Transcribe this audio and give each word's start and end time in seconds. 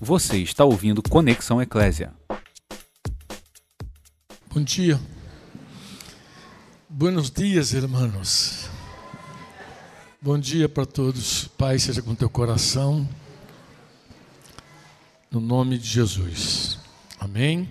Você 0.00 0.36
está 0.38 0.62
ouvindo 0.62 1.02
Conexão 1.02 1.60
Eclésia. 1.62 2.12
Bom 4.52 4.62
dia. 4.62 5.00
Buenos 6.86 7.30
dias, 7.30 7.72
irmãos. 7.72 8.68
Bom 10.20 10.38
dia 10.38 10.68
para 10.68 10.84
todos. 10.84 11.48
Pai, 11.48 11.78
seja 11.78 12.02
com 12.02 12.14
teu 12.14 12.28
coração. 12.28 13.08
No 15.30 15.40
nome 15.40 15.78
de 15.78 15.88
Jesus. 15.88 16.78
Amém. 17.18 17.66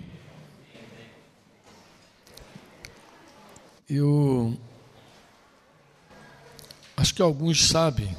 Eu 3.88 4.58
acho 6.96 7.14
que 7.14 7.22
alguns 7.22 7.68
sabem, 7.68 8.16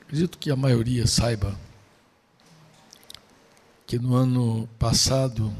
acredito 0.00 0.38
que 0.38 0.50
a 0.50 0.56
maioria 0.56 1.06
saiba, 1.06 1.54
que 3.90 3.98
no 3.98 4.14
ano 4.14 4.68
passado, 4.78 5.52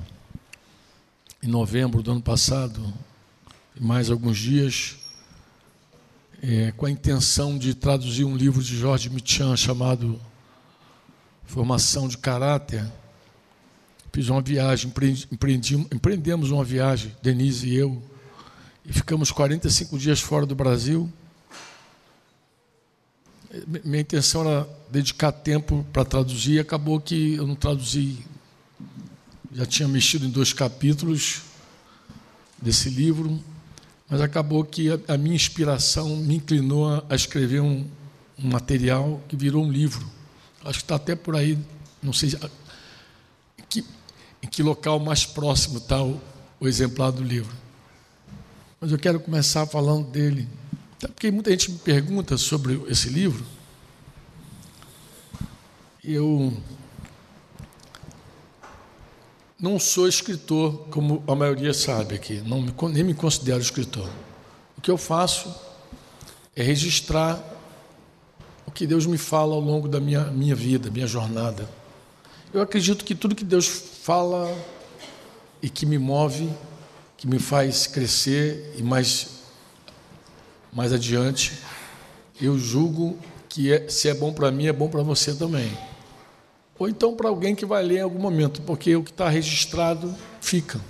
em 1.43 1.49
novembro 1.49 2.01
do 2.01 2.13
ano 2.13 2.23
passado, 2.23 2.81
mais 3.77 4.09
alguns 4.09 4.39
dias, 4.39 4.95
é, 6.41 6.71
com 6.77 6.87
a 6.87 6.91
intenção 6.93 7.59
de 7.59 7.75
traduzir 7.75 8.25
um 8.25 8.37
livro 8.37 8.63
de 8.63 8.77
Jorge 8.77 9.11
Michan 9.11 9.57
chamado 9.57 10.17
Formação 11.45 12.07
de 12.07 12.17
Caráter, 12.17 12.87
fiz 14.13 14.29
uma 14.29 14.41
viagem, 14.41 14.93
empreendi, 15.33 15.75
empreendemos 15.93 16.53
uma 16.53 16.63
viagem, 16.63 17.13
Denise 17.21 17.69
e 17.69 17.75
eu, 17.75 18.01
e 18.87 18.93
ficamos 18.93 19.33
45 19.33 19.99
dias 19.99 20.21
fora 20.21 20.47
do 20.47 20.55
Brasil. 20.55 21.13
Minha 23.85 24.03
intenção 24.03 24.43
era 24.43 24.69
dedicar 24.91 25.33
tempo 25.33 25.85
para 25.93 26.05
traduzir, 26.05 26.53
e 26.53 26.59
acabou 26.61 27.01
que 27.01 27.35
eu 27.35 27.47
não 27.47 27.57
traduzi. 27.57 28.19
Já 29.53 29.67
tinha 29.67 29.89
mexido 29.89 30.25
em 30.25 30.31
dois 30.31 30.53
capítulos 30.53 31.43
desse 32.63 32.89
livro, 32.89 33.43
mas 34.09 34.21
acabou 34.21 34.65
que 34.65 34.89
a, 35.09 35.17
minha 35.17 35.35
inspiração 35.35 36.17
me 36.17 36.37
inclinou 36.37 37.05
a, 37.09 37.15
escrever 37.15 37.61
um, 37.61 37.85
um 38.39 38.49
material 38.49 39.21
que 39.29 39.35
virou 39.35 39.65
um 39.65 39.71
livro. 39.71 40.09
Acho 40.65 40.79
que 40.79 40.85
está 40.85 40.95
até 40.95 41.17
por 41.17 41.35
aí, 41.35 41.59
não 42.01 42.13
sei 42.13 42.31
em 43.59 43.65
que, 43.69 43.85
em 44.43 44.47
que 44.47 44.63
local 44.63 45.01
mais 45.01 45.27
próximo 45.27 45.79
está 45.79 46.01
o, 46.01 46.21
o 46.61 46.69
exemplar 46.69 47.11
do 47.11 47.25
livro. 47.25 47.57
Mas 48.81 48.93
eu 48.93 48.99
quero 48.99 49.19
começar 49.19 49.67
falando 49.67 50.09
dele 50.09 50.49
porque 51.09 51.31
muita 51.31 51.51
gente 51.51 51.71
me 51.71 51.79
pergunta 51.79 52.37
sobre 52.37 52.81
esse 52.89 53.09
livro. 53.09 53.45
Eu 56.05 56.53
não 59.59 59.79
sou 59.79 60.09
escritor, 60.09 60.89
como 60.91 61.23
a 61.27 61.35
maioria 61.35 61.73
sabe 61.75 62.15
aqui, 62.15 62.43
não 62.47 62.63
me, 62.63 62.75
nem 62.93 63.05
me 63.05 63.15
considero 63.15 63.61
escritor. 63.61 64.09
O 64.77 64.81
que 64.81 64.91
eu 64.91 64.97
faço 64.97 65.55
é 66.57 66.63
registrar 66.63 67.43
o 68.67 68.71
que 68.71 68.87
Deus 68.87 69.05
me 69.07 69.19
fala 69.19 69.55
ao 69.55 69.61
longo 69.61 69.89
da 69.89 70.01
minha, 70.01 70.25
minha 70.25 70.55
vida, 70.55 70.91
minha 70.91 71.07
jornada. 71.07 71.69
Eu 72.53 72.63
acredito 72.63 73.05
que 73.05 73.15
tudo 73.15 73.35
que 73.35 73.45
Deus 73.45 73.67
fala 74.03 74.55
e 75.63 75.69
que 75.69 75.85
me 75.85 75.99
move, 75.99 76.51
que 77.17 77.27
me 77.27 77.39
faz 77.39 77.87
crescer 77.87 78.75
e 78.79 78.83
mais 78.83 79.40
mais 80.73 80.93
adiante, 80.93 81.53
eu 82.41 82.59
julgo 82.59 83.19
que 83.49 83.73
é, 83.73 83.89
se 83.89 84.09
é 84.09 84.15
bom 84.15 84.33
para 84.33 84.51
mim, 84.51 84.67
é 84.67 84.73
bom 84.73 84.89
para 84.89 85.03
você 85.03 85.35
também. 85.35 85.71
Ou 86.79 86.89
então 86.89 87.15
para 87.15 87.29
alguém 87.29 87.55
que 87.55 87.67
vai 87.67 87.83
ler 87.83 87.99
em 87.99 88.03
algum 88.03 88.19
momento, 88.19 88.63
porque 88.63 88.95
o 88.95 89.03
que 89.03 89.11
está 89.11 89.29
registrado 89.29 90.15
fica. 90.41 90.81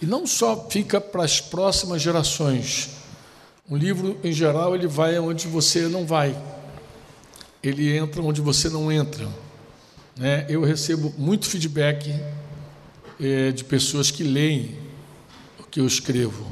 E 0.00 0.06
não 0.06 0.26
só 0.26 0.68
fica 0.70 1.00
para 1.00 1.24
as 1.24 1.40
próximas 1.40 2.00
gerações. 2.00 2.90
Um 3.68 3.76
livro, 3.76 4.18
em 4.22 4.32
geral, 4.32 4.74
ele 4.74 4.86
vai 4.86 5.18
onde 5.18 5.48
você 5.48 5.88
não 5.88 6.06
vai. 6.06 6.36
Ele 7.62 7.96
entra 7.96 8.22
onde 8.22 8.40
você 8.40 8.68
não 8.68 8.92
entra. 8.92 9.28
Né? 10.16 10.46
Eu 10.48 10.62
recebo 10.62 11.12
muito 11.18 11.46
feedback 11.46 12.14
é, 13.20 13.50
de 13.50 13.64
pessoas 13.64 14.10
que 14.10 14.22
leem 14.22 14.78
o 15.58 15.64
que 15.64 15.80
eu 15.80 15.86
escrevo 15.86 16.46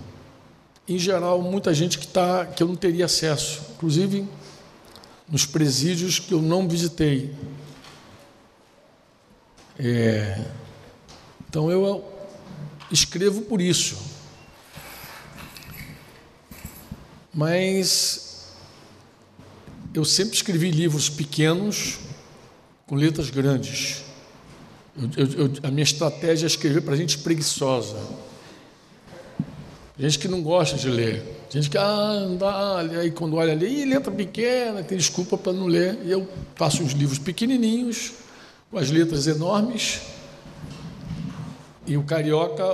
em 0.88 0.98
geral, 0.98 1.40
muita 1.40 1.72
gente 1.72 1.98
que, 1.98 2.06
tá, 2.06 2.44
que 2.46 2.62
eu 2.62 2.68
não 2.68 2.76
teria 2.76 3.06
acesso, 3.06 3.62
inclusive 3.74 4.26
nos 5.28 5.46
presídios 5.46 6.18
que 6.18 6.32
eu 6.32 6.42
não 6.42 6.68
visitei. 6.68 7.34
É, 9.78 10.44
então 11.48 11.70
eu 11.70 12.04
escrevo 12.90 13.42
por 13.42 13.60
isso. 13.60 13.96
Mas 17.32 18.52
eu 19.92 20.04
sempre 20.04 20.36
escrevi 20.36 20.70
livros 20.70 21.08
pequenos 21.08 21.98
com 22.86 22.94
letras 22.94 23.30
grandes. 23.30 24.04
Eu, 25.16 25.26
eu, 25.26 25.52
a 25.64 25.70
minha 25.70 25.82
estratégia 25.82 26.46
é 26.46 26.48
escrever 26.48 26.82
para 26.82 26.94
gente 26.94 27.18
preguiçosa. 27.18 27.96
Gente 29.96 30.18
que 30.18 30.26
não 30.26 30.42
gosta 30.42 30.76
de 30.76 30.88
ler. 30.88 31.22
Gente 31.48 31.70
que, 31.70 31.78
ah, 31.78 32.26
não 32.28 32.36
dá, 32.36 32.78
aí 33.00 33.12
quando 33.12 33.36
olha 33.36 33.52
ali, 33.52 33.84
letra 33.84 34.10
pequena, 34.10 34.82
tem 34.82 34.98
desculpa 34.98 35.38
para 35.38 35.52
não 35.52 35.66
ler. 35.66 35.98
E 36.04 36.10
eu 36.10 36.28
faço 36.56 36.82
uns 36.82 36.92
livros 36.92 37.18
pequenininhos, 37.18 38.12
com 38.70 38.78
as 38.78 38.90
letras 38.90 39.28
enormes. 39.28 40.00
E 41.86 41.96
o 41.96 42.02
carioca 42.02 42.64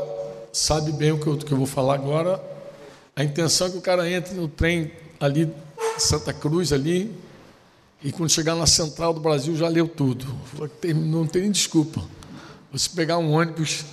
sabe 0.51 0.93
bem 0.93 1.13
o 1.13 1.19
que 1.19 1.27
eu, 1.27 1.37
que 1.37 1.53
eu 1.53 1.59
vou 1.59 1.67
falar 1.67 1.95
agora. 1.95 2.43
A 3.15 3.23
intenção 3.23 3.67
é 3.67 3.71
que 3.71 3.77
o 3.77 3.83
cara 3.83 4.11
entre 4.11 4.35
no 4.35 4.49
trem 4.49 4.91
ali, 5.21 5.53
Santa 5.99 6.33
Cruz, 6.33 6.73
ali, 6.73 7.15
e 8.03 8.11
quando 8.11 8.31
chegar 8.31 8.55
na 8.55 8.67
central 8.67 9.13
do 9.13 9.21
Brasil 9.21 9.55
já 9.55 9.69
leu 9.69 9.87
tudo. 9.87 10.25
Não 10.95 11.27
tem 11.27 11.43
nem 11.43 11.51
desculpa. 11.51 12.03
Você 12.73 12.89
pegar 12.95 13.19
um 13.19 13.33
ônibus 13.33 13.85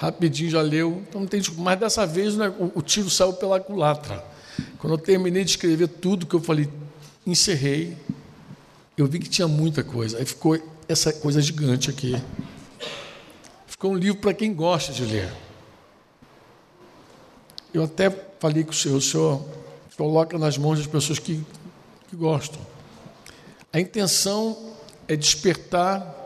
rapidinho 0.00 0.48
já 0.48 0.62
leu. 0.62 1.02
Então 1.06 1.20
não 1.20 1.28
tem 1.28 1.42
Mas 1.58 1.78
dessa 1.78 2.06
vez 2.06 2.34
né, 2.34 2.48
o, 2.48 2.72
o, 2.78 2.82
tiro 2.82 3.10
saiu 3.10 3.34
pela 3.34 3.60
culatra. 3.60 4.24
Quando 4.78 4.94
eu 4.94 4.98
terminei 4.98 5.44
de 5.44 5.50
escrever 5.50 5.88
tudo 5.88 6.26
que 6.26 6.34
eu 6.34 6.40
falei, 6.40 6.68
encerrei, 7.26 7.96
eu 8.96 9.06
vi 9.06 9.18
que 9.18 9.28
tinha 9.28 9.46
muita 9.46 9.84
coisa. 9.84 10.16
Aí 10.16 10.24
ficou 10.24 10.58
essa 10.88 11.12
coisa 11.12 11.40
gigante 11.42 11.90
aqui. 11.90 12.20
Ficou 13.66 13.92
um 13.92 13.96
livro 13.96 14.20
para 14.20 14.32
quem 14.32 14.54
gosta 14.54 14.90
de 14.90 15.04
ler. 15.04 15.30
Eu 17.72 17.84
até 17.84 18.10
falei 18.38 18.64
com 18.64 18.70
o 18.70 18.74
senhor, 18.74 18.96
o 18.96 19.00
senhor 19.02 19.44
coloca 19.98 20.38
nas 20.38 20.56
mãos 20.56 20.78
das 20.78 20.86
pessoas 20.86 21.18
que, 21.18 21.44
que 22.08 22.16
gostam. 22.16 22.60
A 23.70 23.78
intenção 23.78 24.74
é 25.06 25.14
despertar 25.14 26.19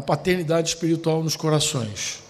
a 0.00 0.02
paternidade 0.02 0.70
espiritual 0.70 1.22
nos 1.22 1.36
corações. 1.36 2.22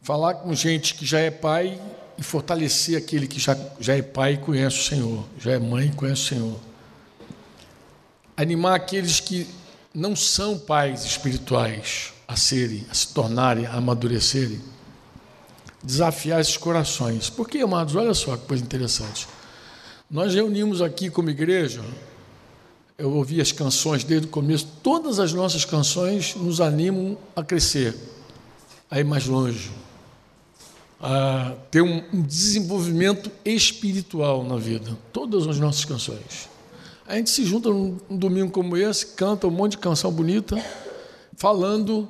Falar 0.00 0.36
com 0.36 0.54
gente 0.54 0.94
que 0.94 1.04
já 1.04 1.20
é 1.20 1.30
pai 1.30 1.78
e 2.16 2.22
fortalecer 2.22 2.96
aquele 2.96 3.26
que 3.26 3.38
já, 3.38 3.54
já 3.78 3.94
é 3.94 4.00
pai 4.00 4.32
e 4.32 4.38
conhece 4.38 4.78
o 4.78 4.82
Senhor, 4.82 5.24
já 5.38 5.52
é 5.52 5.58
mãe 5.58 5.88
e 5.88 5.92
conhece 5.92 6.22
o 6.22 6.26
Senhor. 6.26 6.60
Animar 8.34 8.76
aqueles 8.76 9.20
que 9.20 9.46
não 9.92 10.16
são 10.16 10.58
pais 10.58 11.04
espirituais 11.04 12.14
a 12.26 12.34
serem, 12.34 12.86
a 12.90 12.94
se 12.94 13.12
tornarem, 13.12 13.66
a 13.66 13.74
amadurecerem. 13.74 14.62
Desafiar 15.82 16.40
esses 16.40 16.56
corações. 16.56 17.28
Porque, 17.28 17.58
amados, 17.58 17.94
olha 17.94 18.14
só 18.14 18.36
que 18.38 18.46
coisa 18.46 18.64
interessante. 18.64 19.28
Nós 20.10 20.34
reunimos 20.34 20.80
aqui 20.80 21.10
como 21.10 21.28
igreja 21.28 21.84
eu 22.98 23.12
ouvi 23.12 23.40
as 23.40 23.52
canções 23.52 24.02
desde 24.02 24.26
o 24.26 24.30
começo, 24.30 24.66
todas 24.82 25.20
as 25.20 25.32
nossas 25.32 25.64
canções 25.64 26.34
nos 26.34 26.60
animam 26.60 27.16
a 27.36 27.44
crescer, 27.44 27.94
a 28.90 28.98
ir 28.98 29.04
mais 29.04 29.24
longe, 29.24 29.70
a 31.00 31.54
ter 31.70 31.80
um 31.80 32.02
desenvolvimento 32.22 33.30
espiritual 33.44 34.42
na 34.42 34.56
vida. 34.56 34.98
Todas 35.12 35.46
as 35.46 35.60
nossas 35.60 35.84
canções. 35.84 36.48
A 37.06 37.14
gente 37.14 37.30
se 37.30 37.44
junta 37.44 37.70
num 37.70 37.96
domingo 38.10 38.50
como 38.50 38.76
esse, 38.76 39.06
canta 39.06 39.46
um 39.46 39.50
monte 39.50 39.72
de 39.72 39.78
canção 39.78 40.10
bonita, 40.10 40.60
falando 41.36 42.08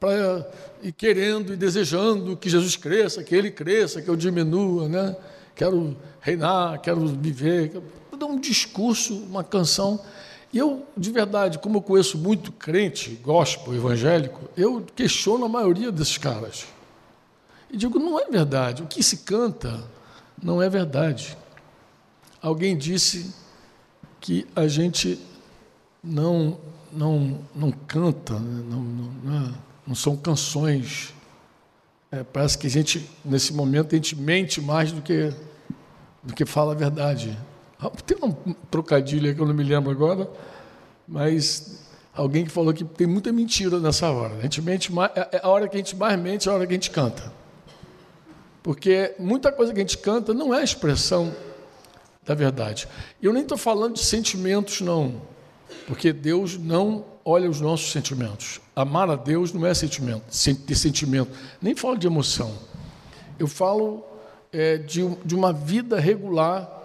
pra, 0.00 0.44
e 0.82 0.90
querendo 0.90 1.54
e 1.54 1.56
desejando 1.56 2.36
que 2.36 2.50
Jesus 2.50 2.74
cresça, 2.74 3.22
que 3.22 3.36
Ele 3.36 3.52
cresça, 3.52 4.02
que 4.02 4.08
eu 4.08 4.16
diminua, 4.16 4.88
né? 4.88 5.16
Quero 5.54 5.96
reinar, 6.20 6.80
quero 6.80 7.06
viver. 7.06 7.70
Quero 7.70 8.26
um 8.26 8.38
discurso, 8.38 9.14
uma 9.14 9.44
canção 9.44 10.00
e 10.54 10.58
eu, 10.58 10.86
de 10.96 11.10
verdade, 11.10 11.58
como 11.58 11.78
eu 11.78 11.82
conheço 11.82 12.16
muito 12.16 12.52
crente, 12.52 13.18
gospel, 13.20 13.74
evangélico, 13.74 14.48
eu 14.56 14.86
questiono 14.94 15.44
a 15.46 15.48
maioria 15.48 15.90
desses 15.90 16.16
caras. 16.16 16.66
E 17.68 17.76
digo, 17.76 17.98
não 17.98 18.20
é 18.20 18.26
verdade. 18.26 18.80
O 18.84 18.86
que 18.86 19.02
se 19.02 19.16
canta 19.16 19.82
não 20.40 20.62
é 20.62 20.70
verdade. 20.70 21.36
Alguém 22.40 22.78
disse 22.78 23.34
que 24.20 24.46
a 24.54 24.68
gente 24.68 25.18
não, 26.00 26.56
não, 26.92 27.40
não 27.52 27.72
canta, 27.72 28.38
né? 28.38 28.64
não, 28.68 28.80
não, 28.80 29.36
é, 29.36 29.52
não, 29.84 29.94
são 29.96 30.16
canções. 30.16 31.12
É, 32.12 32.22
parece 32.22 32.56
que 32.56 32.68
a 32.68 32.70
gente, 32.70 33.10
nesse 33.24 33.52
momento, 33.52 33.92
a 33.92 33.96
gente 33.96 34.14
mente 34.14 34.60
mais 34.60 34.92
do 34.92 35.02
que, 35.02 35.34
do 36.22 36.32
que 36.32 36.46
fala 36.46 36.74
a 36.74 36.76
verdade. 36.76 37.36
Tem 38.06 38.16
um 38.22 38.52
trocadilho 38.70 39.34
que 39.34 39.40
eu 39.40 39.46
não 39.46 39.54
me 39.54 39.64
lembro 39.64 39.90
agora, 39.90 40.28
mas 41.06 41.84
alguém 42.14 42.44
que 42.44 42.50
falou 42.50 42.72
que 42.72 42.84
tem 42.84 43.06
muita 43.06 43.32
mentira 43.32 43.78
nessa 43.78 44.10
hora. 44.10 44.36
A 44.36 44.42
gente 44.42 44.62
mente 44.62 44.92
é, 45.14 45.36
é 45.36 45.40
a 45.42 45.48
hora 45.48 45.68
que 45.68 45.76
a 45.76 45.78
gente 45.78 45.96
mais 45.96 46.18
mente, 46.18 46.48
é 46.48 46.52
a 46.52 46.54
hora 46.54 46.66
que 46.66 46.72
a 46.72 46.76
gente 46.76 46.90
canta. 46.90 47.32
Porque 48.62 49.14
muita 49.18 49.52
coisa 49.52 49.72
que 49.72 49.78
a 49.78 49.82
gente 49.82 49.98
canta 49.98 50.32
não 50.32 50.54
é 50.54 50.62
expressão 50.64 51.34
da 52.24 52.34
verdade. 52.34 52.88
Eu 53.22 53.32
nem 53.32 53.42
estou 53.42 53.58
falando 53.58 53.94
de 53.94 54.04
sentimentos, 54.04 54.80
não, 54.80 55.20
porque 55.86 56.12
Deus 56.12 56.56
não 56.56 57.04
olha 57.24 57.48
os 57.48 57.60
nossos 57.60 57.92
sentimentos. 57.92 58.60
Amar 58.74 59.10
a 59.10 59.16
Deus 59.16 59.52
não 59.52 59.66
é 59.66 59.74
sentimento, 59.74 60.24
ter 60.66 60.74
sentimento, 60.74 61.30
nem 61.60 61.74
falo 61.74 61.96
de 61.96 62.06
emoção. 62.06 62.54
Eu 63.38 63.46
falo 63.46 64.04
é, 64.52 64.78
de, 64.78 65.06
de 65.24 65.34
uma 65.34 65.52
vida 65.52 65.98
regular, 65.98 66.83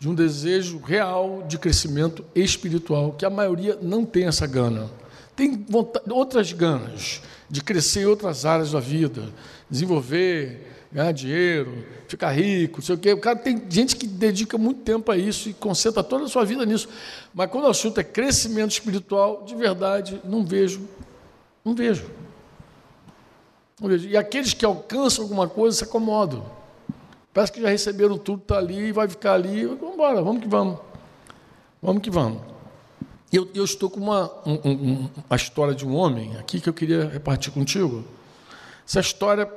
de 0.00 0.08
um 0.08 0.14
desejo 0.14 0.78
real 0.78 1.44
de 1.46 1.58
crescimento 1.58 2.24
espiritual, 2.34 3.12
que 3.12 3.26
a 3.26 3.30
maioria 3.30 3.78
não 3.82 4.04
tem 4.04 4.24
essa 4.24 4.46
gana. 4.46 4.90
Tem 5.36 5.62
vontade, 5.68 6.10
outras 6.10 6.52
ganas 6.52 7.20
de 7.50 7.62
crescer 7.62 8.00
em 8.00 8.06
outras 8.06 8.46
áreas 8.46 8.72
da 8.72 8.80
vida, 8.80 9.28
desenvolver 9.68 10.68
ganhar 10.92 11.12
dinheiro, 11.12 11.84
ficar 12.08 12.32
rico, 12.32 12.78
não 12.78 12.84
sei 12.84 12.94
o 12.94 12.98
quê. 12.98 13.12
O 13.12 13.20
cara 13.20 13.38
tem 13.38 13.62
gente 13.68 13.94
que 13.94 14.06
dedica 14.06 14.58
muito 14.58 14.80
tempo 14.80 15.12
a 15.12 15.16
isso 15.16 15.48
e 15.48 15.52
concentra 15.52 16.02
toda 16.02 16.24
a 16.24 16.28
sua 16.28 16.44
vida 16.44 16.66
nisso. 16.66 16.88
Mas 17.32 17.50
quando 17.50 17.64
o 17.64 17.68
assunto 17.68 18.00
é 18.00 18.04
crescimento 18.04 18.72
espiritual, 18.72 19.44
de 19.44 19.54
verdade, 19.54 20.20
não 20.24 20.44
vejo. 20.44 20.88
Não 21.64 21.74
vejo. 21.74 22.10
Não 23.80 23.88
vejo. 23.88 24.08
E 24.08 24.16
aqueles 24.16 24.52
que 24.52 24.64
alcançam 24.64 25.22
alguma 25.22 25.48
coisa 25.48 25.76
se 25.76 25.84
acomodam. 25.84 26.44
Parece 27.32 27.52
que 27.52 27.60
já 27.60 27.68
receberam 27.68 28.18
tudo, 28.18 28.42
está 28.42 28.58
ali 28.58 28.92
vai 28.92 29.08
ficar 29.08 29.34
ali. 29.34 29.66
Vamos 29.66 29.94
embora, 29.94 30.22
vamos 30.22 30.42
que 30.42 30.48
vamos. 30.48 30.78
Vamos 31.80 32.02
que 32.02 32.10
vamos. 32.10 32.42
Eu, 33.32 33.48
eu 33.54 33.64
estou 33.64 33.88
com 33.88 34.00
uma, 34.00 34.30
um, 34.44 34.54
um, 34.64 35.10
uma 35.28 35.36
história 35.36 35.74
de 35.74 35.86
um 35.86 35.94
homem 35.94 36.36
aqui 36.36 36.60
que 36.60 36.68
eu 36.68 36.74
queria 36.74 37.08
repartir 37.08 37.52
contigo. 37.52 38.04
Essa 38.86 38.98
história 38.98 39.48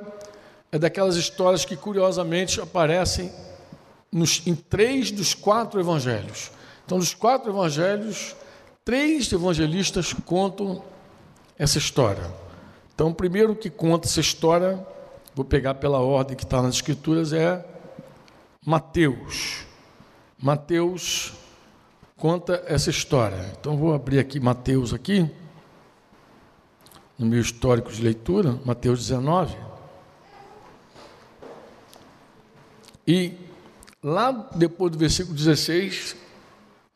é 0.70 0.78
daquelas 0.78 1.16
histórias 1.16 1.64
que, 1.64 1.76
curiosamente, 1.76 2.60
aparecem 2.60 3.32
nos, 4.12 4.46
em 4.46 4.54
três 4.54 5.10
dos 5.10 5.34
quatro 5.34 5.80
evangelhos. 5.80 6.52
Então, 6.86 6.98
dos 6.98 7.14
quatro 7.14 7.50
evangelhos, 7.50 8.36
três 8.84 9.32
evangelistas 9.32 10.12
contam 10.12 10.84
essa 11.58 11.78
história. 11.78 12.30
Então, 12.94 13.08
o 13.08 13.14
primeiro 13.14 13.56
que 13.56 13.68
conta 13.68 14.06
essa 14.06 14.20
história, 14.20 14.86
vou 15.34 15.44
pegar 15.44 15.74
pela 15.74 15.98
ordem 15.98 16.36
que 16.36 16.44
está 16.44 16.62
nas 16.62 16.76
Escrituras, 16.76 17.32
é 17.32 17.64
Mateus. 18.64 19.64
Mateus 20.40 21.32
conta 22.16 22.62
essa 22.66 22.90
história. 22.90 23.52
Então, 23.58 23.76
vou 23.76 23.92
abrir 23.92 24.18
aqui 24.18 24.38
Mateus 24.38 24.94
aqui, 24.94 25.28
no 27.18 27.26
meu 27.26 27.40
histórico 27.40 27.92
de 27.92 28.02
leitura, 28.02 28.58
Mateus 28.64 29.00
19. 29.00 29.56
E 33.06 33.32
lá 34.02 34.30
depois 34.54 34.92
do 34.92 34.98
versículo 34.98 35.36
16, 35.36 36.16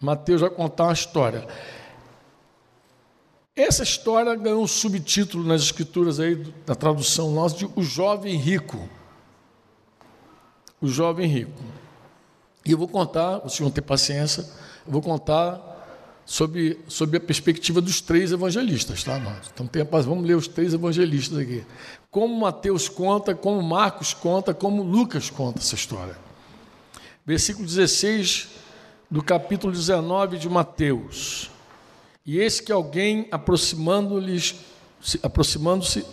Mateus 0.00 0.40
vai 0.40 0.50
contar 0.50 0.84
uma 0.84 0.92
história. 0.92 1.46
Essa 3.58 3.82
história 3.82 4.36
ganhou 4.36 4.62
um 4.62 4.68
subtítulo 4.68 5.42
nas 5.42 5.62
escrituras 5.62 6.20
aí, 6.20 6.46
na 6.64 6.76
tradução 6.76 7.32
nossa, 7.32 7.56
de 7.56 7.68
O 7.74 7.82
Jovem 7.82 8.36
Rico. 8.36 8.88
O 10.80 10.86
Jovem 10.86 11.26
Rico. 11.26 11.60
E 12.64 12.70
eu 12.70 12.78
vou 12.78 12.86
contar, 12.86 13.38
vocês 13.38 13.58
vão 13.58 13.68
ter 13.68 13.82
paciência, 13.82 14.42
eu 14.86 14.92
vou 14.92 15.02
contar 15.02 15.60
sobre, 16.24 16.78
sobre 16.86 17.16
a 17.16 17.20
perspectiva 17.20 17.80
dos 17.80 18.00
três 18.00 18.30
evangelistas, 18.30 19.02
tá, 19.02 19.18
nós? 19.18 19.50
Então 19.52 19.66
tem, 19.66 19.82
vamos 19.82 20.24
ler 20.24 20.36
os 20.36 20.46
três 20.46 20.72
evangelistas 20.72 21.36
aqui. 21.36 21.66
Como 22.12 22.38
Mateus 22.38 22.88
conta, 22.88 23.34
como 23.34 23.60
Marcos 23.60 24.14
conta, 24.14 24.54
como 24.54 24.84
Lucas 24.84 25.30
conta 25.30 25.58
essa 25.58 25.74
história. 25.74 26.16
Versículo 27.26 27.66
16 27.66 28.50
do 29.10 29.20
capítulo 29.20 29.72
19 29.72 30.38
de 30.38 30.48
Mateus. 30.48 31.50
E 32.28 32.38
eis 32.40 32.60
que 32.60 32.70
alguém 32.70 33.26
aproximando-lhes, 33.30 34.56
aproximando-se 35.22 36.04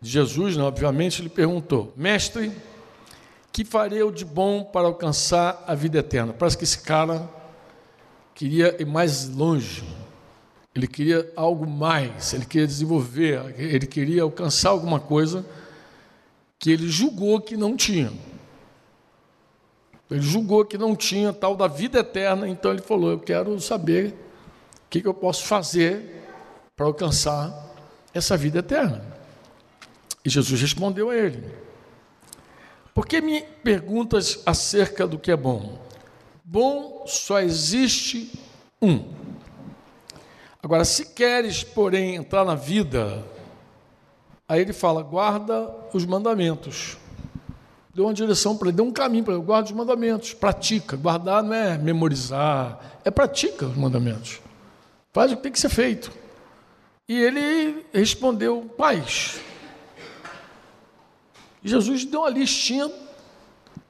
de 0.00 0.10
Jesus, 0.10 0.56
né, 0.56 0.64
obviamente, 0.64 1.22
lhe 1.22 1.28
perguntou: 1.28 1.92
Mestre, 1.96 2.50
que 3.52 3.64
farei 3.64 4.02
eu 4.02 4.10
de 4.10 4.24
bom 4.24 4.64
para 4.64 4.88
alcançar 4.88 5.62
a 5.64 5.76
vida 5.76 6.00
eterna? 6.00 6.32
Parece 6.32 6.58
que 6.58 6.64
esse 6.64 6.80
cara 6.80 7.30
queria 8.34 8.82
ir 8.82 8.84
mais 8.84 9.28
longe, 9.28 9.84
ele 10.74 10.88
queria 10.88 11.32
algo 11.36 11.68
mais, 11.68 12.34
ele 12.34 12.44
queria 12.44 12.66
desenvolver, 12.66 13.54
ele 13.56 13.86
queria 13.86 14.24
alcançar 14.24 14.70
alguma 14.70 14.98
coisa 14.98 15.46
que 16.58 16.68
ele 16.68 16.88
julgou 16.88 17.40
que 17.40 17.56
não 17.56 17.76
tinha. 17.76 18.12
Ele 20.10 20.20
julgou 20.20 20.64
que 20.64 20.76
não 20.76 20.96
tinha 20.96 21.32
tal 21.32 21.54
da 21.54 21.68
vida 21.68 22.00
eterna, 22.00 22.48
então 22.48 22.72
ele 22.72 22.82
falou: 22.82 23.12
Eu 23.12 23.20
quero 23.20 23.60
saber 23.60 24.25
o 24.98 25.02
que 25.02 25.08
eu 25.08 25.14
posso 25.14 25.44
fazer 25.44 26.24
para 26.76 26.86
alcançar 26.86 27.52
essa 28.12 28.36
vida 28.36 28.58
eterna. 28.58 29.04
E 30.24 30.28
Jesus 30.28 30.60
respondeu 30.60 31.10
a 31.10 31.16
ele: 31.16 31.44
Por 32.94 33.06
que 33.06 33.20
me 33.20 33.42
perguntas 33.42 34.42
acerca 34.44 35.06
do 35.06 35.18
que 35.18 35.30
é 35.30 35.36
bom? 35.36 35.78
Bom 36.44 37.04
só 37.06 37.40
existe 37.40 38.32
um. 38.80 39.12
Agora, 40.62 40.84
se 40.84 41.06
queres, 41.06 41.62
porém, 41.62 42.16
entrar 42.16 42.44
na 42.44 42.54
vida, 42.54 43.24
aí 44.48 44.60
ele 44.60 44.72
fala: 44.72 45.02
guarda 45.02 45.72
os 45.92 46.04
mandamentos. 46.04 46.96
Deu 47.94 48.04
uma 48.04 48.12
direção 48.12 48.56
para 48.56 48.68
ele, 48.68 48.76
deu 48.76 48.84
um 48.84 48.92
caminho 48.92 49.24
para 49.24 49.34
ele, 49.34 49.42
guarda 49.42 49.68
os 49.68 49.72
mandamentos, 49.72 50.34
pratica. 50.34 50.96
Guardar 50.96 51.42
não 51.42 51.54
é 51.54 51.78
memorizar, 51.78 53.00
é 53.04 53.10
pratica 53.10 53.64
os 53.64 53.76
mandamentos. 53.76 54.40
Faz 55.16 55.32
o 55.32 55.36
que 55.36 55.44
tem 55.44 55.52
que 55.52 55.58
ser 55.58 55.70
feito. 55.70 56.12
E 57.08 57.18
ele 57.18 57.86
respondeu: 57.90 58.70
paz. 58.76 59.40
Jesus 61.64 62.04
deu 62.04 62.20
uma 62.20 62.28
listinha 62.28 62.92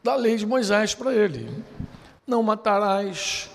da 0.04 0.14
lei 0.14 0.37
de 0.37 0.47
Moisés 0.47 0.95
para 0.95 1.12
ele 1.12 1.50
não 2.25 2.45
matarás, 2.45 3.50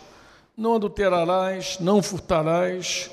não 0.58 0.75
adulterarás, 0.75 1.78
não 1.80 2.04
furtarás, 2.04 3.10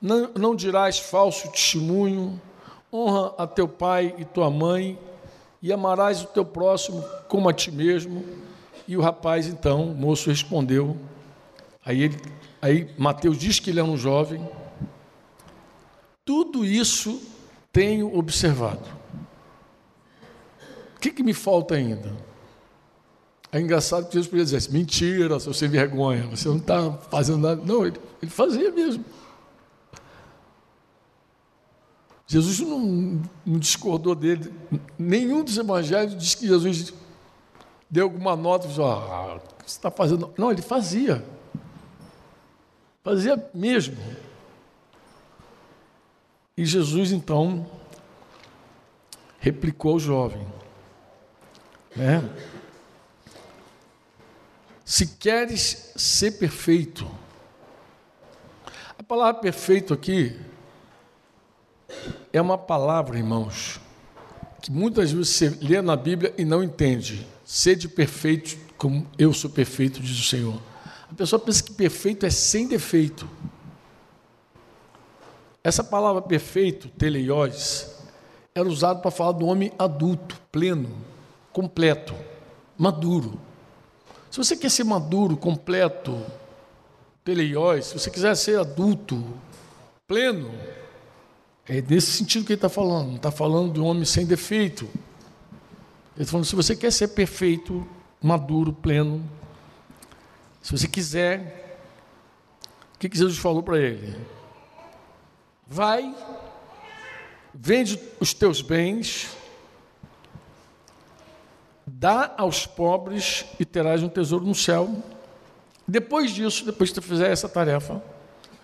não, 0.00 0.30
não 0.34 0.56
dirás 0.56 0.98
falso 0.98 1.50
testemunho, 1.50 2.40
honra 2.90 3.34
a 3.36 3.46
teu 3.46 3.66
pai 3.68 4.14
e 4.16 4.24
tua 4.24 4.50
mãe, 4.50 4.98
e 5.62 5.70
amarás 5.70 6.22
o 6.22 6.26
teu 6.28 6.46
próximo 6.46 7.04
como 7.28 7.46
a 7.46 7.52
ti 7.52 7.70
mesmo. 7.70 8.24
E 8.86 8.96
o 8.96 9.02
rapaz, 9.02 9.46
então, 9.46 9.90
o 9.90 9.94
moço 9.94 10.30
respondeu. 10.30 10.96
Aí, 11.84 12.04
ele, 12.04 12.16
aí 12.60 12.90
Mateus 12.98 13.38
diz 13.38 13.60
que 13.60 13.70
ele 13.70 13.80
é 13.80 13.84
um 13.84 13.96
jovem. 13.96 14.46
Tudo 16.24 16.64
isso 16.64 17.20
tenho 17.72 18.16
observado. 18.16 18.84
O 20.96 21.00
que, 21.00 21.10
que 21.10 21.22
me 21.22 21.32
falta 21.32 21.74
ainda? 21.74 22.12
É 23.50 23.60
engraçado 23.60 24.06
que 24.06 24.12
Jesus 24.12 24.26
podia 24.26 24.44
dizer 24.44 24.56
assim, 24.58 24.72
mentira, 24.72 25.40
seu 25.40 25.54
sem 25.54 25.68
vergonha, 25.68 26.26
você 26.26 26.48
não 26.48 26.58
está 26.58 26.92
fazendo 27.10 27.38
nada. 27.38 27.62
Não, 27.64 27.86
ele, 27.86 27.96
ele 28.20 28.30
fazia 28.30 28.70
mesmo. 28.70 29.04
Jesus 32.26 32.60
não, 32.60 33.22
não, 33.46 33.58
discordou 33.58 34.14
dele. 34.14 34.52
Nenhum 34.98 35.42
dos 35.42 35.56
evangelhos 35.56 36.14
diz 36.14 36.34
que 36.34 36.46
Jesus 36.46 36.92
deu 37.88 38.04
alguma 38.04 38.36
nota 38.36 38.66
e 38.66 38.74
falou, 38.74 38.90
ah, 38.90 39.40
você 39.58 39.78
está 39.78 39.90
fazendo? 39.90 40.30
Não, 40.36 40.52
ele 40.52 40.60
fazia. 40.60 41.24
Fazia 43.08 43.42
mesmo. 43.54 43.96
E 46.54 46.62
Jesus, 46.62 47.10
então, 47.10 47.66
replicou 49.40 49.92
ao 49.92 49.98
jovem. 49.98 50.46
Né? 51.96 52.22
Se 54.84 55.06
queres 55.06 55.90
ser 55.96 56.32
perfeito, 56.32 57.10
a 58.98 59.02
palavra 59.02 59.40
perfeito 59.40 59.94
aqui 59.94 60.38
é 62.30 62.42
uma 62.42 62.58
palavra, 62.58 63.16
irmãos, 63.16 63.80
que 64.60 64.70
muitas 64.70 65.12
vezes 65.12 65.34
você 65.34 65.48
lê 65.62 65.80
na 65.80 65.96
Bíblia 65.96 66.34
e 66.36 66.44
não 66.44 66.62
entende. 66.62 67.26
Sede 67.42 67.88
perfeito 67.88 68.58
como 68.76 69.06
eu 69.18 69.32
sou 69.32 69.48
perfeito, 69.48 69.98
diz 69.98 70.20
o 70.20 70.24
Senhor. 70.24 70.67
A 71.10 71.14
pessoa 71.14 71.40
pensa 71.40 71.62
que 71.62 71.72
perfeito 71.72 72.26
é 72.26 72.30
sem 72.30 72.66
defeito. 72.66 73.28
Essa 75.62 75.82
palavra 75.82 76.22
perfeito, 76.22 76.88
teleios, 76.88 77.86
era 78.54 78.68
usada 78.68 79.00
para 79.00 79.10
falar 79.10 79.32
do 79.32 79.46
homem 79.46 79.72
adulto, 79.78 80.40
pleno, 80.52 80.90
completo, 81.52 82.14
maduro. 82.76 83.38
Se 84.30 84.36
você 84.38 84.56
quer 84.56 84.70
ser 84.70 84.84
maduro, 84.84 85.36
completo, 85.36 86.24
teleios, 87.24 87.86
se 87.86 87.98
você 87.98 88.10
quiser 88.10 88.36
ser 88.36 88.58
adulto, 88.58 89.24
pleno, 90.06 90.50
é 91.66 91.82
desse 91.82 92.12
sentido 92.12 92.44
que 92.44 92.52
ele 92.52 92.56
está 92.58 92.68
falando. 92.68 93.08
Não 93.08 93.16
está 93.16 93.30
falando 93.30 93.74
de 93.74 93.80
um 93.80 93.84
homem 93.84 94.04
sem 94.04 94.24
defeito. 94.24 94.84
Ele 96.16 96.22
está 96.22 96.32
falando, 96.32 96.46
se 96.46 96.56
você 96.56 96.74
quer 96.74 96.90
ser 96.90 97.08
perfeito, 97.08 97.86
maduro, 98.22 98.72
pleno, 98.72 99.22
se 100.62 100.72
você 100.72 100.88
quiser, 100.88 101.80
o 102.94 102.98
que, 102.98 103.16
Jesus 103.16 103.38
falou 103.38 103.62
para 103.62 103.78
ele? 103.78 104.16
Vai, 105.66 106.14
vende 107.54 108.00
os 108.18 108.34
teus 108.34 108.60
bens, 108.60 109.28
dá 111.86 112.34
aos 112.36 112.66
pobres 112.66 113.44
e 113.58 113.64
terás 113.64 114.02
um 114.02 114.08
tesouro 114.08 114.44
no 114.44 114.54
céu. 114.54 115.02
Depois 115.86 116.32
disso, 116.32 116.64
depois 116.64 116.90
que 116.90 116.96
tu 116.96 117.02
fizer 117.02 117.30
essa 117.30 117.48
tarefa, 117.48 118.02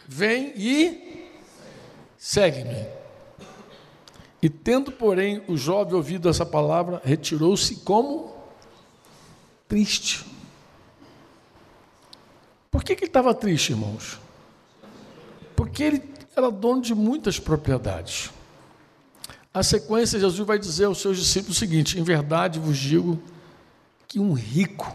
vem 0.07 0.53
e 0.57 1.31
segue-me. 2.19 2.87
E 4.43 4.49
tendo, 4.51 4.93
porém, 4.93 5.43
o 5.49 5.57
jovem 5.57 5.95
ouvido 5.95 6.29
essa 6.29 6.45
palavra, 6.45 7.01
retirou-se 7.03 7.77
como 7.77 8.35
triste. 9.67 10.34
Por 12.75 12.83
que, 12.83 12.97
que 12.97 13.05
ele 13.05 13.09
estava 13.09 13.33
triste, 13.33 13.71
irmãos? 13.71 14.19
Porque 15.55 15.81
ele 15.81 16.03
era 16.35 16.51
dono 16.51 16.83
de 16.83 16.93
muitas 16.93 17.39
propriedades. 17.39 18.33
A 19.55 19.63
sequência, 19.63 20.19
Jesus 20.19 20.45
vai 20.45 20.59
dizer 20.59 20.87
aos 20.87 20.99
seus 21.01 21.17
discípulos 21.17 21.57
o 21.57 21.61
seguinte: 21.61 22.01
Em 22.01 22.03
verdade 22.03 22.59
vos 22.59 22.77
digo 22.77 23.23
que 24.09 24.19
um 24.19 24.33
rico 24.33 24.93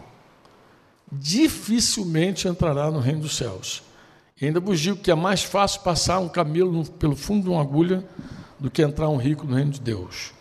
dificilmente 1.10 2.46
entrará 2.46 2.90
no 2.90 3.00
reino 3.00 3.22
dos 3.22 3.34
céus. 3.34 3.82
E 4.38 4.44
ainda 4.44 4.60
vos 4.60 4.78
digo 4.78 4.98
que 4.98 5.10
é 5.10 5.14
mais 5.14 5.42
fácil 5.42 5.80
passar 5.80 6.18
um 6.18 6.28
camelo 6.28 6.84
pelo 6.84 7.16
fundo 7.16 7.44
de 7.44 7.48
uma 7.48 7.62
agulha 7.62 8.06
do 8.58 8.70
que 8.70 8.82
entrar 8.82 9.08
um 9.08 9.16
rico 9.16 9.46
no 9.46 9.56
reino 9.56 9.70
de 9.70 9.80
Deus. 9.80 10.34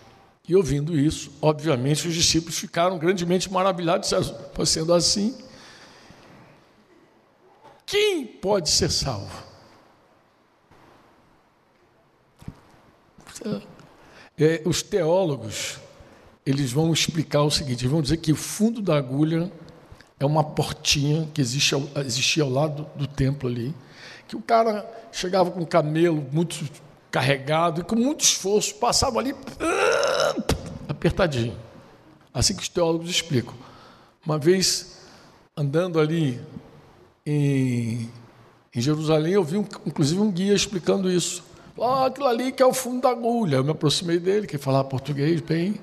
E 0.45 0.57
ouvindo 0.57 0.99
isso, 0.99 1.31
obviamente, 1.41 2.05
os 2.05 2.13
discípulos 2.13 2.59
ficaram 2.59 2.97
grandemente 2.97 3.49
maravilhados, 3.49 4.11
sendo 4.65 4.93
assim, 4.93 5.37
quem 7.89 8.23
pode 8.23 8.69
ser 8.69 8.91
salvo? 8.91 9.43
É, 14.37 14.61
os 14.63 14.83
teólogos, 14.83 15.79
eles 16.45 16.71
vão 16.71 16.93
explicar 16.93 17.41
o 17.41 17.49
seguinte, 17.49 17.87
vão 17.87 18.01
dizer 18.01 18.17
que 18.17 18.31
o 18.31 18.35
fundo 18.35 18.79
da 18.79 18.95
agulha 18.95 19.51
é 20.19 20.25
uma 20.25 20.43
portinha 20.43 21.27
que 21.33 21.41
existe 21.41 21.73
ao, 21.73 21.81
existia 22.05 22.43
ao 22.43 22.49
lado 22.49 22.85
do 22.95 23.07
templo 23.07 23.49
ali, 23.49 23.73
que 24.27 24.35
o 24.35 24.41
cara 24.41 24.87
chegava 25.11 25.49
com 25.49 25.61
um 25.61 25.65
camelo 25.65 26.23
muito 26.31 26.69
carregado 27.09 27.81
e 27.81 27.83
com 27.83 27.95
muito 27.95 28.21
esforço 28.21 28.75
passava 28.75 29.17
ali 29.17 29.33
apertadinho. 30.87 31.57
Assim 32.31 32.55
que 32.55 32.61
os 32.61 32.69
teólogos 32.69 33.09
explicam. 33.09 33.55
Uma 34.23 34.37
vez 34.37 34.99
andando 35.57 35.99
ali 35.99 36.39
em, 37.29 38.09
em 38.75 38.81
Jerusalém, 38.81 39.33
eu 39.33 39.43
vi 39.43 39.57
um, 39.57 39.65
inclusive 39.85 40.19
um 40.19 40.31
guia 40.31 40.53
explicando 40.53 41.11
isso. 41.11 41.43
Ah, 41.79 42.07
aquilo 42.07 42.27
ali 42.27 42.51
que 42.51 42.63
é 42.63 42.65
o 42.65 42.73
fundo 42.73 43.01
da 43.01 43.09
agulha. 43.09 43.57
Eu 43.57 43.63
me 43.63 43.71
aproximei 43.71 44.19
dele, 44.19 44.47
que 44.47 44.57
falava 44.57 44.87
português 44.87 45.39
bem. 45.39 45.79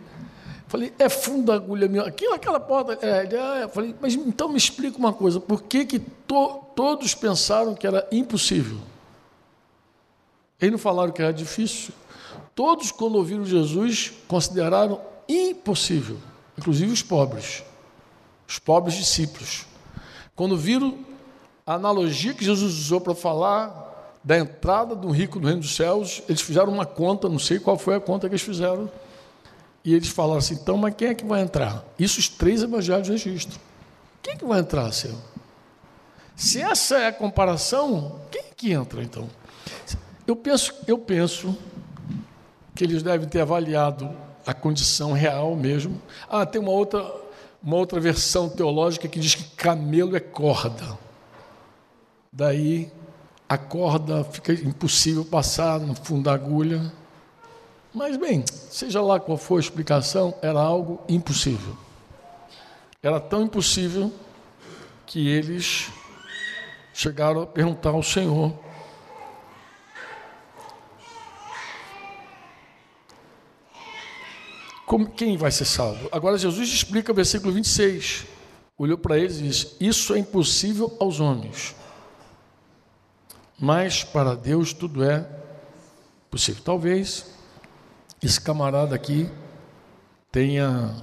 Falei, 0.67 0.93
é 0.99 1.09
fundo 1.09 1.47
da 1.47 1.55
agulha 1.55 1.89
mesmo. 1.89 2.09
Aquilo, 2.09 2.35
aquela 2.35 2.59
porta. 2.59 2.99
É, 3.01 3.29
é. 3.33 3.63
Eu 3.63 3.69
falei, 3.69 3.95
mas 4.01 4.15
então 4.15 4.49
me 4.49 4.59
explica 4.59 4.99
uma 4.99 5.13
coisa. 5.13 5.39
Por 5.39 5.63
que, 5.63 5.85
que 5.85 6.01
to, 6.01 6.61
todos 6.75 7.15
pensaram 7.15 7.75
que 7.75 7.87
era 7.87 8.07
impossível? 8.11 8.79
Eles 10.61 10.73
não 10.73 10.79
falaram 10.79 11.13
que 11.13 11.23
era 11.23 11.33
difícil. 11.33 11.95
Todos, 12.55 12.91
quando 12.91 13.15
ouviram 13.15 13.45
Jesus, 13.45 14.13
consideraram 14.27 15.01
impossível, 15.29 16.17
inclusive 16.57 16.93
os 16.93 17.03
pobres, 17.03 17.63
os 18.49 18.59
pobres 18.59 18.97
discípulos. 18.97 19.67
Quando 20.35 20.57
viram 20.57 20.99
a 21.67 21.75
analogia 21.75 22.33
que 22.33 22.45
Jesus 22.45 22.75
usou 22.75 23.01
para 23.01 23.15
falar 23.15 24.21
da 24.23 24.39
entrada 24.39 24.95
do 24.95 25.11
rico 25.11 25.41
no 25.41 25.47
reino 25.47 25.61
dos 25.61 25.75
céus, 25.75 26.23
eles 26.29 26.41
fizeram 26.41 26.73
uma 26.73 26.87
conta, 26.87 27.29
não 27.29 27.39
sei 27.39 27.59
qual 27.59 27.77
foi 27.77 27.97
a 27.97 28.01
conta 28.01 28.29
que 28.29 28.35
eles 28.35 28.43
fizeram, 28.43 28.91
e 29.85 29.95
eles 29.95 30.09
falaram 30.09 30.39
assim: 30.39 30.55
então, 30.55 30.77
mas 30.77 30.95
quem 30.95 31.09
é 31.09 31.15
que 31.15 31.25
vai 31.25 31.43
entrar? 31.43 31.85
Isso 31.99 32.21
os 32.21 32.29
três 32.29 32.63
evangelhos 32.63 33.09
registram. 33.09 33.59
Quem 34.23 34.35
é 34.35 34.37
que 34.37 34.45
vai 34.45 34.61
entrar, 34.61 34.91
Senhor? 34.93 35.19
Se 36.37 36.61
essa 36.61 36.99
é 36.99 37.07
a 37.09 37.13
comparação, 37.13 38.21
quem 38.31 38.43
é 38.43 38.55
que 38.57 38.73
entra 38.73 39.03
então? 39.03 39.29
Eu 40.27 40.37
penso, 40.37 40.75
eu 40.87 40.99
penso 40.99 41.57
que 42.75 42.85
eles 42.85 43.03
devem 43.03 43.29
ter 43.29 43.41
avaliado 43.41 44.11
a 44.47 44.53
condição 44.53 45.13
real 45.13 45.57
mesmo. 45.57 46.01
Ah, 46.29 46.45
tem 46.45 46.61
uma 46.61 46.73
outra, 46.73 47.05
uma 47.63 47.77
outra 47.77 47.99
versão 47.99 48.49
teológica 48.49 49.09
que 49.09 49.19
diz 49.19 49.35
que 49.35 49.45
camelo 49.57 50.17
é 50.17 50.21
corda. 50.21 51.06
Daí 52.37 52.93
a 53.49 53.57
corda 53.57 54.23
fica 54.23 54.53
impossível 54.53 55.25
passar 55.25 55.81
no 55.81 55.95
fundo 55.95 56.25
da 56.25 56.35
agulha. 56.35 56.93
Mas, 57.95 58.19
bem, 58.19 58.45
seja 58.47 59.01
lá 59.01 59.19
qual 59.19 59.39
for 59.39 59.57
a 59.57 59.61
explicação, 59.61 60.35
era 60.43 60.61
algo 60.61 61.01
impossível. 61.09 61.75
Era 63.03 63.19
tão 63.19 63.45
impossível 63.45 64.13
que 65.07 65.27
eles 65.27 65.91
chegaram 66.93 67.41
a 67.41 67.47
perguntar 67.47 67.91
ao 67.91 68.03
Senhor 68.03 68.53
Como, 74.85 75.11
quem 75.11 75.37
vai 75.37 75.51
ser 75.51 75.65
salvo? 75.65 76.09
Agora 76.13 76.39
Jesus 76.39 76.69
explica 76.69 77.11
o 77.11 77.15
versículo 77.15 77.51
26. 77.53 78.25
Olhou 78.79 78.97
para 78.97 79.19
eles 79.19 79.41
e 79.41 79.43
disse: 79.43 79.77
Isso 79.81 80.15
é 80.15 80.19
impossível 80.19 80.97
aos 81.01 81.19
homens, 81.19 81.75
mas 83.59 84.05
para 84.05 84.35
Deus 84.35 84.73
tudo 84.73 85.05
é 85.05 85.29
possível. 86.31 86.63
Talvez 86.63 87.27
esse 88.23 88.41
camarada 88.41 88.95
aqui 88.95 89.31
tenha. 90.31 90.95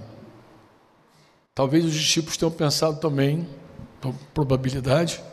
Talvez 1.55 1.85
os 1.85 1.93
discípulos 1.93 2.37
tenham 2.37 2.51
pensado 2.51 2.99
também, 2.99 3.47
probabilidade, 4.33 5.23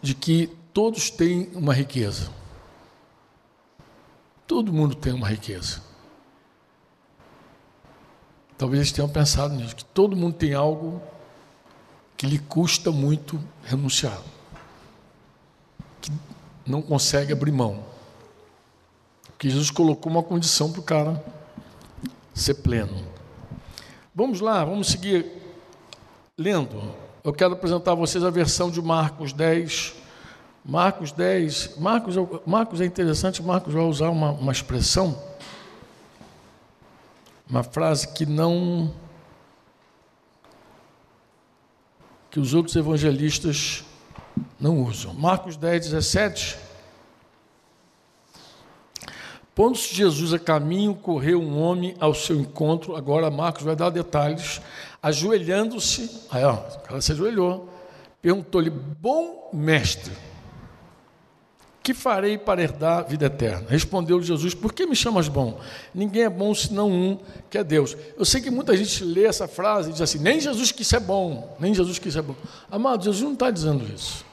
de 0.00 0.14
que 0.14 0.48
todos 0.72 1.08
têm 1.10 1.50
uma 1.54 1.72
riqueza. 1.72 2.30
Todo 4.46 4.72
mundo 4.72 4.94
tem 4.94 5.12
uma 5.12 5.28
riqueza. 5.28 5.80
Talvez 8.58 8.80
eles 8.80 8.92
tenham 8.92 9.08
pensado 9.08 9.54
nisso, 9.54 9.74
que 9.74 9.84
todo 9.84 10.16
mundo 10.16 10.34
tem 10.34 10.54
algo 10.54 11.00
que 12.16 12.26
lhe 12.26 12.38
custa 12.38 12.92
muito 12.92 13.42
renunciar, 13.64 14.20
não 16.66 16.82
consegue 16.82 17.32
abrir 17.32 17.52
mão. 17.52 17.84
Que 19.38 19.50
Jesus 19.50 19.70
colocou 19.70 20.10
uma 20.10 20.22
condição 20.22 20.70
para 20.70 20.80
o 20.80 20.84
cara 20.84 21.24
ser 22.32 22.54
pleno. 22.54 23.04
Vamos 24.14 24.40
lá, 24.40 24.64
vamos 24.64 24.88
seguir 24.88 25.26
lendo. 26.38 26.94
Eu 27.24 27.32
quero 27.32 27.54
apresentar 27.54 27.92
a 27.92 27.96
vocês 27.96 28.24
a 28.24 28.30
versão 28.30 28.70
de 28.70 28.80
Marcos 28.80 29.32
10. 29.32 29.94
Marcos 30.64 31.12
10. 31.12 31.76
Marcos, 31.78 32.14
Marcos 32.46 32.80
é 32.80 32.84
interessante, 32.84 33.42
Marcos 33.42 33.74
vai 33.74 33.82
usar 33.82 34.10
uma, 34.10 34.30
uma 34.30 34.52
expressão 34.52 35.16
uma 37.52 37.62
frase 37.62 38.08
que 38.08 38.24
não. 38.24 38.90
que 42.30 42.40
os 42.40 42.54
outros 42.54 42.74
evangelistas 42.76 43.84
não 44.58 44.82
usam. 44.82 45.14
Marcos 45.14 45.56
10, 45.56 45.86
17. 45.86 46.58
Pondo-se 49.54 49.94
Jesus 49.94 50.32
a 50.32 50.38
caminho, 50.38 50.94
correu 50.94 51.40
um 51.40 51.60
homem 51.60 51.94
ao 52.00 52.14
seu 52.14 52.36
encontro. 52.36 52.96
Agora 52.96 53.30
Marcos 53.30 53.62
vai 53.62 53.76
dar 53.76 53.90
detalhes. 53.90 54.62
Ajoelhando-se, 55.02 56.26
aí 56.30 56.44
ó, 56.44 56.54
o 56.54 56.80
cara 56.80 57.00
se 57.00 57.12
ajoelhou, 57.12 57.68
perguntou-lhe: 58.22 58.70
Bom 58.70 59.50
mestre, 59.52 60.12
que 61.82 61.92
farei 61.92 62.38
para 62.38 62.62
herdar 62.62 63.00
a 63.00 63.02
vida 63.02 63.26
eterna? 63.26 63.66
Respondeu 63.68 64.22
Jesus: 64.22 64.54
Por 64.54 64.72
que 64.72 64.86
me 64.86 64.96
chamas 64.96 65.28
bom? 65.28 65.60
Ninguém 65.92 66.22
é 66.22 66.30
bom 66.30 66.54
senão 66.54 66.90
um, 66.90 67.18
que 67.50 67.58
é 67.58 67.64
Deus. 67.64 67.94
Eu 68.16 68.24
sei 68.24 68.40
que 68.40 68.50
muita 68.50 68.74
gente 68.74 69.04
lê 69.04 69.24
essa 69.24 69.46
frase 69.46 69.90
e 69.90 69.92
diz 69.92 70.00
assim: 70.00 70.18
Nem 70.18 70.40
Jesus 70.40 70.72
quis 70.72 70.86
ser 70.86 71.00
bom, 71.00 71.54
nem 71.60 71.74
Jesus 71.74 71.98
quis 71.98 72.14
ser 72.14 72.22
bom. 72.22 72.36
Amado, 72.70 73.04
Jesus 73.04 73.22
não 73.22 73.34
está 73.34 73.50
dizendo 73.50 73.84
isso. 73.92 74.24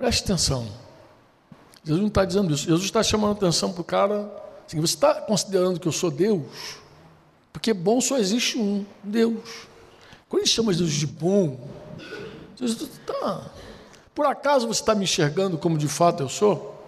Preste 0.00 0.24
atenção. 0.24 0.66
Jesus 1.84 2.00
não 2.00 2.08
está 2.08 2.24
dizendo 2.24 2.54
isso. 2.54 2.64
Jesus 2.64 2.84
está 2.84 3.02
chamando 3.02 3.32
atenção 3.32 3.70
para 3.70 3.82
o 3.82 3.84
cara. 3.84 4.32
Assim, 4.66 4.80
você 4.80 4.94
está 4.94 5.20
considerando 5.20 5.78
que 5.78 5.86
eu 5.86 5.92
sou 5.92 6.10
Deus? 6.10 6.78
Porque 7.52 7.74
bom 7.74 8.00
só 8.00 8.16
existe 8.16 8.56
um, 8.56 8.86
Deus. 9.04 9.68
Quando 10.26 10.40
ele 10.40 10.48
chama 10.48 10.72
Jesus 10.72 10.94
de 10.94 11.06
bom, 11.06 11.68
Jesus 12.56 12.80
está. 12.80 13.50
Por 14.14 14.24
acaso 14.24 14.66
você 14.66 14.80
está 14.80 14.94
me 14.94 15.04
enxergando 15.04 15.58
como 15.58 15.76
de 15.76 15.86
fato 15.86 16.22
eu 16.22 16.30
sou? 16.30 16.82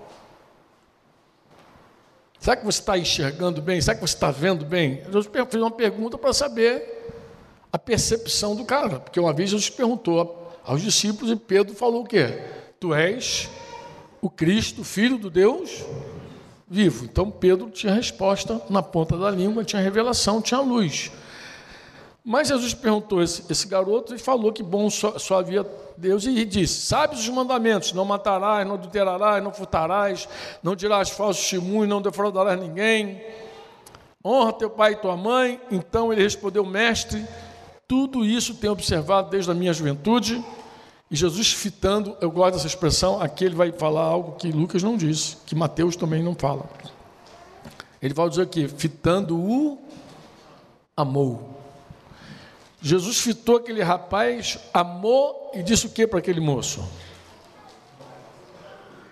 Será 2.41 2.57
que 2.57 2.65
você 2.65 2.81
está 2.81 2.97
enxergando 2.97 3.61
bem? 3.61 3.79
Será 3.79 3.95
que 3.95 4.01
você 4.01 4.15
está 4.15 4.31
vendo 4.31 4.65
bem? 4.65 5.05
Jesus 5.05 5.27
fez 5.27 5.63
uma 5.63 5.71
pergunta 5.71 6.17
para 6.17 6.33
saber 6.33 7.13
a 7.71 7.79
percepção 7.79 8.57
do 8.57 8.65
cara. 8.65 9.01
Porque 9.01 9.21
uma 9.21 9.35
vez 9.35 9.51
Jesus 9.51 9.69
perguntou 9.69 10.51
aos 10.65 10.81
discípulos 10.81 11.31
e 11.31 11.37
Pedro 11.37 11.75
falou 11.75 12.05
o 12.05 12.07
quê? 12.07 12.62
Tu 12.83 12.93
és 12.93 13.49
o 14.21 14.29
Cristo, 14.29 14.83
filho 14.83 15.17
do 15.17 15.31
Deus 15.31 15.85
vivo. 16.69 17.05
Então 17.05 17.31
Pedro 17.31 17.71
tinha 17.71 17.95
resposta 17.95 18.61
na 18.69 18.83
ponta 18.83 19.17
da 19.17 19.31
língua, 19.31 19.63
tinha 19.63 19.81
revelação, 19.81 20.43
tinha 20.43 20.59
luz. 20.59 21.13
Mas 22.25 22.49
Jesus 22.49 22.75
perguntou 22.75 23.23
esse, 23.23 23.45
esse 23.49 23.69
garoto 23.69 24.13
e 24.17 24.19
falou 24.19 24.53
que 24.53 24.65
bom 24.65 24.91
só, 24.91 25.17
só, 25.17 25.39
havia 25.39 25.65
Deus 25.97 26.27
e 26.27 26.45
disse: 26.45 26.85
Sabes 26.85 27.21
os 27.21 27.29
mandamentos: 27.29 27.93
não 27.93 28.05
matarás, 28.05 28.67
não 28.67 28.75
adulterarás, 28.75 29.45
não 29.45 29.53
furtarás, 29.53 30.29
não 30.61 30.75
dirás 30.75 31.09
falso 31.09 31.41
testemunho, 31.41 31.89
não 31.89 32.03
defraudarás 32.03 32.59
ninguém, 32.59 33.25
honra 34.25 34.55
teu 34.55 34.71
pai 34.71 34.95
e 34.95 34.97
tua 34.97 35.17
mãe. 35.17 35.61
Então 35.71 36.13
ele 36.13 36.25
respondeu: 36.25 36.67
Mestre, 36.67 37.25
tudo 37.87 38.25
isso 38.25 38.57
tenho 38.57 38.73
observado 38.73 39.31
desde 39.31 39.53
a 39.53 39.55
minha 39.55 39.73
juventude. 39.73 40.45
E 41.13 41.17
Jesus 41.17 41.53
fitando, 41.53 42.17
eu 42.23 42.31
gosto 42.31 42.55
dessa 42.55 42.67
expressão, 42.67 43.21
aqui 43.21 43.45
ele 43.45 43.55
vai 43.55 43.71
falar 43.71 44.01
algo 44.01 44.33
que 44.33 44.51
Lucas 44.51 44.83
não 44.83 44.97
disse, 44.97 45.37
que 45.45 45.55
Mateus 45.55 45.95
também 45.95 46.23
não 46.23 46.35
fala. 46.35 46.65
Ele 48.01 48.15
vai 48.15 48.31
dizer 48.31 48.41
aqui, 48.41 48.67
fitando 48.67 49.39
o 49.39 49.79
amor. 50.97 51.39
Jesus 52.81 53.19
fitou 53.19 53.59
aquele 53.59 53.83
rapaz, 53.83 54.59
amou 54.73 55.51
e 55.53 55.63
disse 55.63 55.85
o 55.85 55.91
que 55.91 56.07
para 56.07 56.19
aquele 56.19 56.41
moço? 56.41 56.83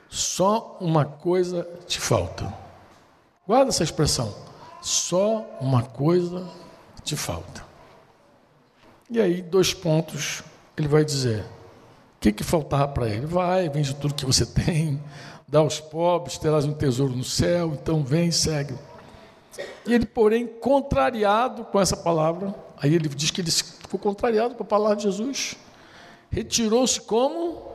Só 0.08 0.78
uma 0.80 1.04
coisa 1.04 1.68
te 1.86 2.00
falta. 2.00 2.50
Guarda 3.46 3.68
essa 3.68 3.84
expressão. 3.84 4.34
Só 4.80 5.46
uma 5.60 5.82
coisa 5.82 6.48
te 7.04 7.14
falta. 7.14 7.62
E 9.10 9.20
aí, 9.20 9.42
dois 9.42 9.74
pontos, 9.74 10.42
ele 10.78 10.88
vai 10.88 11.04
dizer: 11.04 11.44
que, 12.20 12.32
que 12.32 12.44
faltava 12.44 12.86
para 12.88 13.08
ele? 13.08 13.24
Vai, 13.24 13.68
vende 13.70 13.94
tudo 13.94 14.14
que 14.14 14.26
você 14.26 14.44
tem, 14.44 15.02
dá 15.48 15.60
aos 15.60 15.80
pobres, 15.80 16.36
terás 16.36 16.66
um 16.66 16.74
tesouro 16.74 17.16
no 17.16 17.24
céu, 17.24 17.72
então 17.80 18.04
vem 18.04 18.30
segue. 18.30 18.74
E 19.86 19.94
ele, 19.94 20.04
porém, 20.04 20.46
contrariado 20.46 21.64
com 21.64 21.80
essa 21.80 21.96
palavra, 21.96 22.54
aí 22.76 22.94
ele 22.94 23.08
diz 23.08 23.30
que 23.30 23.40
ele 23.40 23.50
ficou 23.50 23.98
contrariado 23.98 24.54
com 24.54 24.62
a 24.62 24.66
palavra 24.66 24.96
de 24.96 25.04
Jesus, 25.04 25.56
retirou-se 26.30 27.00
como 27.00 27.70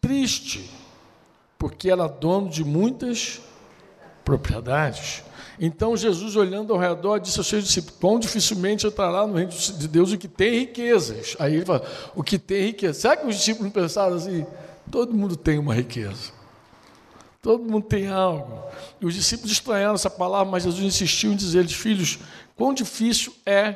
triste, 0.00 0.70
porque 1.58 1.90
era 1.90 2.06
dono 2.06 2.48
de 2.48 2.64
muitas 2.64 3.40
propriedades. 4.24 5.24
Então 5.60 5.96
Jesus, 5.96 6.36
olhando 6.36 6.72
ao 6.72 6.78
redor, 6.78 7.18
disse 7.18 7.38
aos 7.38 7.46
seus 7.46 7.64
discípulos: 7.64 7.98
Quão 7.98 8.18
dificilmente 8.18 8.86
entrará 8.86 9.26
no 9.26 9.34
reino 9.34 9.50
de 9.50 9.88
Deus 9.88 10.12
o 10.12 10.18
que 10.18 10.28
tem 10.28 10.60
riquezas. 10.60 11.36
Aí 11.38 11.56
ele 11.56 11.64
fala: 11.64 11.84
O 12.14 12.22
que 12.22 12.38
tem 12.38 12.66
riqueza. 12.66 13.00
Será 13.00 13.16
que 13.16 13.26
os 13.26 13.36
discípulos 13.36 13.72
pensaram 13.72 14.16
assim? 14.16 14.46
Todo 14.90 15.12
mundo 15.14 15.36
tem 15.36 15.58
uma 15.58 15.74
riqueza. 15.74 16.32
Todo 17.42 17.62
mundo 17.64 17.86
tem 17.86 18.08
algo. 18.08 18.62
E 19.00 19.06
os 19.06 19.14
discípulos 19.14 19.52
estranharam 19.52 19.94
essa 19.94 20.10
palavra, 20.10 20.50
mas 20.50 20.62
Jesus 20.62 20.84
insistiu 20.84 21.32
em 21.32 21.36
dizer-lhes: 21.36 21.72
Filhos, 21.72 22.18
quão 22.56 22.72
difícil 22.72 23.32
é 23.44 23.72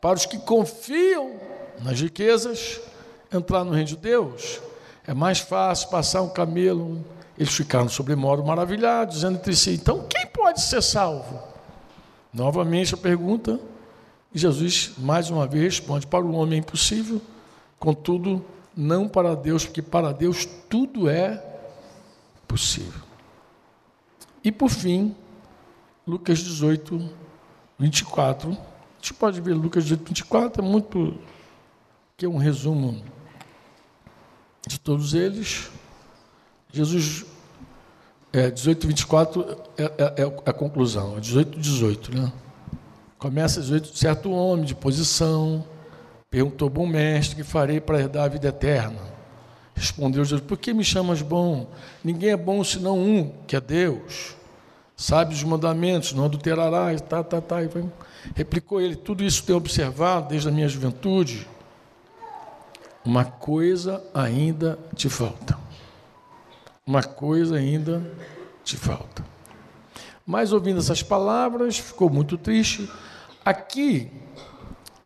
para 0.00 0.16
os 0.16 0.24
que 0.24 0.38
confiam 0.38 1.34
nas 1.82 2.00
riquezas 2.00 2.80
entrar 3.32 3.64
no 3.64 3.72
reino 3.72 3.88
de 3.88 3.96
Deus. 3.96 4.60
É 5.06 5.14
mais 5.14 5.38
fácil 5.38 5.88
passar 5.88 6.22
um 6.22 6.28
camelo 6.28 7.04
eles 7.40 7.54
ficaram 7.54 7.88
sobremodo 7.88 8.44
maravilhados, 8.44 9.14
dizendo 9.14 9.36
entre 9.38 9.56
si: 9.56 9.70
então 9.70 10.06
quem 10.06 10.26
pode 10.26 10.60
ser 10.60 10.82
salvo? 10.82 11.40
Novamente 12.30 12.92
a 12.92 12.98
pergunta, 12.98 13.58
e 14.34 14.38
Jesus 14.38 14.92
mais 14.98 15.30
uma 15.30 15.46
vez 15.46 15.78
responde: 15.78 16.06
para 16.06 16.22
o 16.22 16.34
homem 16.34 16.58
é 16.58 16.60
impossível, 16.60 17.18
contudo, 17.78 18.44
não 18.76 19.08
para 19.08 19.34
Deus, 19.34 19.64
porque 19.64 19.80
para 19.80 20.12
Deus 20.12 20.46
tudo 20.68 21.08
é 21.08 21.42
possível. 22.46 23.00
E 24.44 24.52
por 24.52 24.68
fim, 24.68 25.16
Lucas 26.06 26.40
18, 26.40 27.08
24. 27.78 28.50
A 28.50 28.54
gente 29.00 29.14
pode 29.14 29.40
ver 29.40 29.54
Lucas 29.54 29.84
18, 29.84 30.06
24, 30.06 30.62
é 30.62 30.66
muito. 30.66 31.18
que 32.18 32.26
é 32.26 32.28
um 32.28 32.36
resumo 32.36 33.02
de 34.66 34.78
todos 34.78 35.14
eles. 35.14 35.70
Jesus, 36.72 37.24
é, 38.32 38.50
18 38.50 38.86
24 38.86 39.56
é, 39.76 39.82
é, 39.82 40.22
é 40.22 40.32
a 40.46 40.52
conclusão, 40.52 41.16
é 41.16 41.20
18 41.20 41.58
18, 41.58 42.16
né? 42.16 42.32
Começa 43.18 43.60
18, 43.60 43.96
certo 43.98 44.30
homem 44.30 44.64
de 44.64 44.74
posição, 44.74 45.64
perguntou, 46.30 46.70
bom 46.70 46.86
mestre, 46.86 47.36
que 47.36 47.42
farei 47.42 47.80
para 47.80 48.00
herdar 48.00 48.24
a 48.24 48.28
vida 48.28 48.48
eterna? 48.48 49.00
Respondeu 49.74 50.24
Jesus, 50.24 50.40
por 50.46 50.56
que 50.56 50.72
me 50.72 50.84
chamas 50.84 51.22
bom? 51.22 51.68
Ninguém 52.04 52.30
é 52.30 52.36
bom 52.36 52.62
senão 52.62 52.98
um, 52.98 53.32
que 53.46 53.56
é 53.56 53.60
Deus. 53.60 54.36
Sabe 54.96 55.34
os 55.34 55.42
mandamentos, 55.42 56.12
não 56.12 56.26
adulterarás, 56.26 57.00
tá, 57.00 57.24
tá, 57.24 57.40
tá. 57.40 57.62
E 57.62 57.68
replicou 58.34 58.80
ele, 58.80 58.94
tudo 58.94 59.24
isso 59.24 59.42
tenho 59.42 59.58
observado 59.58 60.28
desde 60.28 60.48
a 60.48 60.52
minha 60.52 60.68
juventude. 60.68 61.48
Uma 63.04 63.24
coisa 63.24 64.04
ainda 64.14 64.78
te 64.94 65.08
falta 65.08 65.69
uma 66.90 67.04
coisa 67.04 67.56
ainda 67.56 68.02
te 68.64 68.76
falta. 68.76 69.24
Mas 70.26 70.52
ouvindo 70.52 70.80
essas 70.80 71.04
palavras, 71.04 71.78
ficou 71.78 72.10
muito 72.10 72.36
triste. 72.36 72.90
Aqui 73.44 74.10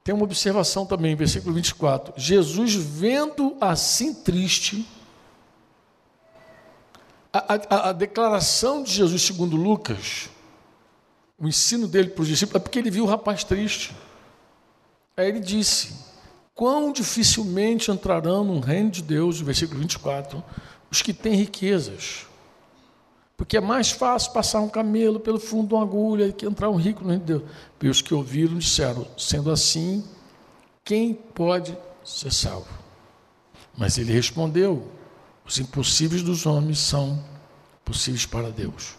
tem 0.02 0.14
uma 0.14 0.24
observação 0.24 0.86
também, 0.86 1.14
versículo 1.14 1.54
24. 1.54 2.14
Jesus, 2.16 2.74
vendo 2.74 3.54
assim 3.60 4.14
triste, 4.14 4.88
a, 7.30 7.54
a, 7.54 7.88
a 7.90 7.92
declaração 7.92 8.82
de 8.82 8.90
Jesus, 8.90 9.20
segundo 9.20 9.54
Lucas, 9.54 10.30
o 11.38 11.46
ensino 11.46 11.86
dele 11.86 12.08
para 12.08 12.22
os 12.22 12.28
discípulos, 12.28 12.56
é 12.56 12.62
porque 12.62 12.78
ele 12.78 12.90
viu 12.90 13.04
o 13.04 13.08
rapaz 13.08 13.44
triste. 13.44 13.94
Aí 15.14 15.28
ele 15.28 15.40
disse: 15.40 15.94
Quão 16.54 16.92
dificilmente 16.92 17.90
entrarão 17.90 18.42
no 18.42 18.58
reino 18.58 18.90
de 18.90 19.02
Deus, 19.02 19.38
versículo 19.38 19.80
24, 19.80 20.42
os 20.94 21.02
que 21.02 21.12
têm 21.12 21.34
riquezas. 21.34 22.24
Porque 23.36 23.56
é 23.56 23.60
mais 23.60 23.90
fácil 23.90 24.32
passar 24.32 24.60
um 24.60 24.68
camelo 24.68 25.18
pelo 25.18 25.40
fundo 25.40 25.66
de 25.66 25.74
uma 25.74 25.82
agulha 25.82 26.30
que 26.30 26.46
entrar 26.46 26.70
um 26.70 26.76
rico 26.76 27.02
no 27.02 27.08
reino 27.08 27.24
de 27.24 27.32
Deus. 27.32 27.50
E 27.82 27.88
os 27.88 28.00
que 28.00 28.14
ouviram 28.14 28.56
disseram: 28.56 29.04
sendo 29.18 29.50
assim, 29.50 30.04
quem 30.84 31.12
pode 31.12 31.76
ser 32.04 32.32
salvo? 32.32 32.68
Mas 33.76 33.98
ele 33.98 34.12
respondeu: 34.12 34.88
os 35.44 35.58
impossíveis 35.58 36.22
dos 36.22 36.46
homens 36.46 36.78
são 36.78 37.22
possíveis 37.84 38.24
para 38.24 38.52
Deus. 38.52 38.96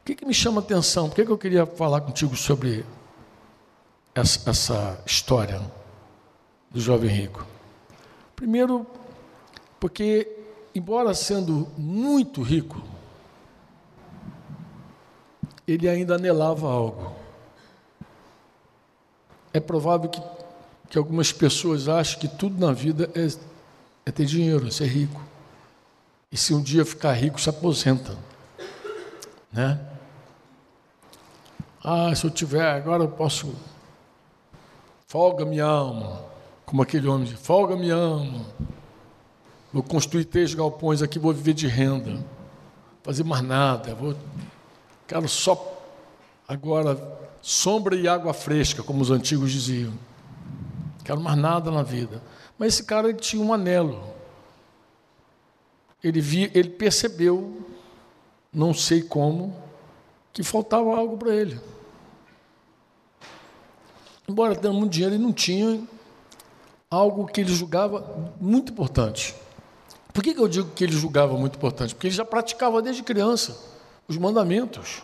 O 0.00 0.04
que, 0.04 0.16
que 0.16 0.26
me 0.26 0.34
chama 0.34 0.60
a 0.60 0.64
atenção? 0.64 1.08
Por 1.08 1.14
que, 1.14 1.24
que 1.24 1.30
eu 1.30 1.38
queria 1.38 1.64
falar 1.64 2.00
contigo 2.00 2.34
sobre 2.34 2.84
essa, 4.12 4.50
essa 4.50 5.00
história 5.06 5.62
do 6.68 6.80
jovem 6.80 7.10
rico? 7.10 7.46
Primeiro, 8.34 8.84
porque, 9.80 10.30
embora 10.74 11.14
sendo 11.14 11.66
muito 11.76 12.42
rico, 12.42 12.82
ele 15.66 15.88
ainda 15.88 16.16
anelava 16.16 16.70
algo. 16.70 17.16
É 19.54 19.58
provável 19.58 20.10
que, 20.10 20.22
que 20.90 20.98
algumas 20.98 21.32
pessoas 21.32 21.88
achem 21.88 22.20
que 22.20 22.28
tudo 22.28 22.64
na 22.64 22.72
vida 22.72 23.10
é, 23.14 23.26
é 24.04 24.12
ter 24.12 24.26
dinheiro, 24.26 24.68
é 24.68 24.70
ser 24.70 24.86
rico. 24.86 25.20
E 26.30 26.36
se 26.36 26.52
um 26.54 26.62
dia 26.62 26.84
ficar 26.84 27.14
rico, 27.14 27.40
se 27.40 27.48
aposenta. 27.48 28.16
Né? 29.50 29.80
Ah, 31.82 32.14
se 32.14 32.24
eu 32.24 32.30
tiver, 32.30 32.70
agora 32.70 33.02
eu 33.02 33.08
posso. 33.08 33.54
Folga 35.08 35.44
minha 35.44 35.64
alma. 35.64 36.22
Como 36.66 36.82
aquele 36.82 37.08
homem 37.08 37.26
diz, 37.26 37.40
folga 37.40 37.74
minha 37.74 37.96
alma. 37.96 38.44
Vou 39.72 39.82
construir 39.82 40.24
três 40.24 40.52
galpões 40.52 41.00
aqui, 41.00 41.18
vou 41.18 41.32
viver 41.32 41.54
de 41.54 41.66
renda. 41.66 42.24
Fazer 43.02 43.24
mais 43.24 43.42
nada. 43.42 43.94
Vou... 43.94 44.16
Quero 45.06 45.28
só 45.28 45.78
agora 46.46 46.98
sombra 47.40 47.94
e 47.96 48.08
água 48.08 48.34
fresca, 48.34 48.82
como 48.82 49.00
os 49.00 49.10
antigos 49.10 49.52
diziam. 49.52 49.92
Quero 51.04 51.20
mais 51.20 51.38
nada 51.38 51.70
na 51.70 51.82
vida. 51.82 52.22
Mas 52.58 52.74
esse 52.74 52.84
cara 52.84 53.12
tinha 53.14 53.42
um 53.42 53.52
anelo. 53.52 54.02
ele, 56.02 56.20
vi, 56.20 56.50
ele 56.54 56.70
percebeu, 56.70 57.66
não 58.52 58.74
sei 58.74 59.02
como, 59.02 59.56
que 60.32 60.42
faltava 60.42 60.96
algo 60.96 61.16
para 61.16 61.34
ele. 61.34 61.60
Embora 64.28 64.54
tendo 64.54 64.74
muito 64.74 64.92
dinheiro, 64.92 65.14
ele 65.14 65.22
não 65.22 65.32
tinha 65.32 65.82
algo 66.90 67.26
que 67.26 67.40
ele 67.40 67.52
julgava 67.52 68.34
muito 68.40 68.72
importante. 68.72 69.34
Por 70.12 70.22
que, 70.22 70.34
que 70.34 70.40
eu 70.40 70.48
digo 70.48 70.70
que 70.70 70.84
ele 70.84 70.92
julgava 70.92 71.36
muito 71.36 71.56
importante? 71.56 71.94
Porque 71.94 72.08
ele 72.08 72.14
já 72.14 72.24
praticava 72.24 72.82
desde 72.82 73.02
criança 73.02 73.56
os 74.08 74.16
mandamentos. 74.16 75.02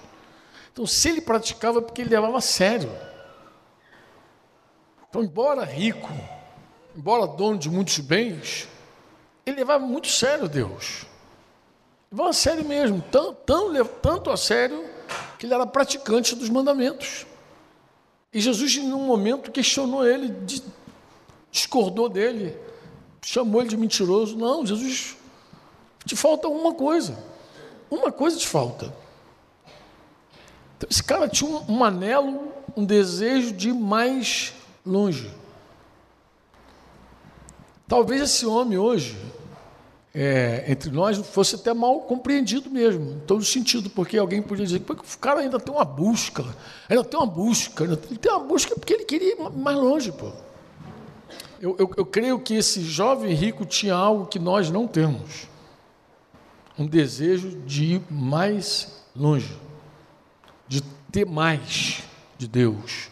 Então, 0.73 0.87
se 0.87 1.09
ele 1.09 1.21
praticava, 1.21 1.79
é 1.79 1.83
porque 1.83 2.03
ele 2.03 2.11
levava 2.11 2.38
a 2.38 2.40
sério. 2.40 2.90
Então, 5.09 5.23
embora 5.23 5.64
rico, 5.64 6.11
embora 6.97 7.27
dono 7.27 7.59
de 7.59 7.71
muitos 7.71 7.99
bens, 8.01 8.69
ele 9.45 9.57
levava 9.57 9.87
muito 9.87 10.09
sério 10.09 10.49
Deus. 10.49 11.07
Levava 12.11 12.31
a 12.31 12.33
sério 12.33 12.64
mesmo, 12.64 13.01
tão, 13.01 13.33
tão, 13.33 13.73
tanto 14.03 14.31
a 14.31 14.37
sério 14.37 14.85
que 15.38 15.47
ele 15.47 15.55
era 15.55 15.66
praticante 15.66 16.35
dos 16.35 16.49
mandamentos. 16.49 17.27
E 18.33 18.40
Jesus, 18.40 18.77
em 18.77 18.92
um 18.92 19.07
momento, 19.07 19.51
questionou 19.51 20.07
ele, 20.07 20.35
discordou 21.51 22.09
dele, 22.09 22.55
chamou 23.26 23.60
ele 23.60 23.70
de 23.70 23.76
mentiroso. 23.76 24.36
Não, 24.38 24.64
Jesus, 24.64 25.16
te 26.04 26.14
falta 26.14 26.46
uma 26.46 26.72
coisa. 26.72 27.18
Uma 27.90 28.12
coisa 28.12 28.38
te 28.38 28.46
falta. 28.46 28.94
Então, 30.76 30.88
esse 30.88 31.02
cara 31.02 31.28
tinha 31.28 31.50
um, 31.50 31.78
um 31.78 31.84
anelo, 31.84 32.52
um 32.76 32.84
desejo 32.84 33.52
de 33.52 33.70
ir 33.70 33.74
mais 33.74 34.54
longe. 34.84 35.28
Talvez 37.88 38.22
esse 38.22 38.46
homem 38.46 38.78
hoje, 38.78 39.16
é, 40.14 40.64
entre 40.68 40.90
nós, 40.90 41.18
fosse 41.18 41.56
até 41.56 41.74
mal 41.74 42.02
compreendido 42.02 42.70
mesmo, 42.70 43.12
em 43.12 43.20
todo 43.20 43.44
sentido, 43.44 43.90
porque 43.90 44.16
alguém 44.18 44.40
podia 44.40 44.64
dizer 44.64 44.80
que 44.80 44.92
o 44.92 45.18
cara 45.20 45.40
ainda 45.40 45.58
tem 45.58 45.74
uma 45.74 45.84
busca, 45.84 46.44
ainda 46.88 47.02
tem 47.02 47.18
uma 47.18 47.26
busca, 47.26 47.82
ele 47.84 47.96
tem 47.96 48.30
uma 48.30 48.44
busca 48.44 48.74
porque 48.76 48.92
ele 48.92 49.04
queria 49.04 49.32
ir 49.32 49.50
mais 49.50 49.76
longe. 49.76 50.12
Pô. 50.12 50.30
Eu, 51.61 51.75
eu, 51.79 51.90
eu 51.97 52.05
creio 52.05 52.38
que 52.38 52.55
esse 52.55 52.83
jovem 52.83 53.33
rico 53.33 53.64
tinha 53.64 53.95
algo 53.95 54.27
que 54.27 54.38
nós 54.38 54.71
não 54.71 54.87
temos, 54.87 55.49
um 56.79 56.87
desejo 56.87 57.51
de 57.61 57.95
ir 57.95 58.03
mais 58.11 59.03
longe, 59.14 59.57
de 60.69 60.83
ter 61.11 61.25
mais 61.25 62.03
de 62.37 62.47
Deus. 62.47 63.11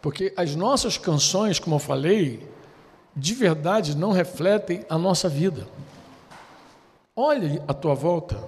Porque 0.00 0.32
as 0.36 0.54
nossas 0.54 0.96
canções, 0.96 1.58
como 1.58 1.76
eu 1.76 1.80
falei, 1.80 2.48
de 3.14 3.34
verdade 3.34 3.96
não 3.96 4.12
refletem 4.12 4.84
a 4.88 4.96
nossa 4.96 5.28
vida. 5.28 5.66
Olhe 7.14 7.60
à 7.68 7.74
tua 7.74 7.94
volta 7.94 8.42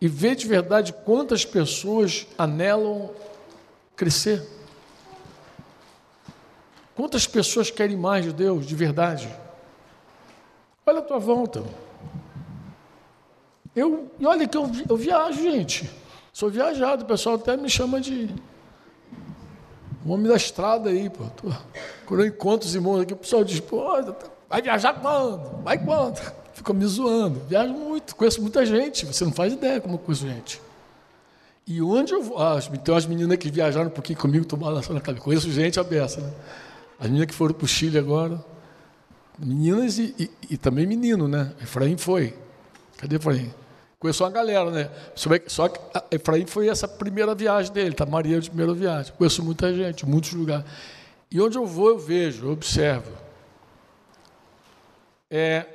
e 0.00 0.08
vê 0.08 0.34
de 0.34 0.46
verdade 0.46 0.92
quantas 0.92 1.44
pessoas 1.44 2.26
anelam 2.36 3.10
crescer. 3.94 4.55
Quantas 6.96 7.26
pessoas 7.26 7.70
querem 7.70 7.96
mais 7.96 8.24
de 8.24 8.32
Deus, 8.32 8.66
de 8.66 8.74
verdade? 8.74 9.28
Olha 10.86 11.00
a 11.00 11.02
tua 11.02 11.18
volta. 11.18 11.62
Eu, 13.74 14.10
e 14.18 14.24
olha 14.24 14.48
que 14.48 14.56
eu, 14.56 14.70
eu 14.88 14.96
viajo, 14.96 15.42
gente. 15.42 15.90
Sou 16.32 16.48
viajado, 16.48 17.04
o 17.04 17.06
pessoal 17.06 17.34
até 17.34 17.54
me 17.54 17.68
chama 17.68 18.00
de 18.00 18.34
homem 20.06 20.26
da 20.26 20.36
estrada 20.36 20.88
aí, 20.88 21.10
pô. 21.10 21.24
Tô, 21.36 21.52
quando 22.06 22.20
eu 22.20 22.26
encontro 22.28 22.66
os 22.66 22.74
irmãos 22.74 23.02
aqui, 23.02 23.12
o 23.12 23.16
pessoal 23.16 23.44
diz, 23.44 23.60
pô, 23.60 23.84
vai 24.48 24.62
viajar 24.62 24.94
quando? 24.94 25.62
Vai 25.62 25.76
quando? 25.76 26.18
Fica 26.54 26.72
me 26.72 26.86
zoando. 26.86 27.40
Viajo 27.46 27.74
muito, 27.74 28.16
conheço 28.16 28.40
muita 28.40 28.64
gente, 28.64 29.04
você 29.04 29.22
não 29.22 29.32
faz 29.32 29.52
ideia 29.52 29.82
como 29.82 29.96
eu 29.96 29.98
conheço 29.98 30.26
gente. 30.26 30.62
E 31.66 31.82
onde 31.82 32.14
eu 32.14 32.22
vou. 32.22 32.38
Ah, 32.38 32.58
tem 32.60 32.94
umas 32.94 33.04
meninas 33.04 33.36
que 33.36 33.50
viajaram 33.50 33.88
um 33.88 33.90
pouquinho 33.90 34.18
comigo, 34.18 34.46
tomaram 34.46 34.76
na 34.76 35.00
cabeça. 35.00 35.22
Conheço 35.22 35.50
gente 35.50 35.78
a 35.78 35.84
beça, 35.84 36.20
né? 36.20 36.32
As 36.98 37.06
meninas 37.06 37.26
que 37.26 37.34
foram 37.34 37.54
para 37.54 37.64
o 37.64 37.68
Chile 37.68 37.98
agora. 37.98 38.42
Meninas 39.38 39.98
e, 39.98 40.14
e, 40.18 40.30
e, 40.50 40.56
também 40.56 40.86
menino, 40.86 41.28
né? 41.28 41.52
Efraim 41.62 41.96
foi. 41.96 42.34
Cadê 42.96 43.16
Efraim? 43.16 43.52
Conheço 43.98 44.24
uma 44.24 44.30
galera, 44.30 44.70
né? 44.70 44.90
Só 45.14 45.68
que 45.68 45.80
Efraim 46.10 46.46
foi 46.46 46.68
essa 46.68 46.88
primeira 46.88 47.34
viagem 47.34 47.72
dele, 47.72 47.94
tá? 47.94 48.06
Maria 48.06 48.40
de 48.40 48.48
primeira 48.48 48.72
viagem. 48.72 49.12
Conheço 49.16 49.42
muita 49.42 49.74
gente, 49.74 50.06
muitos 50.06 50.32
lugares. 50.32 50.64
E 51.30 51.40
onde 51.40 51.58
eu 51.58 51.66
vou, 51.66 51.88
eu 51.88 51.98
vejo, 51.98 52.46
eu 52.46 52.52
observo. 52.52 53.12
É 55.30 55.66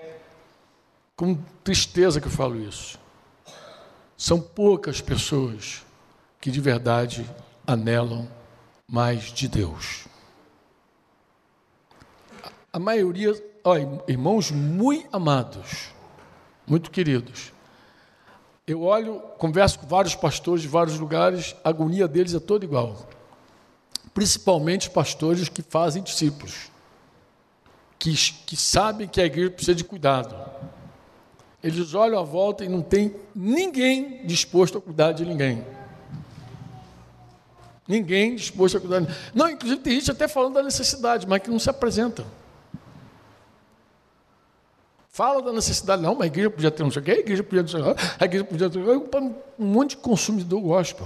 com 1.16 1.38
tristeza 1.64 2.20
que 2.20 2.26
eu 2.26 2.32
falo 2.32 2.60
isso. 2.60 2.98
São 4.18 4.42
poucas 4.42 5.02
pessoas 5.02 5.84
que 6.40 6.50
de 6.50 6.60
verdade 6.60 7.30
anelam 7.68 8.28
mais 8.88 9.32
de 9.32 9.48
Deus. 9.48 10.06
A 12.74 12.80
maioria, 12.80 13.34
ó, 13.64 13.76
irmãos 14.08 14.50
muito 14.50 15.08
amados, 15.12 15.90
muito 16.66 16.90
queridos, 16.90 17.52
eu 18.66 18.84
olho, 18.84 19.20
converso 19.38 19.80
com 19.80 19.88
vários 19.88 20.16
pastores 20.16 20.62
de 20.62 20.68
vários 20.70 20.98
lugares, 20.98 21.54
a 21.64 21.70
agonia 21.70 22.08
deles 22.08 22.34
é 22.34 22.40
toda 22.40 22.64
igual. 22.64 23.10
Principalmente 24.14 24.90
pastores 24.90 25.50
que 25.50 25.62
fazem 25.62 26.02
discípulos, 26.02 26.72
que, 28.00 28.14
que 28.46 28.56
sabem 28.56 29.08
que 29.08 29.20
a 29.20 29.26
igreja 29.26 29.52
precisa 29.52 29.76
de 29.76 29.84
cuidado. 29.84 30.34
Eles 31.62 31.94
olham 31.94 32.18
à 32.18 32.24
volta 32.24 32.64
e 32.64 32.70
não 32.70 32.82
tem 32.82 33.14
ninguém 33.36 34.26
disposto 34.26 34.78
a 34.78 34.82
cuidar 34.82 35.12
de 35.12 35.26
ninguém. 35.26 35.66
Ninguém 37.86 38.36
disposto 38.36 38.78
a 38.78 38.80
cuidar. 38.80 39.02
Não, 39.34 39.50
inclusive 39.50 39.82
tem 39.82 39.94
gente 39.94 40.12
até 40.12 40.28
falando 40.28 40.54
da 40.54 40.64
necessidade, 40.64 41.28
mas 41.28 41.42
que 41.42 41.50
não 41.50 41.60
se 41.60 41.70
apresentam. 41.70 42.26
Fala 45.12 45.42
da 45.42 45.52
necessidade, 45.52 46.02
não, 46.02 46.16
mas 46.16 46.24
a 46.24 46.28
igreja 46.28 46.50
podia 46.50 46.72
ter 46.72 46.84
não 46.84 46.92
sei 46.92 47.02
o 47.02 47.06
quê, 47.06 47.12
a 47.12 47.20
igreja 47.20 47.44
podia 47.44 47.64
ter, 47.66 47.78
a 48.18 48.26
igreja 48.26 48.46
podia 48.46 48.70
ter 48.70 48.80
um 48.80 49.36
monte 49.58 49.90
de 49.92 49.98
consumidor 49.98 50.62
gospel. 50.62 51.06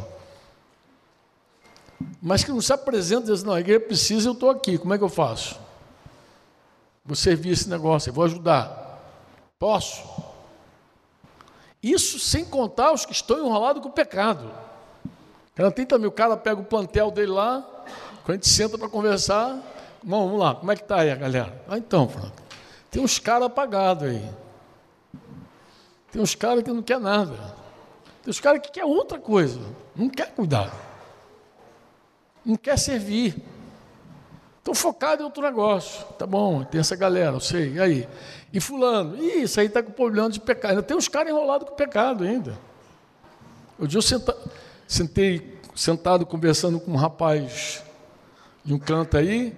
Mas 2.22 2.44
que 2.44 2.52
não 2.52 2.62
se 2.62 2.72
apresenta 2.72 3.24
e 3.24 3.34
diz, 3.34 3.42
não, 3.42 3.54
a 3.54 3.60
igreja 3.60 3.80
precisa, 3.80 4.30
eu 4.30 4.34
estou 4.34 4.52
aqui, 4.52 4.78
como 4.78 4.94
é 4.94 4.98
que 5.00 5.04
eu 5.04 5.10
faço? 5.10 5.60
Vou 7.04 7.16
servir 7.16 7.50
esse 7.50 7.68
negócio, 7.68 8.10
eu 8.10 8.14
vou 8.14 8.26
ajudar. 8.26 9.02
Posso? 9.58 10.04
Isso 11.82 12.20
sem 12.20 12.46
contar 12.46 12.92
os 12.94 13.08
que 13.08 13.14
estão 13.14 13.40
enrolados 13.40 13.82
com 13.82 13.90
o 13.90 13.92
pecado. 13.92 14.52
Ela 15.56 15.72
tem 15.72 15.86
também, 15.86 16.08
o 16.08 16.12
cara 16.12 16.38
pega 16.38 16.62
o 16.62 16.66
plantel 16.66 17.10
dele 17.10 17.32
lá, 17.32 17.66
quando 18.24 18.30
a 18.30 18.34
gente 18.36 18.50
senta 18.50 18.78
para 18.78 18.88
conversar, 18.88 19.60
vamos 20.04 20.38
lá, 20.38 20.54
como 20.54 20.72
é 20.72 20.76
que 20.76 20.84
está 20.84 20.98
aí 20.98 21.10
a 21.10 21.16
galera? 21.16 21.60
Ah, 21.68 21.78
então, 21.80 22.08
Franco, 22.08 22.45
tem 22.96 23.04
uns 23.04 23.20
caras 23.20 23.48
apagados 23.48 24.08
aí. 24.08 24.26
Tem 26.14 26.22
uns 26.22 26.34
caras 26.34 26.64
que 26.64 26.72
não 26.72 26.82
quer 26.82 26.98
nada. 26.98 27.36
Tem 28.24 28.32
uns 28.32 28.40
caras 28.40 28.62
que 28.62 28.72
quer 28.72 28.86
outra 28.86 29.20
coisa. 29.20 29.60
Não 29.94 30.08
quer 30.08 30.34
cuidar. 30.34 30.74
Não 32.46 32.56
quer 32.56 32.80
servir. 32.80 33.36
Estão 34.60 34.74
focados 34.74 35.20
em 35.20 35.26
outro 35.26 35.44
negócio. 35.44 36.06
Tá 36.18 36.26
bom, 36.26 36.64
tem 36.64 36.80
essa 36.80 36.96
galera, 36.96 37.36
eu 37.36 37.42
sei. 37.42 37.74
E 37.74 37.82
aí? 37.82 38.10
E 38.54 38.62
fulano? 38.62 39.22
Ih, 39.22 39.42
isso 39.42 39.60
aí 39.60 39.66
está 39.66 39.84
com 39.84 39.92
problema 39.92 40.30
de 40.30 40.40
pecado. 40.40 40.70
Ainda 40.70 40.84
tem 40.84 40.96
uns 40.96 41.10
caras 41.10 41.34
enrolados 41.34 41.68
com 41.68 41.76
pecado 41.76 42.24
ainda. 42.24 42.58
Um 43.78 43.88
dia 43.88 43.98
eu 43.98 44.02
senta, 44.02 44.38
sentei 44.88 45.60
sentado 45.76 46.26
conversando 46.26 46.80
com 46.80 46.92
um 46.92 46.96
rapaz 46.96 47.84
de 48.64 48.74
um 48.74 48.80
canto 48.80 49.18
aí, 49.18 49.54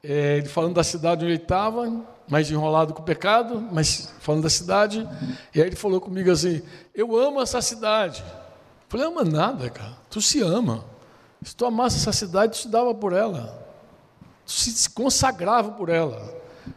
é, 0.00 0.36
ele 0.36 0.46
falando 0.46 0.74
da 0.74 0.84
cidade 0.84 1.24
onde 1.24 1.34
ele 1.34 1.42
estava, 1.42 2.15
mais 2.28 2.50
enrolado 2.50 2.92
com 2.92 3.02
o 3.02 3.04
pecado, 3.04 3.60
mas 3.72 4.12
falando 4.20 4.42
da 4.42 4.50
cidade. 4.50 5.08
E 5.54 5.60
aí 5.60 5.68
ele 5.68 5.76
falou 5.76 6.00
comigo 6.00 6.30
assim: 6.30 6.62
Eu 6.94 7.16
amo 7.16 7.40
essa 7.40 7.60
cidade. 7.60 8.24
Eu 8.26 8.84
falei: 8.88 9.06
Ama 9.06 9.24
nada, 9.24 9.70
cara. 9.70 9.96
Tu 10.10 10.20
se 10.20 10.42
ama. 10.42 10.84
Se 11.42 11.54
tu 11.54 11.64
amasse 11.66 11.96
essa 11.96 12.12
cidade, 12.12 12.52
tu 12.52 12.58
se 12.62 12.68
dava 12.68 12.94
por 12.94 13.12
ela. 13.12 13.64
Tu 14.44 14.52
se 14.52 14.90
consagrava 14.90 15.72
por 15.72 15.88
ela. 15.88 16.34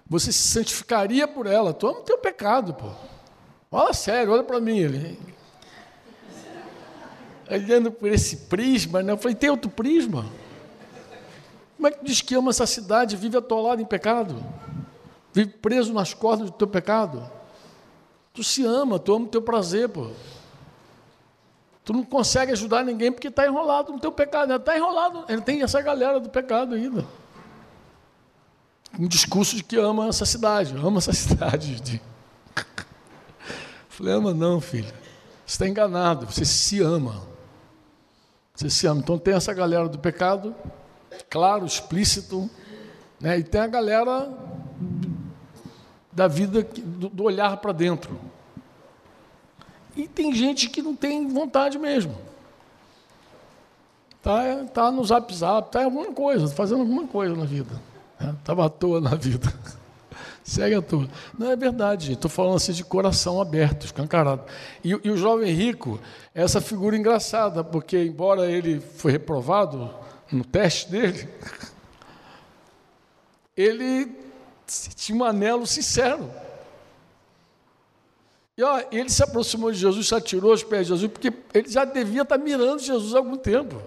Você 0.07 0.31
se 0.31 0.47
santificaria 0.49 1.27
por 1.27 1.47
ela. 1.47 1.73
Tu 1.73 1.88
ama 1.88 1.99
o 1.99 2.03
teu 2.03 2.17
pecado, 2.17 2.73
pô. 2.73 2.91
Olha 3.71 3.93
sério, 3.93 4.33
olha 4.33 4.43
para 4.43 4.59
mim. 4.59 4.77
Ele, 4.77 5.19
olhando 7.49 7.91
por 7.91 8.12
esse 8.12 8.38
prisma, 8.38 9.01
né? 9.01 9.12
eu 9.12 9.17
falei: 9.17 9.35
Tem 9.35 9.49
outro 9.49 9.69
prisma? 9.69 10.25
Como 11.75 11.88
é 11.88 11.91
que 11.91 11.99
tu 11.99 12.05
diz 12.05 12.21
que 12.21 12.35
ama 12.35 12.49
essa 12.49 12.67
cidade 12.67 13.15
e 13.15 13.17
vive 13.17 13.38
atolado 13.38 13.81
em 13.81 13.85
pecado? 13.85 14.43
Vive 15.33 15.51
preso 15.51 15.93
nas 15.93 16.13
cordas 16.13 16.49
do 16.49 16.55
teu 16.55 16.67
pecado. 16.67 17.29
Tu 18.33 18.43
se 18.43 18.65
ama, 18.65 18.97
tu 18.97 19.13
ama 19.13 19.25
o 19.25 19.29
teu 19.29 19.41
prazer, 19.41 19.89
pô. 19.89 20.09
Tu 21.83 21.93
não 21.93 22.03
consegue 22.03 22.51
ajudar 22.51 22.83
ninguém 22.83 23.11
porque 23.11 23.27
está 23.27 23.47
enrolado 23.47 23.91
no 23.91 23.99
teu 23.99 24.11
pecado. 24.11 24.53
Está 24.53 24.77
enrolado, 24.77 25.25
ele 25.27 25.41
tem 25.41 25.61
essa 25.63 25.81
galera 25.81 26.19
do 26.19 26.29
pecado 26.29 26.75
ainda. 26.75 27.05
Um 28.97 29.07
discurso 29.07 29.55
de 29.55 29.63
que 29.63 29.77
ama 29.77 30.07
essa 30.07 30.25
cidade, 30.25 30.75
ama 30.75 30.97
essa 30.99 31.13
cidade. 31.13 31.79
De... 31.79 32.01
falei, 33.89 34.13
ama 34.13 34.33
não, 34.33 34.59
filho. 34.59 34.93
Você 35.45 35.53
está 35.53 35.67
enganado, 35.67 36.25
você 36.25 36.45
se 36.45 36.81
ama. 36.81 37.27
Você 38.53 38.69
se 38.69 38.85
ama. 38.87 38.99
Então 38.99 39.17
tem 39.17 39.33
essa 39.33 39.53
galera 39.53 39.87
do 39.87 39.97
pecado, 39.97 40.55
claro, 41.29 41.65
explícito, 41.65 42.49
né? 43.19 43.39
e 43.39 43.43
tem 43.43 43.61
a 43.61 43.67
galera 43.67 44.31
da 46.19 46.27
vida, 46.27 46.67
do 46.84 47.23
olhar 47.23 47.55
para 47.58 47.71
dentro. 47.71 48.19
E 49.95 50.05
tem 50.05 50.36
gente 50.36 50.69
que 50.69 50.82
não 50.82 50.93
tem 50.93 51.25
vontade 51.29 51.79
mesmo. 51.79 52.13
Tá, 54.21 54.65
tá 54.73 54.91
no 54.91 55.01
zap 55.05 55.34
zap, 55.34 55.71
tá 55.71 55.82
em 55.82 55.86
alguma 55.86 56.12
coisa, 56.12 56.49
fazendo 56.49 56.82
alguma 56.82 57.08
coisa 57.08 57.34
na 57.34 57.45
vida. 57.45 57.82
Estava 58.38 58.63
né? 58.63 58.67
à 58.67 58.69
toa 58.69 58.99
na 58.99 59.15
vida. 59.15 59.47
Segue 60.43 60.75
a 60.75 60.82
toa. 60.82 61.08
Não 61.38 61.49
é 61.51 61.55
verdade, 61.55 62.12
estou 62.12 62.29
falando 62.29 62.58
assim 62.58 62.73
de 62.73 62.84
coração 62.84 63.41
aberto, 63.41 63.86
escancarado. 63.86 64.43
E, 64.84 64.89
e, 64.89 65.10
o 65.10 65.15
jovem 65.15 65.53
rico 65.53 66.01
é 66.36 66.43
essa 66.43 66.60
figura 66.60 66.97
engraçada, 66.97 67.63
porque 67.63 68.03
embora 68.03 68.45
ele 68.51 68.82
foi 68.82 69.13
reprovado 69.13 69.89
no 70.29 70.43
teste 70.43 70.91
dele, 70.91 71.29
ele 73.55 74.28
tinha 74.95 75.17
um 75.17 75.23
anelo 75.23 75.65
sincero. 75.65 76.32
E 78.58 78.63
ó, 78.63 78.82
ele 78.91 79.10
se 79.10 79.23
aproximou 79.23 79.71
de 79.71 79.77
Jesus, 79.77 80.08
se 80.08 80.15
atirou 80.15 80.51
aos 80.51 80.63
pés 80.63 80.86
de 80.86 80.93
Jesus, 80.93 81.12
porque 81.12 81.32
ele 81.53 81.69
já 81.69 81.86
devia 81.86 82.23
estar 82.23 82.38
mirando 82.38 82.82
Jesus 82.82 83.15
há 83.15 83.17
algum 83.17 83.38
tempo. 83.38 83.82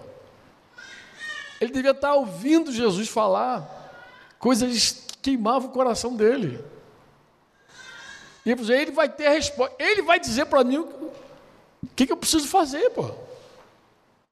Ele 1.61 1.71
devia 1.71 1.91
estar 1.91 2.15
ouvindo 2.15 2.71
Jesus 2.71 3.07
falar 3.07 3.69
coisas 4.39 4.91
que 4.91 5.17
queimavam 5.19 5.69
o 5.69 5.71
coração 5.71 6.15
dele. 6.15 6.59
E 8.45 8.51
ele 8.51 8.91
vai 8.91 9.07
ter 9.07 9.27
a 9.27 9.31
resposta. 9.31 9.75
Ele 9.79 10.01
vai 10.01 10.19
dizer 10.19 10.45
para 10.47 10.63
mim 10.63 10.79
o 10.79 11.11
que, 11.95 12.05
que 12.05 12.11
eu 12.11 12.17
preciso 12.17 12.47
fazer, 12.47 12.89
pô. 12.89 13.09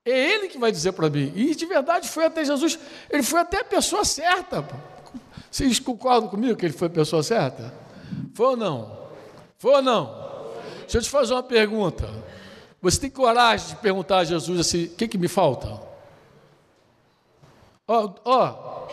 É 0.04 0.10
ele 0.10 0.48
que 0.48 0.58
vai 0.58 0.72
dizer 0.72 0.92
para 0.94 1.10
mim. 1.10 1.32
E 1.36 1.56
de 1.56 1.66
verdade 1.66 2.10
foi 2.10 2.26
até 2.26 2.44
Jesus. 2.44 2.78
Ele 3.10 3.24
foi 3.24 3.40
até 3.40 3.60
a 3.60 3.64
pessoa 3.64 4.04
certa. 4.04 4.64
Pô. 4.64 4.76
Vocês 5.52 5.80
concordam 5.80 6.30
comigo 6.30 6.56
que 6.56 6.66
ele 6.66 6.74
foi 6.74 6.88
a 6.88 6.92
pessoa 6.92 7.22
certa? 7.22 7.74
Foi 8.34 8.48
ou 8.48 8.58
não? 8.58 8.98
Foi 9.58 9.74
ou 9.74 9.82
não? 9.82 10.06
Deixa 10.80 11.00
eu 11.00 11.02
te 11.02 11.10
fazer 11.10 11.34
uma 11.34 11.44
pergunta. 11.44 12.10
Você 12.82 13.02
tem 13.02 13.10
coragem 13.10 13.68
de 13.68 13.76
perguntar 13.76 14.20
a 14.20 14.24
Jesus 14.24 14.62
assim: 14.62 14.86
o 14.86 14.96
que, 14.96 15.10
que 15.10 15.18
me 15.18 15.28
falta? 15.28 15.80
Ó, 17.86 18.14
ó, 18.24 18.88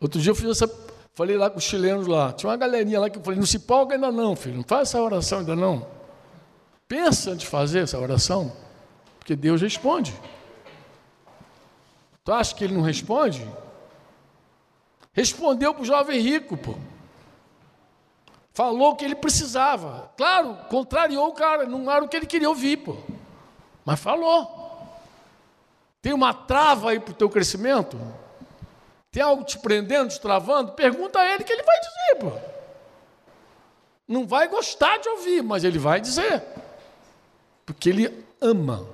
outro 0.00 0.18
dia 0.18 0.30
eu 0.30 0.34
fiz 0.34 0.48
essa. 0.50 0.90
Falei 1.12 1.36
lá 1.36 1.50
com 1.50 1.58
os 1.58 1.64
chilenos 1.64 2.06
lá. 2.06 2.32
Tinha 2.32 2.48
uma 2.48 2.56
galerinha 2.56 2.98
lá 2.98 3.10
que 3.10 3.18
eu 3.18 3.22
falei: 3.22 3.38
não 3.38 3.46
se 3.46 3.58
polga 3.58 3.94
ainda 3.94 4.10
não, 4.10 4.34
filho. 4.34 4.56
Não 4.56 4.64
faz 4.64 4.88
essa 4.88 5.00
oração 5.00 5.40
ainda 5.40 5.54
não. 5.54 5.86
Pensa 6.88 7.30
antes 7.30 7.42
de 7.42 7.46
fazer 7.46 7.80
essa 7.80 7.98
oração, 7.98 8.50
porque 9.18 9.36
Deus 9.36 9.60
responde. 9.60 10.18
Tu 12.24 12.32
acha 12.32 12.54
que 12.54 12.64
ele 12.64 12.74
não 12.74 12.82
responde? 12.82 13.46
Respondeu 15.12 15.74
para 15.74 15.82
o 15.82 15.86
jovem 15.86 16.20
rico, 16.20 16.56
pô. 16.56 16.74
Falou 18.52 18.90
o 18.90 18.96
que 18.96 19.04
ele 19.04 19.14
precisava. 19.14 20.12
Claro, 20.16 20.56
contrariou 20.68 21.28
o 21.28 21.32
cara, 21.32 21.66
não 21.66 21.90
era 21.90 22.04
o 22.04 22.08
que 22.08 22.16
ele 22.16 22.26
queria 22.26 22.48
ouvir, 22.48 22.78
pô. 22.78 22.96
Mas 23.84 23.98
falou. 24.00 24.58
Tem 26.02 26.12
uma 26.12 26.32
trava 26.32 26.90
aí 26.90 27.00
para 27.00 27.12
o 27.12 27.14
teu 27.14 27.28
crescimento? 27.28 27.98
Tem 29.10 29.22
algo 29.22 29.44
te 29.44 29.58
prendendo, 29.58 30.10
te 30.10 30.20
travando? 30.20 30.72
Pergunta 30.72 31.18
a 31.18 31.34
ele 31.34 31.44
que 31.44 31.52
ele 31.52 31.62
vai 31.62 31.80
dizer, 31.80 32.14
pô. 32.20 32.50
Não 34.06 34.26
vai 34.26 34.48
gostar 34.48 34.98
de 34.98 35.08
ouvir, 35.08 35.42
mas 35.42 35.64
ele 35.64 35.78
vai 35.78 36.00
dizer. 36.00 36.42
Porque 37.66 37.88
ele 37.88 38.24
ama. 38.40 38.86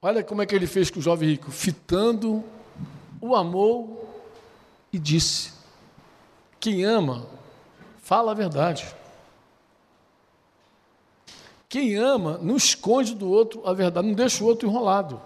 Olha 0.00 0.22
como 0.22 0.42
é 0.42 0.46
que 0.46 0.54
ele 0.54 0.66
fez 0.66 0.90
com 0.90 0.98
o 0.98 1.02
jovem 1.02 1.28
rico, 1.30 1.50
fitando 1.50 2.42
o 3.20 3.36
amor 3.36 4.11
e 4.92 4.98
disse: 4.98 5.52
Quem 6.60 6.84
ama 6.84 7.26
Fala 8.02 8.32
a 8.32 8.34
verdade. 8.34 8.84
Quem 11.68 11.94
ama 11.96 12.38
não 12.42 12.56
esconde 12.56 13.14
do 13.14 13.30
outro 13.30 13.66
a 13.66 13.72
verdade, 13.72 14.06
não 14.06 14.14
deixa 14.14 14.42
o 14.42 14.46
outro 14.46 14.68
enrolado. 14.68 15.22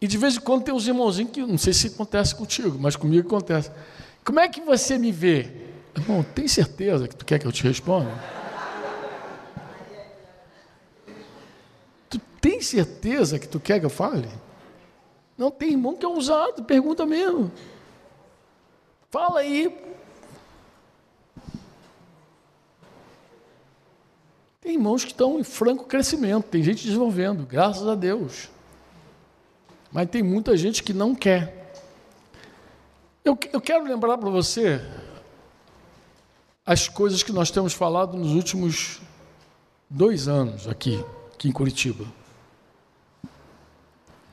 E 0.00 0.06
de 0.06 0.18
vez 0.18 0.36
em 0.36 0.40
quando 0.40 0.64
tem 0.64 0.74
uns 0.74 0.86
irmãozinhos 0.86 1.30
que 1.30 1.40
não 1.40 1.56
sei 1.56 1.72
se 1.72 1.86
acontece 1.86 2.34
contigo, 2.34 2.76
mas 2.78 2.96
comigo 2.96 3.28
acontece. 3.28 3.70
Como 4.24 4.40
é 4.40 4.48
que 4.48 4.60
você 4.60 4.98
me 4.98 5.12
vê? 5.12 5.50
Irmão, 5.96 6.24
tem 6.24 6.48
certeza 6.48 7.06
que 7.06 7.14
tu 7.14 7.24
quer 7.24 7.38
que 7.38 7.46
eu 7.46 7.52
te 7.52 7.62
responda? 7.62 8.10
Tu 12.10 12.18
tem 12.40 12.60
certeza 12.60 13.38
que 13.38 13.46
tu 13.46 13.60
quer 13.60 13.78
que 13.78 13.86
eu 13.86 13.90
fale? 13.90 14.28
Não 15.42 15.50
tem 15.50 15.70
irmão 15.70 15.96
que 15.96 16.06
é 16.06 16.08
ousado, 16.08 16.62
pergunta 16.62 17.04
mesmo. 17.04 17.50
Fala 19.10 19.40
aí, 19.40 19.76
Tem 24.60 24.74
irmãos 24.74 25.02
que 25.02 25.10
estão 25.10 25.40
em 25.40 25.42
franco 25.42 25.86
crescimento, 25.86 26.44
tem 26.44 26.62
gente 26.62 26.84
desenvolvendo, 26.84 27.44
graças 27.44 27.88
a 27.88 27.96
Deus. 27.96 28.48
Mas 29.90 30.08
tem 30.08 30.22
muita 30.22 30.56
gente 30.56 30.84
que 30.84 30.92
não 30.92 31.16
quer. 31.16 31.74
Eu, 33.24 33.36
eu 33.52 33.60
quero 33.60 33.82
lembrar 33.82 34.16
para 34.18 34.30
você 34.30 34.80
as 36.64 36.88
coisas 36.88 37.24
que 37.24 37.32
nós 37.32 37.50
temos 37.50 37.72
falado 37.72 38.16
nos 38.16 38.30
últimos 38.30 39.02
dois 39.90 40.28
anos 40.28 40.68
aqui, 40.68 41.04
aqui 41.34 41.48
em 41.48 41.52
Curitiba. 41.52 42.04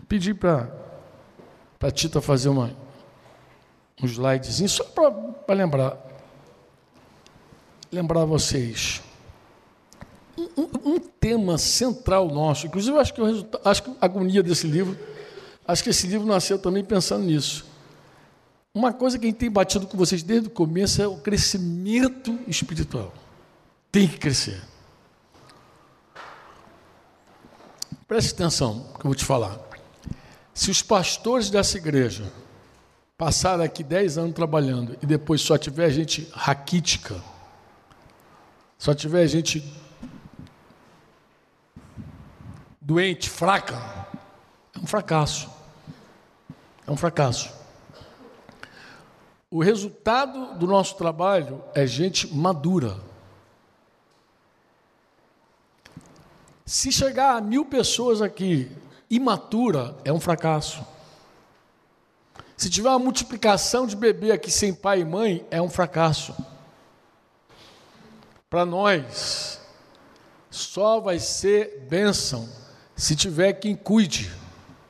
Pedi 0.08 0.36
para 0.36 0.88
a 1.88 1.92
Tita 1.92 2.22
fazer 2.22 2.50
uma, 2.50 2.76
um 4.02 4.06
slidezinho 4.06 4.68
só 4.68 4.84
para 4.84 5.56
lembrar, 5.56 5.98
lembrar 7.92 8.26
vocês 8.26 9.02
um, 10.38 10.94
um, 10.94 11.00
tema 11.00 11.58
central 11.58 12.28
nosso. 12.30 12.68
Inclusive, 12.68 12.98
acho 12.98 13.13
que, 13.13 13.22
o 13.22 13.50
acho 13.65 13.84
que 13.84 13.89
a 14.00 14.06
agonia 14.06 14.44
desse 14.44 14.68
livro, 14.68 14.98
acho 15.68 15.84
que 15.84 15.89
esse 15.89 16.08
livro 16.08 16.28
nasceu 16.28 16.58
também 16.60 16.84
pensando 16.84 17.26
nisso. 17.26 17.65
Uma 18.74 18.94
coisa 18.94 19.18
que 19.18 19.26
a 19.26 19.30
gente 19.30 19.39
tem 19.39 19.50
batido 19.50 19.88
com 19.88 19.98
vocês 19.98 20.22
desde 20.24 20.48
o 20.48 20.52
começo 20.52 21.02
é 21.02 21.08
o 21.08 21.18
crescimento 21.18 22.38
espiritual. 22.48 23.13
Tem 23.92 24.08
que 24.08 24.18
crescer. 24.18 24.62
Preste 28.08 28.34
atenção 28.34 28.76
no 28.76 28.84
que 28.94 29.00
eu 29.00 29.10
vou 29.10 29.15
te 29.15 29.26
falar. 29.26 29.68
Se 30.60 30.69
os 30.69 30.82
pastores 30.82 31.50
dessa 31.50 31.78
igreja 31.78 32.30
passarem 33.17 33.65
aqui 33.65 33.82
10 33.82 34.17
anos 34.17 34.36
trabalhando 34.36 34.98
e 35.02 35.06
depois 35.06 35.39
só 35.39 35.58
tiver 35.58 35.89
gente 35.89 36.30
raquítica, 36.34 37.15
só 38.78 38.93
tiver 38.93 39.26
gente 39.28 39.63
doente, 42.82 43.30
fraca, 43.30 44.06
é 44.76 44.80
um 44.80 44.86
fracasso. 44.86 45.50
É 46.86 46.91
um 46.91 46.98
fracasso. 46.98 47.54
O 49.50 49.63
resultado 49.63 50.60
do 50.60 50.67
nosso 50.67 50.98
trabalho 50.98 51.63
é 51.74 51.88
gente 51.88 52.36
madura. 52.36 53.00
Se 56.65 56.91
chegar 56.91 57.38
a 57.38 57.41
mil 57.41 57.63
pessoas 57.63 58.22
aqui 58.22 58.69
imatura, 59.10 59.95
é 60.04 60.13
um 60.13 60.19
fracasso. 60.19 60.86
Se 62.56 62.69
tiver 62.69 62.89
uma 62.89 63.00
multiplicação 63.00 63.88
de 63.88 63.95
bebê 63.95 64.32
aqui 64.32 64.52
sem 64.52 64.74
pai 64.74 65.02
e 65.02 65.06
mãe, 65.06 65.45
é 65.50 65.62
um 65.62 65.69
fracasso. 65.69 66.36
Para 68.50 68.65
nós, 68.65 69.62
só 70.50 71.00
vai 71.00 71.19
ser 71.19 71.86
bênção 71.89 72.50
se 72.95 73.15
tiver 73.15 73.54
quem 73.54 73.76
cuide. 73.76 74.32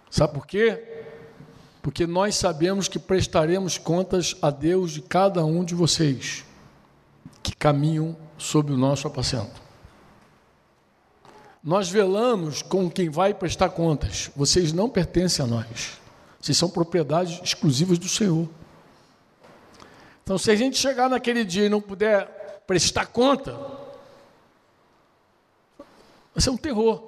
Sabe 0.10 0.34
por 0.34 0.48
quê? 0.48 0.84
Porque 1.82 2.08
nós 2.08 2.36
sabemos 2.36 2.88
que 2.88 2.98
prestaremos 2.98 3.78
contas 3.78 4.36
a 4.42 4.50
Deus 4.50 4.92
de 4.92 5.02
cada 5.02 5.46
um 5.46 5.64
de 5.64 5.76
vocês 5.76 6.44
que 7.44 7.56
caminham 7.56 8.18
sob 8.38 8.74
o 8.74 8.78
nosso 8.78 9.08
apacento. 9.08 9.69
Nós 11.70 11.88
velamos 11.88 12.64
com 12.64 12.90
quem 12.90 13.10
vai 13.10 13.32
prestar 13.32 13.70
contas. 13.70 14.32
Vocês 14.36 14.74
não 14.74 14.90
pertencem 14.90 15.46
a 15.46 15.48
nós. 15.48 16.00
Vocês 16.42 16.58
são 16.58 16.68
propriedades 16.68 17.40
exclusivas 17.44 18.00
do 18.00 18.10
Senhor. 18.10 18.50
Então, 20.24 20.36
se 20.36 20.50
a 20.50 20.56
gente 20.56 20.80
chegar 20.80 21.08
naquele 21.08 21.46
dia 21.46 21.68
e 21.68 21.70
não 21.70 21.80
puder 21.80 22.64
prestar 22.66 23.06
conta, 23.06 23.52
vai 26.34 26.42
ser 26.42 26.50
um 26.50 26.58
terror. 26.58 27.04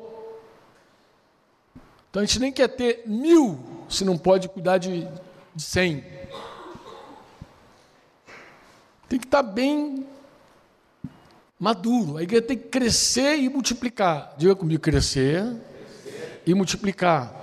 Então 2.12 2.22
a 2.22 2.26
gente 2.26 2.40
nem 2.40 2.52
quer 2.52 2.68
ter 2.68 3.02
mil 3.08 3.58
se 3.90 4.06
não 4.06 4.16
pode 4.16 4.48
cuidar 4.48 4.78
de, 4.78 5.08
de 5.56 5.64
cem. 5.64 6.06
Tem 9.10 9.18
que 9.18 9.26
estar 9.26 9.42
bem 9.42 10.06
maduro. 11.62 12.18
A 12.18 12.24
igreja 12.24 12.42
tem 12.42 12.58
que 12.58 12.70
crescer 12.70 13.38
e 13.38 13.48
multiplicar. 13.48 14.34
Diga 14.36 14.56
comigo: 14.56 14.82
crescer, 14.82 15.44
crescer. 15.44 16.42
e 16.48 16.56
multiplicar. 16.56 17.40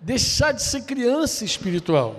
Deixar 0.00 0.50
de 0.50 0.62
ser 0.62 0.82
criança 0.82 1.44
espiritual. 1.44 2.16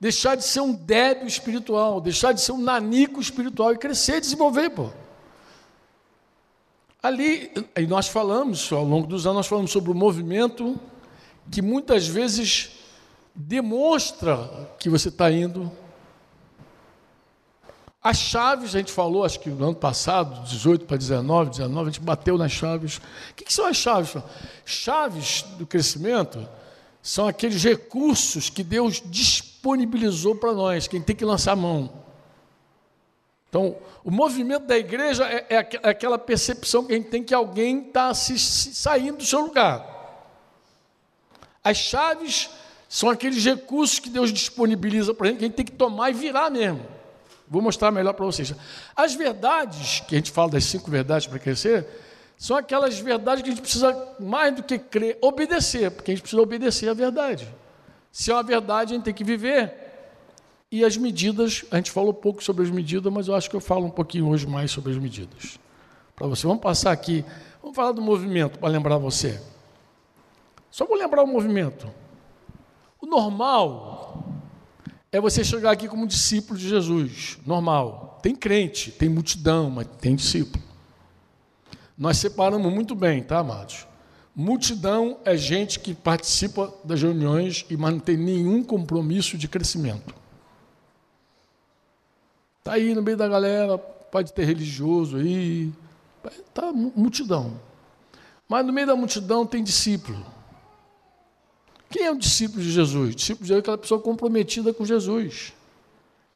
Deixar 0.00 0.34
de 0.34 0.42
ser 0.42 0.60
um 0.60 0.72
débil 0.72 1.28
espiritual. 1.28 2.00
Deixar 2.00 2.32
de 2.32 2.40
ser 2.40 2.50
um 2.50 2.60
nanico 2.60 3.20
espiritual 3.20 3.72
e 3.72 3.78
crescer 3.78 4.16
e 4.16 4.20
desenvolver, 4.20 4.70
pô. 4.70 4.90
Ali, 7.00 7.52
e 7.76 7.86
nós 7.86 8.08
falamos, 8.08 8.70
ao 8.72 8.84
longo 8.84 9.06
dos 9.06 9.24
anos, 9.24 9.36
nós 9.36 9.46
falamos 9.46 9.70
sobre 9.70 9.92
o 9.92 9.94
movimento 9.94 10.78
que 11.50 11.62
muitas 11.62 12.08
vezes 12.08 12.72
demonstra 13.34 14.68
que 14.80 14.90
você 14.90 15.08
está 15.08 15.30
indo. 15.30 15.70
As 18.02 18.16
chaves, 18.16 18.74
a 18.74 18.78
gente 18.78 18.92
falou, 18.92 19.24
acho 19.24 19.38
que 19.40 19.50
no 19.50 19.62
ano 19.62 19.74
passado, 19.74 20.42
18 20.44 20.86
para 20.86 20.96
19, 20.96 21.50
19, 21.50 21.80
a 21.82 21.92
gente 21.92 22.00
bateu 22.00 22.38
nas 22.38 22.50
chaves. 22.50 22.96
O 22.96 23.34
que, 23.36 23.44
que 23.44 23.52
são 23.52 23.66
as 23.66 23.76
chaves? 23.76 24.16
Chaves 24.64 25.42
do 25.58 25.66
crescimento 25.66 26.48
são 27.02 27.28
aqueles 27.28 27.62
recursos 27.62 28.48
que 28.48 28.64
Deus 28.64 29.02
disponibilizou 29.04 30.34
para 30.34 30.52
nós, 30.54 30.88
quem 30.88 31.02
tem 31.02 31.14
que 31.14 31.26
lançar 31.26 31.52
a 31.52 31.56
mão. 31.56 31.92
Então, 33.50 33.76
o 34.02 34.10
movimento 34.10 34.64
da 34.64 34.78
igreja 34.78 35.24
é, 35.26 35.46
é, 35.50 35.56
é 35.56 35.88
aquela 35.90 36.18
percepção 36.18 36.84
que 36.84 36.94
a 36.94 36.96
gente 36.96 37.10
tem 37.10 37.22
que 37.22 37.34
alguém 37.34 37.86
está 37.86 38.14
se, 38.14 38.38
se, 38.38 38.74
saindo 38.74 39.18
do 39.18 39.26
seu 39.26 39.40
lugar. 39.40 39.84
As 41.62 41.76
chaves 41.76 42.48
são 42.88 43.10
aqueles 43.10 43.44
recursos 43.44 43.98
que 43.98 44.08
Deus 44.08 44.32
disponibiliza 44.32 45.12
para 45.12 45.26
a 45.26 45.30
gente, 45.30 45.38
que 45.38 45.44
a 45.44 45.48
gente 45.48 45.56
tem 45.56 45.66
que 45.66 45.72
tomar 45.72 46.10
e 46.10 46.14
virar 46.14 46.48
mesmo. 46.48 46.99
Vou 47.50 47.60
mostrar 47.60 47.90
melhor 47.90 48.12
para 48.12 48.24
vocês. 48.24 48.54
As 48.94 49.14
verdades, 49.14 50.00
que 50.06 50.14
a 50.14 50.18
gente 50.18 50.30
fala 50.30 50.52
das 50.52 50.64
cinco 50.64 50.88
verdades 50.88 51.26
para 51.26 51.36
crescer, 51.40 51.84
são 52.38 52.56
aquelas 52.56 52.98
verdades 53.00 53.42
que 53.42 53.50
a 53.50 53.52
gente 53.52 53.60
precisa, 53.60 54.14
mais 54.20 54.54
do 54.54 54.62
que 54.62 54.78
crer, 54.78 55.18
obedecer, 55.20 55.90
porque 55.90 56.12
a 56.12 56.14
gente 56.14 56.22
precisa 56.22 56.40
obedecer 56.40 56.88
à 56.88 56.94
verdade. 56.94 57.52
Se 58.12 58.30
é 58.30 58.34
uma 58.34 58.44
verdade, 58.44 58.92
a 58.92 58.96
gente 58.96 59.04
tem 59.04 59.12
que 59.12 59.24
viver. 59.24 59.74
E 60.70 60.84
as 60.84 60.96
medidas, 60.96 61.64
a 61.72 61.76
gente 61.76 61.90
falou 61.90 62.14
pouco 62.14 62.42
sobre 62.42 62.62
as 62.62 62.70
medidas, 62.70 63.12
mas 63.12 63.26
eu 63.26 63.34
acho 63.34 63.50
que 63.50 63.56
eu 63.56 63.60
falo 63.60 63.84
um 63.84 63.90
pouquinho 63.90 64.28
hoje 64.28 64.46
mais 64.46 64.70
sobre 64.70 64.92
as 64.92 64.98
medidas. 64.98 65.58
Para 66.14 66.28
você, 66.28 66.46
vamos 66.46 66.62
passar 66.62 66.92
aqui, 66.92 67.24
vamos 67.60 67.74
falar 67.74 67.90
do 67.90 68.00
movimento 68.00 68.60
para 68.60 68.68
lembrar 68.68 68.96
você. 68.96 69.42
Só 70.70 70.86
vou 70.86 70.96
lembrar 70.96 71.24
o 71.24 71.26
movimento. 71.26 71.90
O 73.00 73.06
normal 73.06 74.24
é 75.12 75.20
você 75.20 75.42
chegar 75.42 75.72
aqui 75.72 75.88
como 75.88 76.06
discípulo 76.06 76.58
de 76.58 76.68
Jesus, 76.68 77.38
normal. 77.44 78.18
Tem 78.22 78.34
crente, 78.34 78.92
tem 78.92 79.08
multidão, 79.08 79.70
mas 79.70 79.86
tem 80.00 80.14
discípulo. 80.14 80.62
Nós 81.98 82.16
separamos 82.18 82.72
muito 82.72 82.94
bem, 82.94 83.22
tá, 83.22 83.38
amados? 83.38 83.86
Multidão 84.34 85.18
é 85.24 85.36
gente 85.36 85.80
que 85.80 85.94
participa 85.94 86.72
das 86.84 87.02
reuniões 87.02 87.66
e 87.68 87.76
mas 87.76 87.92
não 87.92 88.00
tem 88.00 88.16
nenhum 88.16 88.62
compromisso 88.62 89.36
de 89.36 89.48
crescimento. 89.48 90.14
Está 92.58 92.74
aí 92.74 92.94
no 92.94 93.02
meio 93.02 93.16
da 93.16 93.26
galera, 93.26 93.76
pode 93.76 94.32
ter 94.32 94.44
religioso 94.44 95.16
aí, 95.16 95.72
está 96.46 96.72
multidão. 96.72 97.60
Mas 98.48 98.64
no 98.64 98.72
meio 98.72 98.86
da 98.86 98.96
multidão 98.96 99.44
tem 99.44 99.62
discípulo. 99.62 100.24
Quem 101.90 102.04
é 102.04 102.10
o 102.10 102.16
discípulo 102.16 102.62
de 102.62 102.70
Jesus? 102.70 103.12
O 103.12 103.16
discípulo 103.16 103.42
de 103.42 103.48
Jesus 103.48 103.58
é 103.58 103.60
aquela 103.60 103.78
pessoa 103.78 104.00
comprometida 104.00 104.72
com 104.72 104.84
Jesus. 104.84 105.52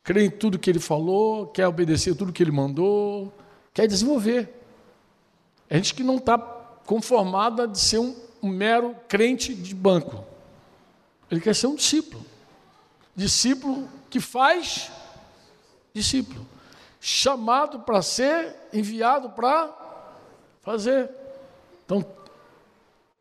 Crê 0.02 0.24
em 0.24 0.30
tudo 0.30 0.58
que 0.58 0.68
ele 0.68 0.80
falou, 0.80 1.46
quer 1.46 1.68
obedecer 1.68 2.14
tudo 2.14 2.32
que 2.32 2.42
ele 2.42 2.50
mandou, 2.50 3.32
quer 3.72 3.86
desenvolver. 3.86 4.52
É 5.70 5.76
gente 5.76 5.94
que 5.94 6.02
não 6.02 6.16
está 6.16 6.36
conformada 6.36 7.66
de 7.66 7.78
ser 7.78 7.98
um, 7.98 8.14
um 8.42 8.48
mero 8.48 8.94
crente 9.08 9.54
de 9.54 9.74
banco. 9.74 10.24
Ele 11.30 11.40
quer 11.40 11.54
ser 11.54 11.68
um 11.68 11.76
discípulo. 11.76 12.24
Discípulo 13.16 13.88
que 14.10 14.20
faz 14.20 14.90
discípulo. 15.94 16.46
Chamado 17.00 17.80
para 17.80 18.02
ser, 18.02 18.54
enviado 18.72 19.30
para 19.30 19.72
fazer. 20.60 21.08
Então, 21.84 22.04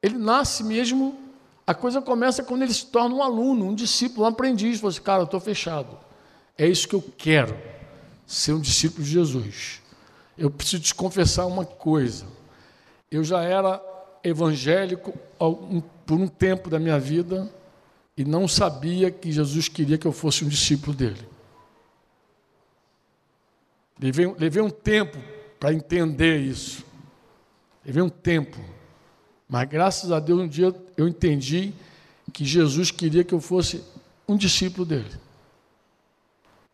ele 0.02 0.18
nasce 0.18 0.64
mesmo, 0.64 1.18
a 1.66 1.74
coisa 1.74 2.02
começa 2.02 2.44
quando 2.44 2.64
ele 2.64 2.74
se 2.74 2.86
torna 2.86 3.16
um 3.16 3.24
aluno, 3.24 3.66
um 3.66 3.76
discípulo, 3.76 4.26
um 4.26 4.30
aprendiz. 4.30 4.80
Você, 4.82 5.00
cara, 5.00 5.22
eu 5.22 5.26
estou 5.26 5.40
fechado. 5.40 5.98
É 6.58 6.68
isso 6.68 6.88
que 6.88 6.96
eu 6.96 7.04
quero, 7.18 7.58
ser 8.28 8.54
um 8.54 8.60
discípulo 8.60 9.04
de 9.04 9.12
Jesus. 9.12 9.82
Eu 10.38 10.52
preciso 10.52 10.84
te 10.84 10.94
confessar 10.94 11.46
uma 11.46 11.66
coisa. 11.66 12.26
Eu 13.10 13.24
já 13.24 13.42
era 13.42 13.82
evangélico 14.24 15.14
por 16.06 16.20
um 16.20 16.28
tempo 16.28 16.70
da 16.70 16.80
minha 16.80 17.00
vida 17.00 17.50
e 18.18 18.24
não 18.24 18.48
sabia 18.48 19.10
que 19.10 19.32
Jesus 19.32 19.68
queria 19.68 19.98
que 19.98 20.06
eu 20.06 20.12
fosse 20.12 20.44
um 20.44 20.48
discípulo 20.48 20.96
dele. 20.96 21.28
Levei, 24.00 24.34
levei 24.38 24.62
um 24.62 24.70
tempo 24.70 25.18
para 25.60 25.74
entender 25.74 26.40
isso. 26.40 26.86
Levei 27.86 28.02
um 28.02 28.10
tempo. 28.10 28.58
Mas 29.54 29.70
graças 29.70 30.12
a 30.12 30.20
Deus, 30.20 30.42
um 30.42 30.48
dia 30.48 30.74
eu 30.98 31.08
entendi 31.08 31.76
que 32.34 32.44
Jesus 32.44 32.90
queria 32.90 33.24
que 33.24 33.36
eu 33.36 33.40
fosse 33.40 33.84
um 34.28 34.36
discípulo 34.36 34.84
dele. 34.84 35.12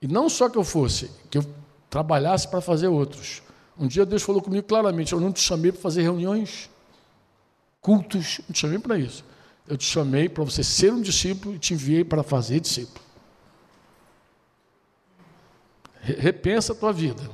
E 0.02 0.08
não 0.08 0.30
só 0.30 0.48
que 0.48 0.58
eu 0.58 0.64
fosse, 0.64 1.12
que 1.30 1.40
eu 1.40 1.46
trabalhasse 1.90 2.48
para 2.48 2.62
fazer 2.62 2.88
outros. 2.88 3.44
Um 3.78 3.86
dia 3.86 4.06
Deus 4.06 4.24
falou 4.24 4.42
comigo 4.42 4.66
claramente: 4.66 5.12
Eu 5.12 5.20
não 5.20 5.34
te 5.34 5.42
chamei 5.42 5.74
para 5.74 5.82
fazer 5.82 6.04
reuniões, 6.04 6.70
cultos, 7.82 8.40
não 8.48 8.54
te 8.54 8.60
chamei 8.60 8.80
para 8.80 8.98
isso. 8.98 9.26
Eu 9.68 9.76
te 9.76 9.84
chamei 9.84 10.30
para 10.30 10.46
você 10.46 10.64
ser 10.64 10.94
um 10.94 11.02
discípulo 11.02 11.56
e 11.56 11.60
te 11.60 11.74
enviei 11.74 12.06
para 12.06 12.24
fazer 12.24 12.62
discípulo. 12.62 13.04
Repensa 16.00 16.72
a 16.72 16.76
tua 16.78 16.94
vida. 16.94 17.30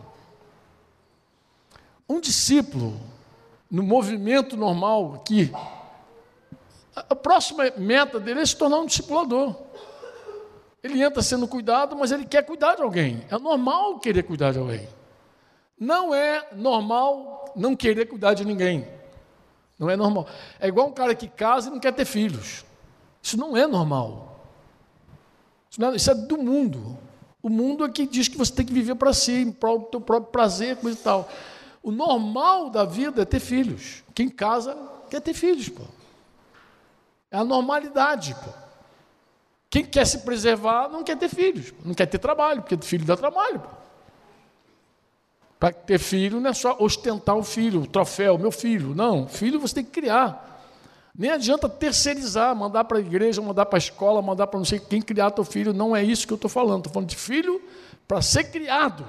Um 2.09 2.19
discípulo, 2.19 2.99
no 3.75 3.83
movimento 3.83 4.55
normal 4.55 5.15
aqui, 5.15 5.51
a 6.95 7.13
próxima 7.13 7.65
meta 7.75 8.21
dele 8.21 8.39
é 8.39 8.45
se 8.45 8.55
tornar 8.55 8.79
um 8.79 8.85
discipulador. 8.85 9.53
Ele 10.81 11.03
entra 11.03 11.21
sendo 11.21 11.45
cuidado, 11.45 11.93
mas 11.93 12.09
ele 12.09 12.23
quer 12.23 12.45
cuidar 12.45 12.75
de 12.75 12.81
alguém. 12.81 13.25
É 13.29 13.37
normal 13.37 13.99
querer 13.99 14.23
cuidar 14.23 14.53
de 14.53 14.59
alguém. 14.59 14.87
Não 15.77 16.15
é 16.15 16.47
normal 16.53 17.51
não 17.53 17.75
querer 17.75 18.05
cuidar 18.05 18.33
de 18.33 18.45
ninguém. 18.45 18.87
Não 19.77 19.89
é 19.89 19.97
normal. 19.97 20.25
É 20.57 20.69
igual 20.69 20.87
um 20.87 20.93
cara 20.93 21.13
que 21.13 21.27
casa 21.27 21.67
e 21.67 21.71
não 21.71 21.79
quer 21.79 21.91
ter 21.91 22.05
filhos. 22.05 22.63
Isso 23.21 23.35
não 23.35 23.57
é 23.57 23.67
normal. 23.67 24.39
Isso, 25.69 25.83
é, 25.83 25.95
isso 25.97 26.11
é 26.11 26.15
do 26.15 26.37
mundo. 26.37 26.97
O 27.43 27.49
mundo 27.49 27.83
é 27.83 27.89
que 27.89 28.07
diz 28.07 28.29
que 28.29 28.37
você 28.37 28.53
tem 28.53 28.65
que 28.65 28.71
viver 28.71 28.95
para 28.95 29.11
si, 29.11 29.53
prol 29.59 29.79
do 29.79 29.85
teu 29.87 29.99
próprio 29.99 30.31
prazer, 30.31 30.77
coisa 30.77 30.97
e 30.97 31.03
tal. 31.03 31.29
O 31.85 31.91
normal 31.91 32.71
da 32.71 32.83
vida 32.83 33.21
é 33.21 33.25
ter 33.25 33.39
filhos. 33.39 34.03
Quem 34.15 34.27
casa 34.27 34.75
quer 35.07 35.21
ter 35.21 35.35
filhos, 35.35 35.69
pô. 35.69 35.83
É 37.29 37.37
a 37.37 37.43
normalidade, 37.43 38.33
pô. 38.33 38.49
Quem 39.69 39.85
quer 39.85 40.07
se 40.07 40.21
preservar 40.21 40.89
não 40.89 41.03
quer 41.03 41.15
ter 41.15 41.29
filhos, 41.29 41.69
pô. 41.69 41.77
não 41.85 41.93
quer 41.93 42.07
ter 42.07 42.17
trabalho, 42.17 42.63
porque 42.63 42.75
filho 42.83 43.05
dá 43.05 43.15
trabalho. 43.15 43.61
Para 45.59 45.71
ter 45.73 45.99
filho 45.99 46.41
não 46.41 46.49
é 46.49 46.53
só 46.55 46.75
ostentar 46.79 47.35
o 47.37 47.43
filho, 47.43 47.81
o 47.81 47.87
troféu, 47.87 48.35
meu 48.35 48.51
filho. 48.51 48.95
Não, 48.95 49.27
filho 49.27 49.59
você 49.59 49.75
tem 49.75 49.83
que 49.83 49.91
criar. 49.91 50.63
Nem 51.15 51.29
adianta 51.29 51.69
terceirizar, 51.69 52.55
mandar 52.55 52.85
para 52.85 52.97
a 52.97 53.01
igreja, 53.01 53.43
mandar 53.43 53.67
para 53.67 53.77
a 53.77 53.85
escola, 53.85 54.23
mandar 54.23 54.47
para 54.47 54.57
não 54.57 54.65
sei 54.65 54.79
quem 54.79 55.03
criar 55.03 55.29
teu 55.29 55.45
filho. 55.45 55.71
Não 55.71 55.95
é 55.95 56.03
isso 56.03 56.25
que 56.25 56.33
eu 56.33 56.35
estou 56.35 56.49
falando. 56.49 56.79
Estou 56.79 56.93
falando 56.93 57.09
de 57.09 57.15
filho 57.15 57.61
para 58.07 58.23
ser 58.23 58.45
criado. 58.45 59.05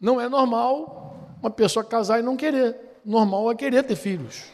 Não 0.00 0.20
é 0.20 0.28
normal 0.28 1.36
uma 1.40 1.50
pessoa 1.50 1.84
casar 1.84 2.20
e 2.20 2.22
não 2.22 2.36
querer. 2.36 2.76
Normal 3.04 3.50
é 3.50 3.54
querer 3.54 3.82
ter 3.84 3.96
filhos. 3.96 4.44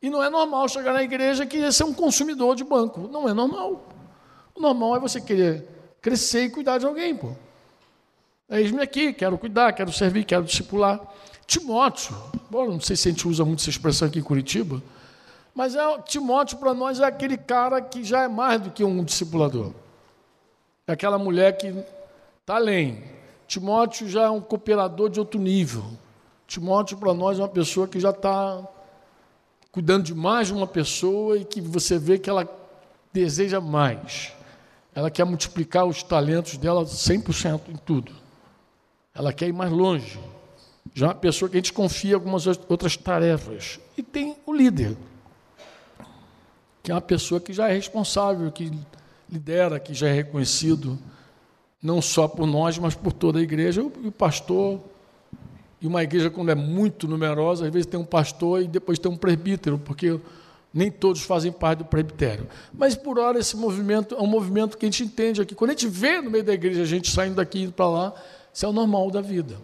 E 0.00 0.10
não 0.10 0.22
é 0.22 0.30
normal 0.30 0.68
chegar 0.68 0.92
na 0.92 1.02
igreja 1.02 1.44
e 1.44 1.46
querer 1.46 1.72
ser 1.72 1.84
um 1.84 1.92
consumidor 1.92 2.54
de 2.54 2.64
banco. 2.64 3.08
Não 3.08 3.28
é 3.28 3.32
normal. 3.32 3.88
O 4.54 4.60
normal 4.60 4.96
é 4.96 5.00
você 5.00 5.20
querer 5.20 5.68
crescer 6.00 6.44
e 6.44 6.50
cuidar 6.50 6.78
de 6.78 6.86
alguém, 6.86 7.14
pô. 7.16 7.32
Eis-me 8.48 8.80
aqui, 8.80 9.12
quero 9.12 9.36
cuidar, 9.36 9.72
quero 9.72 9.92
servir, 9.92 10.24
quero 10.24 10.44
discipular. 10.44 11.00
Timóteo, 11.46 12.16
bom, 12.50 12.66
não 12.66 12.80
sei 12.80 12.96
se 12.96 13.08
a 13.08 13.10
gente 13.10 13.26
usa 13.26 13.44
muito 13.44 13.60
essa 13.60 13.70
expressão 13.70 14.08
aqui 14.08 14.18
em 14.18 14.22
Curitiba, 14.22 14.82
mas 15.54 15.74
é, 15.74 15.98
Timóteo 16.02 16.58
para 16.58 16.74
nós 16.74 17.00
é 17.00 17.04
aquele 17.04 17.36
cara 17.36 17.80
que 17.80 18.04
já 18.04 18.22
é 18.22 18.28
mais 18.28 18.60
do 18.60 18.70
que 18.70 18.84
um 18.84 19.02
discipulador. 19.02 19.72
É 20.86 20.92
aquela 20.92 21.18
mulher 21.18 21.56
que 21.56 21.74
está 22.40 22.56
além. 22.56 23.02
Timóteo 23.46 24.08
já 24.08 24.24
é 24.24 24.30
um 24.30 24.40
cooperador 24.40 25.08
de 25.08 25.20
outro 25.20 25.40
nível. 25.40 25.84
Timóteo 26.46 26.96
para 26.96 27.14
nós 27.14 27.38
é 27.38 27.42
uma 27.42 27.48
pessoa 27.48 27.86
que 27.88 27.98
já 27.98 28.10
está 28.10 28.66
cuidando 29.70 30.04
de 30.04 30.14
mais 30.14 30.48
de 30.48 30.54
uma 30.54 30.66
pessoa 30.66 31.36
e 31.36 31.44
que 31.44 31.60
você 31.60 31.98
vê 31.98 32.18
que 32.18 32.30
ela 32.30 32.48
deseja 33.12 33.60
mais. 33.60 34.32
Ela 34.94 35.10
quer 35.10 35.24
multiplicar 35.24 35.84
os 35.84 36.02
talentos 36.02 36.56
dela 36.56 36.84
100% 36.84 37.68
em 37.68 37.76
tudo. 37.76 38.12
ela 39.14 39.32
quer 39.32 39.48
ir 39.48 39.52
mais 39.52 39.70
longe. 39.70 40.18
Já 40.94 41.06
é 41.06 41.08
uma 41.08 41.14
pessoa 41.14 41.48
que 41.48 41.56
a 41.56 41.60
gente 41.60 41.72
confia 41.72 42.14
algumas 42.14 42.46
outras 42.46 42.96
tarefas. 42.96 43.78
E 43.96 44.02
tem 44.02 44.36
o 44.46 44.52
líder, 44.52 44.96
que 46.82 46.90
é 46.90 46.94
uma 46.94 47.00
pessoa 47.00 47.40
que 47.40 47.52
já 47.52 47.68
é 47.68 47.72
responsável, 47.72 48.50
que 48.52 48.70
lidera, 49.28 49.80
que 49.80 49.92
já 49.92 50.08
é 50.08 50.12
reconhecido, 50.12 50.98
não 51.86 52.02
só 52.02 52.26
por 52.26 52.46
nós, 52.46 52.76
mas 52.78 52.94
por 52.94 53.12
toda 53.12 53.38
a 53.38 53.42
igreja. 53.42 53.80
E 53.80 54.08
o 54.08 54.12
pastor, 54.12 54.80
e 55.80 55.86
uma 55.86 56.02
igreja, 56.02 56.28
quando 56.28 56.50
é 56.50 56.54
muito 56.54 57.06
numerosa, 57.06 57.66
às 57.66 57.72
vezes 57.72 57.86
tem 57.86 57.98
um 57.98 58.04
pastor 58.04 58.62
e 58.62 58.66
depois 58.66 58.98
tem 58.98 59.10
um 59.10 59.16
presbítero, 59.16 59.78
porque 59.78 60.18
nem 60.74 60.90
todos 60.90 61.22
fazem 61.22 61.52
parte 61.52 61.78
do 61.78 61.84
presbitério. 61.84 62.48
Mas, 62.74 62.96
por 62.96 63.18
hora, 63.20 63.38
esse 63.38 63.56
movimento 63.56 64.16
é 64.16 64.20
um 64.20 64.26
movimento 64.26 64.76
que 64.76 64.84
a 64.84 64.88
gente 64.88 65.04
entende 65.04 65.40
aqui. 65.40 65.54
Quando 65.54 65.70
a 65.70 65.72
gente 65.74 65.86
vê 65.86 66.20
no 66.20 66.28
meio 66.28 66.42
da 66.42 66.52
igreja 66.52 66.82
a 66.82 66.86
gente 66.86 67.10
saindo 67.10 67.36
daqui 67.36 67.62
indo 67.62 67.72
para 67.72 67.88
lá, 67.88 68.14
isso 68.52 68.66
é 68.66 68.68
o 68.68 68.72
normal 68.72 69.10
da 69.10 69.20
vida. 69.20 69.56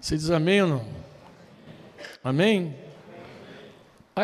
Você 0.00 0.16
diz 0.16 0.30
amém 0.30 0.62
ou 0.62 0.68
não? 0.68 0.84
Amém? 2.24 2.74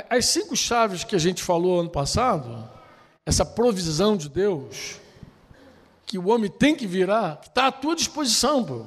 As 0.08 0.26
cinco 0.26 0.56
chaves 0.56 1.04
que 1.04 1.14
a 1.14 1.18
gente 1.18 1.42
falou 1.42 1.80
ano 1.80 1.90
passado, 1.90 2.68
essa 3.26 3.44
provisão 3.44 4.16
de 4.16 4.28
Deus, 4.28 5.03
que 6.14 6.18
o 6.18 6.28
homem 6.28 6.48
tem 6.48 6.76
que 6.76 6.86
virar, 6.86 7.40
que 7.40 7.48
está 7.48 7.66
à 7.66 7.72
tua 7.72 7.96
disposição, 7.96 8.62
pô. 8.62 8.86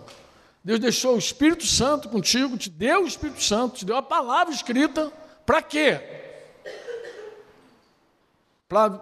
Deus 0.63 0.80
deixou 0.80 1.15
o 1.15 1.19
Espírito 1.19 1.65
Santo 1.65 2.07
contigo, 2.07 2.57
te 2.57 2.69
deu 2.69 3.03
o 3.03 3.05
Espírito 3.07 3.43
Santo, 3.43 3.80
te 3.80 3.86
deu 3.86 3.97
a 3.97 4.01
palavra 4.01 4.53
escrita, 4.53 5.11
para 5.45 5.61
quê? 5.61 5.99
Para 8.69 8.97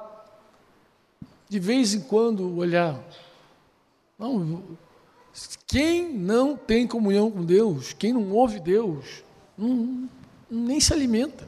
de 1.47 1.59
vez 1.59 1.93
em 1.93 2.01
quando 2.01 2.57
olhar. 2.57 2.99
Não, 4.17 4.63
quem 5.67 6.11
não 6.11 6.57
tem 6.57 6.87
comunhão 6.87 7.29
com 7.29 7.45
Deus, 7.45 7.93
quem 7.93 8.11
não 8.11 8.31
ouve 8.31 8.59
Deus, 8.59 9.23
não, 9.55 10.09
nem 10.49 10.79
se 10.79 10.91
alimenta. 10.91 11.47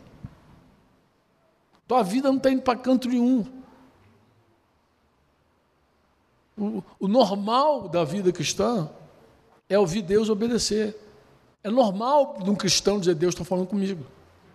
Tua 1.87 2.03
vida 2.03 2.27
não 2.27 2.37
está 2.37 2.51
indo 2.51 2.61
para 2.61 2.77
canto 2.77 3.09
nenhum. 3.09 3.56
O, 6.57 6.83
o, 6.99 7.07
normal 7.07 7.87
da 7.87 8.03
vida 8.03 8.31
cristã 8.31 8.89
é 9.69 9.77
ouvir 9.77 10.01
Deus 10.01 10.29
obedecer. 10.29 10.95
É 11.63 11.69
normal 11.69 12.37
de 12.43 12.49
um 12.49 12.55
cristão 12.55 12.99
dizer: 12.99 13.15
Deus 13.15 13.33
está 13.33 13.45
falando 13.45 13.67
comigo. 13.67 14.03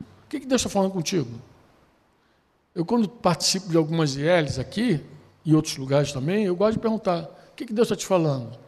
O 0.01 0.29
que, 0.29 0.41
que 0.41 0.47
Deus 0.47 0.61
está 0.61 0.71
falando 0.71 0.93
contigo? 0.93 1.31
Eu, 2.75 2.85
quando 2.85 3.09
participo 3.09 3.69
de 3.69 3.77
algumas 3.77 4.17
IELs 4.17 4.59
aqui, 4.59 5.05
e 5.45 5.55
outros 5.55 5.77
lugares 5.77 6.13
também, 6.13 6.45
eu 6.45 6.57
gosto 6.57 6.75
de 6.75 6.81
perguntar: 6.81 7.25
o 7.25 7.55
que, 7.55 7.67
que 7.67 7.73
Deus 7.73 7.87
está 7.87 7.97
te 7.97 8.07
falando? 8.07 8.59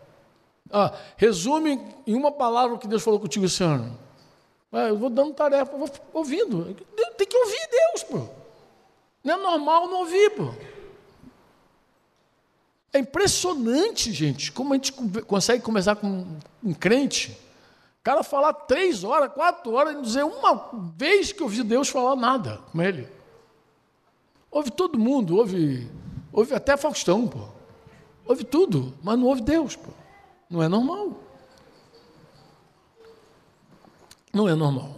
Ah, 0.70 0.92
resume 1.16 1.80
em 2.06 2.14
uma 2.14 2.32
palavra 2.32 2.74
o 2.74 2.78
que 2.78 2.88
Deus 2.88 3.02
falou 3.02 3.20
contigo 3.20 3.44
esse 3.44 3.62
ano. 3.62 3.98
Ah, 4.72 4.88
eu 4.88 4.98
vou 4.98 5.08
dando 5.08 5.32
tarefa, 5.32 5.76
vou 5.76 5.88
ouvindo. 6.12 6.74
Tem 7.16 7.26
que 7.26 7.36
ouvir 7.36 7.68
Deus, 7.70 8.02
pô. 8.02 8.28
Não 9.22 9.34
é 9.34 9.36
normal 9.36 9.88
não 9.88 10.00
ouvir, 10.00 10.30
pô. 10.30 10.52
É 12.94 13.00
impressionante, 13.00 14.12
gente, 14.12 14.52
como 14.52 14.72
a 14.72 14.76
gente 14.76 14.92
consegue 15.26 15.60
conversar 15.64 15.96
com 15.96 16.24
um 16.62 16.72
crente. 16.72 17.32
O 18.00 18.04
cara 18.04 18.22
falar 18.22 18.52
três 18.52 19.02
horas, 19.02 19.32
quatro 19.32 19.72
horas, 19.72 19.96
e 19.98 20.02
dizer 20.02 20.24
uma 20.24 20.70
vez 20.96 21.32
que 21.32 21.42
ouvi 21.42 21.64
Deus 21.64 21.88
falar 21.88 22.14
nada 22.14 22.60
com 22.70 22.80
ele. 22.80 23.08
Ouve 24.48 24.70
todo 24.70 24.96
mundo, 24.96 25.36
ouve, 25.38 25.90
ouve 26.32 26.54
até 26.54 26.76
Faustão, 26.76 27.26
pô. 27.26 27.48
Ouve 28.28 28.44
tudo, 28.44 28.94
mas 29.02 29.18
não 29.18 29.26
ouve 29.26 29.42
Deus, 29.42 29.74
pô. 29.74 29.90
Não 30.48 30.62
é 30.62 30.68
normal. 30.68 31.20
Não 34.32 34.48
é 34.48 34.54
normal. 34.54 34.94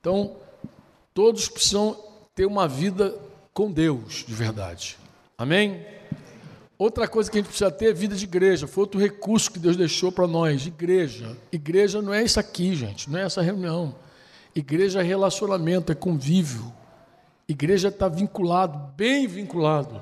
Então, 0.00 0.34
todos 1.14 1.48
precisam 1.48 1.96
ter 2.34 2.44
uma 2.44 2.66
vida 2.66 3.16
com 3.52 3.70
Deus 3.70 4.24
de 4.26 4.34
verdade. 4.34 4.98
Amém? 5.38 5.86
Outra 6.76 7.06
coisa 7.06 7.30
que 7.30 7.38
a 7.38 7.40
gente 7.40 7.48
precisa 7.48 7.70
ter 7.70 7.90
é 7.90 7.92
vida 7.92 8.16
de 8.16 8.24
igreja. 8.24 8.66
Foi 8.66 8.82
outro 8.82 9.00
recurso 9.00 9.50
que 9.50 9.58
Deus 9.58 9.76
deixou 9.76 10.10
para 10.10 10.26
nós. 10.26 10.66
Igreja. 10.66 11.36
Igreja 11.52 12.02
não 12.02 12.12
é 12.12 12.22
isso 12.22 12.40
aqui, 12.40 12.74
gente. 12.74 13.08
Não 13.08 13.18
é 13.18 13.22
essa 13.22 13.40
reunião. 13.40 13.94
Igreja 14.54 15.00
é 15.00 15.02
relacionamento, 15.02 15.92
é 15.92 15.94
convívio. 15.94 16.72
Igreja 17.48 17.88
está 17.88 18.08
vinculado, 18.08 18.78
bem 18.96 19.26
vinculado. 19.26 20.00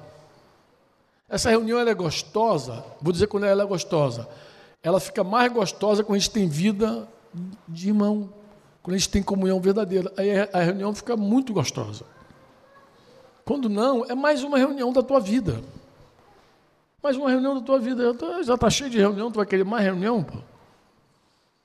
Essa 1.28 1.50
reunião 1.50 1.78
ela 1.78 1.90
é 1.90 1.94
gostosa. 1.94 2.84
Vou 3.00 3.12
dizer 3.12 3.26
quando 3.26 3.44
ela 3.44 3.62
é 3.62 3.66
gostosa. 3.66 4.28
Ela 4.82 5.00
fica 5.00 5.22
mais 5.22 5.52
gostosa 5.52 6.02
quando 6.02 6.16
a 6.16 6.18
gente 6.18 6.30
tem 6.30 6.48
vida 6.48 7.08
de 7.68 7.88
irmão. 7.88 8.32
Quando 8.82 8.94
a 8.94 8.98
gente 8.98 9.10
tem 9.10 9.22
comunhão 9.22 9.60
verdadeira. 9.60 10.12
Aí 10.16 10.30
a 10.52 10.60
reunião 10.60 10.94
fica 10.94 11.16
muito 11.16 11.52
gostosa. 11.52 12.04
Quando 13.44 13.68
não, 13.68 14.04
é 14.04 14.14
mais 14.14 14.42
uma 14.42 14.56
reunião 14.56 14.92
da 14.92 15.02
tua 15.02 15.20
vida. 15.20 15.60
Mais 17.02 17.16
uma 17.16 17.28
reunião 17.28 17.54
da 17.58 17.60
tua 17.60 17.80
vida. 17.80 18.14
Já 18.44 18.54
está 18.54 18.70
cheio 18.70 18.88
de 18.88 18.98
reunião, 18.98 19.30
tu 19.30 19.36
vai 19.36 19.46
querer 19.46 19.64
mais 19.64 19.84
reunião? 19.84 20.22
Pô? 20.22 20.38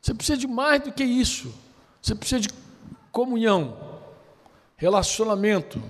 Você 0.02 0.14
precisa 0.14 0.38
de 0.38 0.48
mais 0.48 0.82
do 0.82 0.92
que 0.92 1.04
isso. 1.04 1.54
Você 2.02 2.16
precisa 2.16 2.42
de 2.42 2.50
comunhão, 3.12 3.78
relacionamento, 4.76 5.82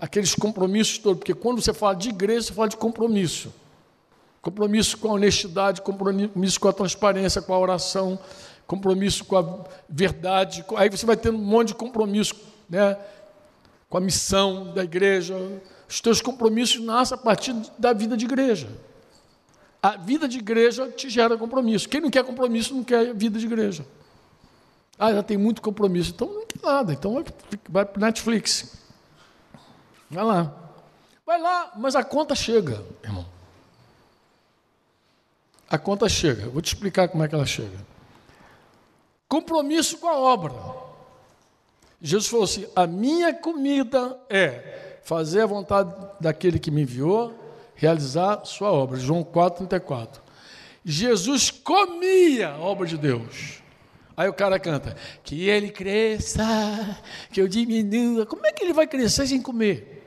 aqueles 0.00 0.34
compromissos 0.34 0.98
todos. 0.98 1.18
Porque 1.18 1.34
quando 1.34 1.60
você 1.60 1.72
fala 1.72 1.96
de 1.96 2.10
igreja, 2.10 2.48
você 2.48 2.52
fala 2.52 2.68
de 2.68 2.76
compromisso. 2.76 3.52
Compromisso 4.40 4.98
com 4.98 5.08
a 5.08 5.14
honestidade, 5.14 5.82
compromisso 5.82 6.60
com 6.60 6.68
a 6.68 6.72
transparência, 6.72 7.42
com 7.42 7.52
a 7.52 7.58
oração, 7.58 8.16
compromisso 8.66 9.24
com 9.24 9.36
a 9.36 9.64
verdade. 9.88 10.64
Aí 10.76 10.88
você 10.88 11.04
vai 11.04 11.16
tendo 11.16 11.38
um 11.38 11.44
monte 11.44 11.68
de 11.68 11.74
compromisso, 11.74 12.34
né? 12.70 12.96
com 13.88 13.98
a 13.98 14.00
missão 14.00 14.72
da 14.72 14.84
igreja. 14.84 15.34
Os 15.88 16.00
teus 16.00 16.20
compromissos 16.20 16.84
nascem 16.84 17.16
a 17.16 17.20
partir 17.20 17.54
da 17.78 17.92
vida 17.92 18.16
de 18.16 18.24
igreja. 18.24 18.68
A 19.82 19.96
vida 19.96 20.26
de 20.26 20.38
igreja 20.38 20.88
te 20.90 21.08
gera 21.08 21.36
compromisso. 21.38 21.88
Quem 21.88 22.00
não 22.00 22.10
quer 22.10 22.24
compromisso 22.24 22.74
não 22.74 22.82
quer 22.82 23.14
vida 23.14 23.38
de 23.38 23.46
igreja. 23.46 23.86
Ah, 24.98 25.12
já 25.12 25.22
tem 25.22 25.36
muito 25.36 25.62
compromisso, 25.62 26.10
então 26.10 26.26
não 26.26 26.46
quer 26.46 26.60
nada. 26.62 26.92
Então 26.92 27.24
vai 27.68 27.84
para 27.84 28.00
Netflix. 28.00 28.78
Vai 30.10 30.24
lá. 30.24 30.52
Vai 31.24 31.40
lá, 31.40 31.72
mas 31.76 31.94
a 31.94 32.04
conta 32.04 32.34
chega, 32.34 32.84
irmão. 33.02 33.26
A 35.68 35.76
conta 35.76 36.08
chega. 36.08 36.48
Vou 36.48 36.62
te 36.62 36.68
explicar 36.68 37.08
como 37.08 37.24
é 37.24 37.28
que 37.28 37.34
ela 37.34 37.46
chega. 37.46 37.84
Compromisso 39.28 39.98
com 39.98 40.08
a 40.08 40.16
obra. 40.16 40.54
Jesus 42.00 42.28
falou 42.28 42.44
assim: 42.44 42.66
a 42.74 42.86
minha 42.86 43.34
comida 43.34 44.18
é 44.30 44.85
fazer 45.06 45.42
a 45.42 45.46
vontade 45.46 45.94
daquele 46.20 46.58
que 46.58 46.68
me 46.68 46.82
enviou, 46.82 47.32
realizar 47.76 48.44
sua 48.44 48.72
obra. 48.72 48.98
João 48.98 49.22
4,34. 49.22 50.20
Jesus 50.84 51.48
comia 51.48 52.50
a 52.50 52.58
obra 52.58 52.88
de 52.88 52.98
Deus. 52.98 53.62
Aí 54.16 54.28
o 54.28 54.34
cara 54.34 54.58
canta: 54.58 54.96
que 55.22 55.48
ele 55.48 55.70
cresça, 55.70 56.44
que 57.30 57.40
eu 57.40 57.46
diminua. 57.46 58.26
Como 58.26 58.44
é 58.46 58.52
que 58.52 58.64
ele 58.64 58.72
vai 58.72 58.84
crescer 58.84 59.28
sem 59.28 59.40
comer? 59.40 60.04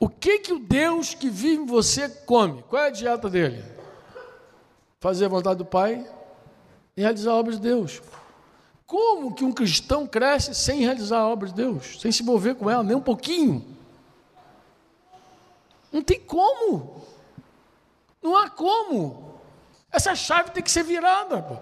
O 0.00 0.08
que 0.08 0.38
que 0.38 0.54
o 0.54 0.58
Deus 0.58 1.12
que 1.12 1.28
vive 1.28 1.62
em 1.62 1.66
você 1.66 2.08
come? 2.08 2.62
Qual 2.62 2.82
é 2.82 2.86
a 2.86 2.90
dieta 2.90 3.28
dele? 3.28 3.62
Fazer 5.00 5.26
a 5.26 5.28
vontade 5.28 5.58
do 5.58 5.66
Pai 5.66 6.06
e 6.96 7.02
realizar 7.02 7.32
a 7.32 7.36
obra 7.36 7.52
de 7.52 7.60
Deus. 7.60 8.00
Como 8.86 9.34
que 9.34 9.44
um 9.44 9.52
cristão 9.52 10.06
cresce 10.06 10.54
sem 10.54 10.80
realizar 10.80 11.18
a 11.18 11.28
obra 11.28 11.48
de 11.48 11.54
Deus, 11.54 12.00
sem 12.00 12.12
se 12.12 12.22
envolver 12.22 12.54
com 12.54 12.70
ela, 12.70 12.84
nem 12.84 12.96
um 12.96 13.00
pouquinho? 13.00 13.76
Não 15.92 16.02
tem 16.02 16.20
como. 16.20 17.04
Não 18.22 18.36
há 18.36 18.48
como. 18.48 19.40
Essa 19.90 20.14
chave 20.14 20.50
tem 20.50 20.62
que 20.62 20.70
ser 20.70 20.84
virada. 20.84 21.42
Pô. 21.42 21.56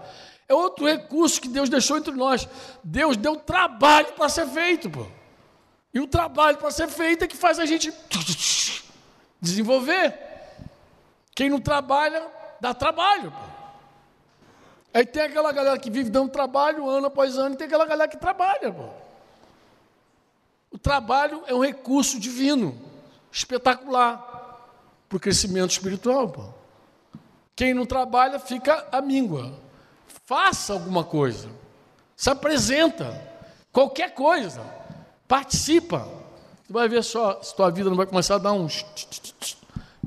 É 0.47 0.53
outro 0.53 0.85
recurso 0.85 1.41
que 1.41 1.47
Deus 1.47 1.69
deixou 1.69 1.97
entre 1.97 2.13
nós. 2.13 2.47
Deus 2.83 3.17
deu 3.17 3.35
trabalho 3.35 4.13
para 4.13 4.29
ser 4.29 4.47
feito. 4.47 4.89
Pô. 4.89 5.07
E 5.93 5.99
o 5.99 6.07
trabalho 6.07 6.57
para 6.57 6.69
ser 6.69 6.89
feito 6.89 7.23
é 7.23 7.27
que 7.27 7.37
faz 7.37 7.57
a 7.57 7.65
gente 7.65 7.91
desenvolver. 9.41 10.13
Quem 11.33 11.49
não 11.49 11.59
trabalha, 11.59 12.27
dá 12.61 12.73
trabalho. 12.73 13.31
Pô. 13.31 13.54
Aí 14.95 15.05
tem 15.05 15.23
aquela 15.23 15.51
galera 15.51 15.77
que 15.77 15.89
vive 15.89 16.09
dando 16.09 16.29
trabalho 16.31 16.89
ano 16.89 17.07
após 17.07 17.37
ano, 17.37 17.53
e 17.53 17.57
tem 17.57 17.67
aquela 17.67 17.85
galera 17.85 18.09
que 18.09 18.15
trabalha. 18.15 18.71
Pô. 18.71 18.87
O 20.71 20.77
trabalho 20.77 21.43
é 21.47 21.53
um 21.53 21.59
recurso 21.59 22.17
divino, 22.17 22.79
espetacular, 23.29 24.17
para 25.09 25.17
o 25.17 25.19
crescimento 25.19 25.71
espiritual. 25.71 26.29
Pô. 26.29 26.45
Quem 27.57 27.73
não 27.73 27.85
trabalha 27.85 28.39
fica 28.39 28.87
à 28.89 29.01
míngua. 29.01 29.51
Faça 30.25 30.71
alguma 30.71 31.03
coisa. 31.03 31.49
Se 32.15 32.29
apresenta. 32.29 33.21
Qualquer 33.73 34.13
coisa. 34.13 34.61
Participa. 35.27 36.07
Tu 36.65 36.71
vai 36.71 36.87
ver 36.87 37.03
só 37.03 37.41
se 37.41 37.53
tua 37.53 37.69
vida 37.69 37.89
não 37.89 37.97
vai 37.97 38.05
começar 38.05 38.35
a 38.35 38.37
dar 38.37 38.53
uns. 38.53 38.85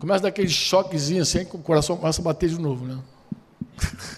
Começa 0.01 0.21
a 0.21 0.23
dar 0.23 0.29
aquele 0.29 0.49
choquezinho 0.49 1.21
assim, 1.21 1.45
que 1.45 1.57
o 1.57 1.59
coração 1.59 1.95
começa 1.95 2.23
a 2.23 2.25
bater 2.25 2.49
de 2.49 2.59
novo, 2.59 2.87
né? 2.87 2.99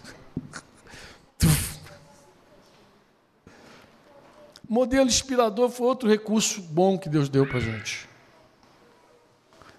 Modelo 4.68 5.06
inspirador 5.08 5.68
foi 5.68 5.86
outro 5.86 6.08
recurso 6.08 6.62
bom 6.62 6.96
que 6.96 7.08
Deus 7.08 7.28
deu 7.28 7.44
para 7.46 7.58
a 7.58 7.60
gente. 7.60 8.08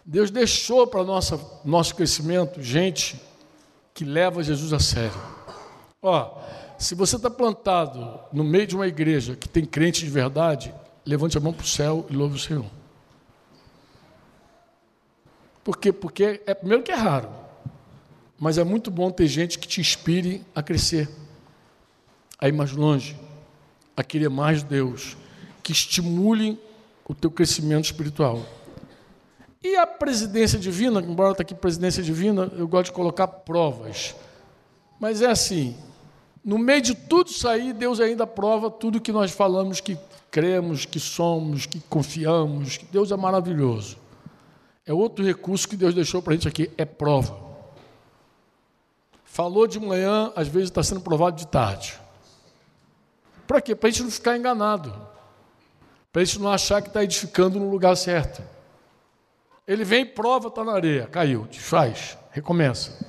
Deus 0.05 0.29
deixou 0.29 0.85
para 0.85 1.03
nossa 1.03 1.39
nosso 1.63 1.95
crescimento 1.95 2.61
gente 2.61 3.21
que 3.93 4.03
leva 4.03 4.43
Jesus 4.43 4.73
a 4.73 4.79
sério. 4.79 5.21
Ó, 6.01 6.41
se 6.77 6.95
você 6.95 7.15
está 7.15 7.29
plantado 7.29 8.19
no 8.33 8.43
meio 8.43 8.67
de 8.67 8.75
uma 8.75 8.87
igreja 8.87 9.35
que 9.35 9.47
tem 9.47 9.63
crente 9.63 10.03
de 10.03 10.09
verdade, 10.09 10.73
levante 11.05 11.37
a 11.37 11.39
mão 11.39 11.53
para 11.53 11.63
o 11.63 11.67
céu 11.67 12.05
e 12.09 12.13
louve 12.13 12.35
o 12.35 12.39
Senhor. 12.39 12.65
Por 15.63 15.77
quê? 15.77 15.93
Porque 15.93 16.41
é 16.45 16.53
primeiro 16.53 16.83
que 16.83 16.91
é 16.91 16.95
raro, 16.95 17.29
mas 18.39 18.57
é 18.57 18.63
muito 18.63 18.89
bom 18.89 19.11
ter 19.11 19.27
gente 19.27 19.59
que 19.59 19.67
te 19.67 19.79
inspire 19.79 20.43
a 20.55 20.63
crescer 20.63 21.07
a 22.41 22.47
ir 22.47 22.51
mais 22.51 22.71
longe, 22.71 23.15
a 23.95 24.03
querer 24.03 24.29
mais 24.29 24.63
Deus, 24.63 25.15
que 25.61 25.71
estimule 25.71 26.59
o 27.07 27.13
teu 27.13 27.29
crescimento 27.29 27.85
espiritual. 27.85 28.43
E 29.63 29.75
a 29.75 29.85
presidência 29.85 30.57
divina, 30.57 30.99
embora 30.99 31.33
está 31.33 31.43
aqui 31.43 31.53
presidência 31.53 32.01
divina, 32.01 32.51
eu 32.57 32.67
gosto 32.67 32.85
de 32.87 32.93
colocar 32.93 33.27
provas. 33.27 34.15
Mas 34.99 35.21
é 35.21 35.27
assim, 35.27 35.75
no 36.43 36.57
meio 36.57 36.81
de 36.81 36.95
tudo 36.95 37.29
isso 37.29 37.47
aí, 37.47 37.71
Deus 37.71 37.99
ainda 37.99 38.25
prova 38.25 38.71
tudo 38.71 38.99
que 38.99 39.11
nós 39.11 39.31
falamos 39.31 39.79
que 39.79 39.95
cremos, 40.31 40.85
que 40.85 40.99
somos, 40.99 41.67
que 41.67 41.79
confiamos, 41.81 42.77
que 42.77 42.85
Deus 42.85 43.11
é 43.11 43.15
maravilhoso. 43.15 43.97
É 44.83 44.91
outro 44.91 45.23
recurso 45.23 45.69
que 45.69 45.75
Deus 45.75 45.93
deixou 45.93 46.23
para 46.23 46.33
a 46.33 46.35
gente 46.35 46.47
aqui, 46.47 46.71
é 46.75 46.85
prova. 46.85 47.37
Falou 49.23 49.67
de 49.67 49.79
manhã, 49.79 50.31
às 50.35 50.47
vezes 50.47 50.69
está 50.69 50.81
sendo 50.81 51.01
provado 51.01 51.37
de 51.37 51.45
tarde. 51.45 52.00
Para 53.51 53.59
quê? 53.59 53.75
Para 53.75 53.89
a 53.89 53.91
gente 53.91 54.03
não 54.03 54.11
ficar 54.11 54.37
enganado. 54.37 54.93
Para 56.09 56.21
a 56.21 56.23
gente 56.23 56.39
não 56.39 56.49
achar 56.49 56.81
que 56.81 56.87
está 56.87 57.03
edificando 57.03 57.59
no 57.59 57.69
lugar 57.69 57.97
certo. 57.97 58.41
Ele 59.67 59.83
vem, 59.83 60.05
prova, 60.05 60.47
está 60.47 60.63
na 60.63 60.71
areia, 60.71 61.05
caiu, 61.07 61.45
desfaz, 61.51 62.17
recomeça. 62.31 63.05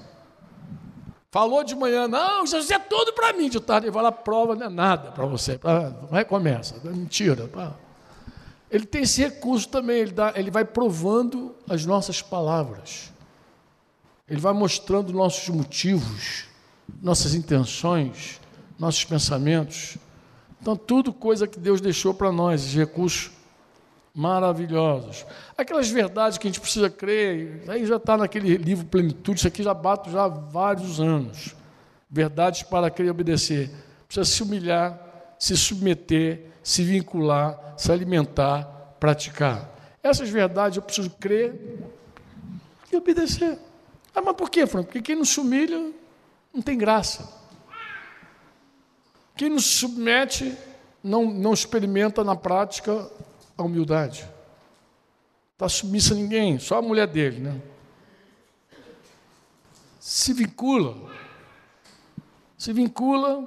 Falou 1.30 1.62
de 1.62 1.76
manhã, 1.76 2.08
não, 2.08 2.44
Jesus 2.44 2.72
é 2.72 2.78
tudo 2.80 3.12
para 3.12 3.32
mim. 3.32 3.48
De 3.48 3.60
tarde 3.60 3.86
ele 3.86 3.92
vai 3.92 4.02
lá, 4.02 4.10
prova, 4.10 4.56
não 4.56 4.66
é 4.66 4.68
nada 4.68 5.12
para 5.12 5.24
você. 5.26 5.60
Recomeça, 6.10 6.74
é 6.84 6.88
mentira. 6.88 7.48
Ele 8.68 8.84
tem 8.84 9.02
esse 9.02 9.22
recurso 9.22 9.68
também, 9.68 10.00
ele, 10.00 10.10
dá, 10.12 10.32
ele 10.34 10.50
vai 10.50 10.64
provando 10.64 11.54
as 11.68 11.86
nossas 11.86 12.20
palavras. 12.20 13.12
Ele 14.28 14.40
vai 14.40 14.52
mostrando 14.52 15.12
nossos 15.12 15.48
motivos, 15.50 16.46
nossas 17.00 17.32
intenções, 17.32 18.40
nossos 18.76 19.04
pensamentos. 19.04 19.98
Então, 20.62 20.76
tudo 20.76 21.12
coisa 21.12 21.48
que 21.48 21.58
Deus 21.58 21.80
deixou 21.80 22.14
para 22.14 22.30
nós, 22.30 22.72
recursos 22.72 23.32
maravilhosos. 24.14 25.26
Aquelas 25.58 25.90
verdades 25.90 26.38
que 26.38 26.46
a 26.46 26.50
gente 26.50 26.60
precisa 26.60 26.88
crer, 26.88 27.64
aí 27.66 27.84
já 27.84 27.96
está 27.96 28.16
naquele 28.16 28.56
livro 28.56 28.86
Plenitude, 28.86 29.38
isso 29.38 29.48
aqui 29.48 29.60
já 29.60 29.74
bato 29.74 30.08
já 30.08 30.22
há 30.22 30.28
vários 30.28 31.00
anos. 31.00 31.56
Verdades 32.08 32.62
para 32.62 32.88
crer 32.90 33.08
e 33.08 33.10
obedecer. 33.10 33.72
Precisa 34.06 34.24
se 34.24 34.40
humilhar, 34.40 35.34
se 35.36 35.56
submeter, 35.56 36.46
se 36.62 36.84
vincular, 36.84 37.74
se 37.76 37.90
alimentar, 37.90 38.94
praticar. 39.00 39.68
Essas 40.00 40.30
verdades 40.30 40.76
eu 40.76 40.82
preciso 40.82 41.10
crer 41.10 41.58
e 42.92 42.96
obedecer. 42.96 43.58
Ah, 44.14 44.22
mas 44.22 44.36
por 44.36 44.48
quê, 44.48 44.64
Franco? 44.64 44.86
Porque 44.86 45.02
quem 45.02 45.16
não 45.16 45.24
se 45.24 45.40
humilha 45.40 45.90
não 46.54 46.62
tem 46.62 46.78
graça. 46.78 47.41
Quem 49.42 49.50
não 49.50 49.58
se 49.58 49.70
submete 49.70 50.56
não, 51.02 51.24
não 51.28 51.52
experimenta 51.52 52.22
na 52.22 52.36
prática 52.36 53.10
a 53.58 53.64
humildade. 53.64 54.24
Está 55.54 55.68
submissa 55.68 56.14
a 56.14 56.16
ninguém, 56.16 56.60
só 56.60 56.78
a 56.78 56.82
mulher 56.82 57.08
dele, 57.08 57.40
né? 57.40 57.60
Se 59.98 60.32
vincula. 60.32 60.96
Se 62.56 62.72
vincula, 62.72 63.44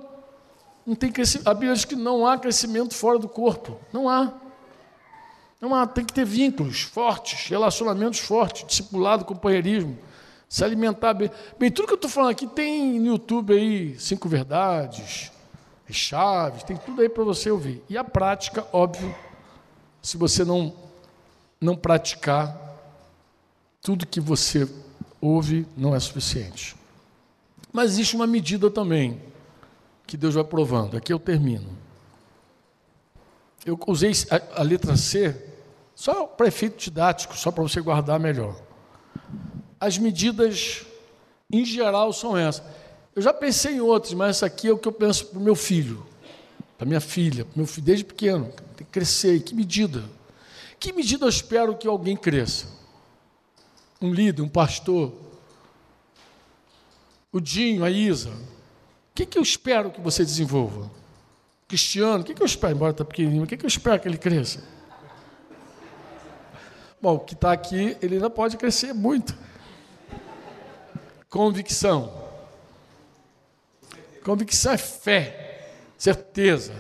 não 0.86 0.96
tem 0.96 1.10
crescimento. 1.10 1.48
A 1.48 1.54
Bíblia 1.54 1.74
diz 1.74 1.86
que 1.86 1.96
não 1.96 2.28
há 2.28 2.38
crescimento 2.38 2.94
fora 2.94 3.18
do 3.18 3.30
corpo. 3.30 3.80
Não 3.94 4.10
há. 4.10 4.34
Não 5.62 5.74
há, 5.74 5.88
tem 5.88 6.04
que 6.04 6.12
ter 6.12 6.26
vínculos 6.26 6.82
fortes, 6.82 7.48
relacionamentos 7.48 8.20
fortes, 8.20 8.68
discipulado, 8.68 9.24
companheirismo, 9.24 9.98
se 10.50 10.62
alimentar 10.62 11.14
bem. 11.14 11.32
Bem, 11.58 11.72
tudo 11.72 11.88
que 11.88 11.94
eu 11.94 11.96
estou 11.96 12.10
falando 12.10 12.32
aqui 12.32 12.48
tem 12.48 13.00
no 13.00 13.06
YouTube 13.14 13.54
aí, 13.54 13.98
cinco 13.98 14.28
verdades, 14.28 15.32
chaves, 15.94 16.64
tem 16.64 16.78
tudo 16.78 17.02
aí 17.02 17.10
para 17.10 17.24
você 17.24 17.52
ouvir. 17.52 17.84
E 17.90 17.98
a 17.98 18.04
prática, 18.04 18.66
óbvio, 18.74 19.14
se 20.02 20.18
você 20.18 20.44
não, 20.44 20.74
não 21.60 21.76
praticar, 21.76 22.60
tudo 23.82 24.06
que 24.06 24.20
você 24.20 24.68
ouve 25.22 25.68
não 25.78 25.96
é 25.96 26.00
suficiente. 26.00 26.76
Mas 27.72 27.92
existe 27.92 28.16
uma 28.16 28.26
medida 28.26 28.70
também 28.72 29.22
que 30.08 30.16
Deus 30.16 30.34
vai 30.36 30.44
provando. 30.44 30.98
Aqui 30.98 31.12
eu 31.12 31.20
termino. 31.20 31.68
Eu 33.66 33.80
usei 33.88 34.12
a, 34.30 34.62
a 34.62 34.64
letra 34.64 34.96
C 34.96 35.36
só 35.96 36.26
para 36.26 36.48
efeito 36.48 36.78
didático, 36.78 37.36
só 37.36 37.52
para 37.52 37.64
você 37.64 37.82
guardar 37.82 38.20
melhor. 38.20 38.56
As 39.80 39.98
medidas, 39.98 40.86
em 41.52 41.66
geral, 41.66 42.14
são 42.14 42.38
essas. 42.38 42.64
Eu 43.16 43.22
já 43.22 43.34
pensei 43.34 43.76
em 43.76 43.80
outras, 43.80 44.14
mas 44.14 44.32
essa 44.32 44.46
aqui 44.46 44.68
é 44.68 44.74
o 44.74 44.78
que 44.78 44.88
eu 44.88 44.92
penso 44.92 45.28
para 45.28 45.40
o 45.40 45.42
meu 45.42 45.56
filho, 45.56 46.06
para 46.78 46.86
minha 46.86 47.00
filha, 47.00 47.48
meu 47.56 47.66
filho 47.66 47.86
desde 47.86 48.04
pequeno. 48.04 48.52
Tem 48.76 48.86
que 48.86 48.92
crescer. 48.92 49.40
que 49.42 49.56
medida? 49.56 50.04
Que 50.78 50.92
medida 50.92 51.24
eu 51.24 51.30
espero 51.30 51.78
que 51.78 51.88
alguém 51.88 52.18
cresça? 52.18 52.68
Um 54.02 54.14
líder, 54.14 54.42
um 54.42 54.50
pastor? 54.50 55.14
O 57.32 57.40
Dinho, 57.40 57.86
a 57.86 57.90
Isa? 57.90 58.30
O 58.32 59.16
que, 59.16 59.26
que 59.26 59.38
eu 59.38 59.42
espero 59.42 59.92
que 59.92 60.02
você 60.02 60.26
desenvolva? 60.26 60.92
Cristiano, 61.70 62.22
o 62.22 62.26
que, 62.26 62.34
que 62.34 62.42
eu 62.42 62.46
espero? 62.46 62.76
Embora 62.76 62.92
está 62.92 63.06
pequenininho, 63.06 63.44
o 63.44 63.48
que, 63.48 63.56
que 63.56 63.66
eu 63.66 63.70
espero 63.70 64.00
que 64.00 64.10
ele 64.10 64.18
cresça? 64.18 64.62
Bom, 67.02 67.16
o 67.16 67.20
que 67.20 67.34
está 67.34 67.54
aqui, 67.54 67.96
ele 68.02 68.16
ainda 68.16 68.30
pode 68.30 68.58
crescer 68.58 68.94
muito. 68.94 69.34
Convicção. 71.30 72.25
Convicção 74.26 74.74
é 74.74 74.78
fé, 74.78 75.70
certeza. 75.96 76.74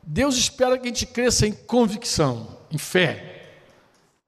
Deus 0.00 0.36
espera 0.36 0.78
que 0.78 0.84
a 0.84 0.86
gente 0.86 1.06
cresça 1.06 1.44
em 1.44 1.50
convicção, 1.52 2.56
em 2.70 2.78
fé. 2.78 3.48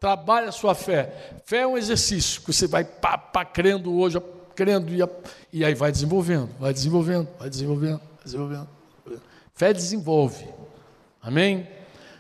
Trabalhe 0.01 0.49
a 0.49 0.53
sua 0.53 0.75
fé. 0.75 1.33
Fé 1.45 1.59
é 1.59 1.67
um 1.67 1.79
exercício 1.79 2.41
que 2.41 2.53
você 2.53 2.67
vai 2.67 2.83
pá, 2.83 3.17
pá, 3.17 3.45
crendo 3.45 3.97
hoje, 3.97 4.21
crendo, 4.57 4.93
e, 4.93 4.99
e 5.53 5.65
aí 5.65 5.75
vai 5.75 5.93
desenvolvendo, 5.93 6.51
vai 6.59 6.73
desenvolvendo, 6.73 7.29
vai 7.39 7.49
desenvolvendo, 7.49 8.01
vai 8.01 8.25
desenvolvendo. 8.25 8.69
Fé 9.55 9.73
desenvolve. 9.73 10.45
Amém? 11.23 11.69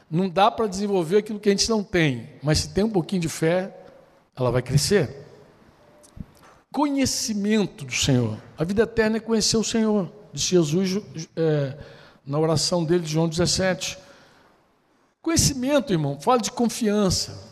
Não 0.08 0.28
dá 0.28 0.48
para 0.48 0.68
desenvolver 0.68 1.16
aquilo 1.16 1.40
que 1.40 1.48
a 1.48 1.52
gente 1.52 1.68
não 1.68 1.82
tem, 1.82 2.34
mas 2.40 2.58
se 2.58 2.68
tem 2.68 2.84
um 2.84 2.90
pouquinho 2.90 3.22
de 3.22 3.28
fé, 3.28 3.76
ela 4.36 4.52
vai 4.52 4.62
crescer. 4.62 5.26
Conhecimento 6.70 7.84
do 7.84 7.92
Senhor. 7.92 8.38
A 8.56 8.62
vida 8.62 8.84
eterna 8.84 9.16
é 9.16 9.20
conhecer 9.20 9.56
o 9.56 9.64
Senhor. 9.64 10.19
Disse 10.32 10.48
Jesus. 10.48 11.02
É, 11.36 11.76
na 12.26 12.38
oração 12.38 12.84
dele 12.84 13.04
de 13.04 13.12
João 13.12 13.28
17. 13.28 13.98
Conhecimento, 15.22 15.92
irmão, 15.92 16.20
fala 16.20 16.38
de 16.38 16.50
confiança. 16.50 17.50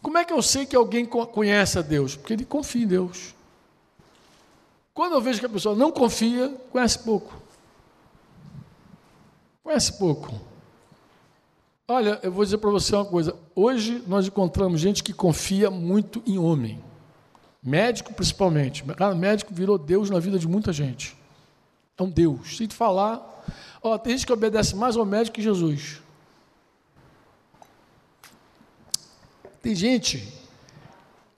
Como 0.00 0.16
é 0.16 0.24
que 0.24 0.32
eu 0.32 0.40
sei 0.42 0.64
que 0.66 0.76
alguém 0.76 1.04
conhece 1.04 1.78
a 1.78 1.82
Deus? 1.82 2.14
Porque 2.14 2.32
ele 2.32 2.44
confia 2.44 2.84
em 2.84 2.86
Deus. 2.86 3.34
Quando 4.92 5.14
eu 5.14 5.20
vejo 5.20 5.40
que 5.40 5.46
a 5.46 5.48
pessoa 5.48 5.74
não 5.74 5.90
confia, 5.90 6.54
conhece 6.70 7.00
pouco. 7.00 7.34
Conhece 9.62 9.94
pouco. 9.94 10.40
Olha, 11.88 12.20
eu 12.22 12.30
vou 12.30 12.44
dizer 12.44 12.58
para 12.58 12.70
você 12.70 12.94
uma 12.94 13.04
coisa. 13.04 13.34
Hoje 13.54 14.02
nós 14.06 14.26
encontramos 14.26 14.80
gente 14.80 15.02
que 15.02 15.12
confia 15.12 15.70
muito 15.70 16.22
em 16.26 16.38
homem. 16.38 16.82
Médico, 17.62 18.14
principalmente. 18.14 18.84
Cada 18.94 19.14
médico 19.14 19.52
virou 19.52 19.76
Deus 19.76 20.10
na 20.10 20.20
vida 20.20 20.38
de 20.38 20.46
muita 20.46 20.72
gente. 20.72 21.16
É 21.96 22.02
um 22.02 22.10
Deus. 22.10 22.56
Se 22.56 22.66
te 22.66 22.74
falar, 22.74 23.34
Ó, 23.84 23.98
tem 23.98 24.14
gente 24.16 24.26
que 24.26 24.32
obedece 24.32 24.74
mais 24.74 24.96
ao 24.96 25.04
médico 25.04 25.34
que 25.34 25.42
Jesus. 25.42 26.00
Tem 29.60 29.74
gente 29.74 30.26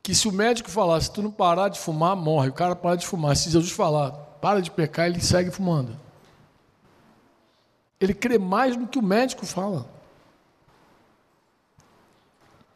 que 0.00 0.14
se 0.14 0.28
o 0.28 0.32
médico 0.32 0.70
falar, 0.70 1.00
se 1.00 1.10
tu 1.10 1.20
não 1.20 1.32
parar 1.32 1.68
de 1.68 1.80
fumar, 1.80 2.14
morre. 2.14 2.50
O 2.50 2.52
cara 2.52 2.76
para 2.76 2.94
de 2.94 3.04
fumar. 3.04 3.36
Se 3.36 3.50
Jesus 3.50 3.72
falar, 3.72 4.12
para 4.40 4.62
de 4.62 4.70
pecar, 4.70 5.06
ele 5.06 5.20
segue 5.20 5.50
fumando. 5.50 5.98
Ele 7.98 8.14
crê 8.14 8.38
mais 8.38 8.76
no 8.76 8.86
que 8.86 8.98
o 8.98 9.02
médico 9.02 9.44
fala. 9.44 9.84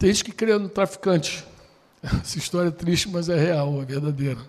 Tem 0.00 0.12
gente 0.12 0.24
que 0.24 0.32
crê 0.32 0.58
no 0.58 0.68
traficante. 0.68 1.46
Essa 2.02 2.38
história 2.38 2.70
é 2.70 2.72
triste, 2.72 3.08
mas 3.08 3.28
é 3.28 3.38
real, 3.38 3.80
é 3.80 3.84
verdadeira. 3.84 4.40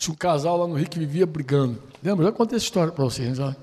Tinha 0.00 0.14
um 0.14 0.16
casal 0.16 0.56
lá 0.56 0.66
no 0.66 0.76
Rio 0.76 0.88
que 0.88 0.98
vivia 0.98 1.26
brigando. 1.26 1.78
Lembra? 2.02 2.24
Já 2.24 2.32
contei 2.32 2.56
essa 2.56 2.64
história 2.64 2.90
para 2.90 3.04
vocês. 3.04 3.36
Já. 3.36 3.54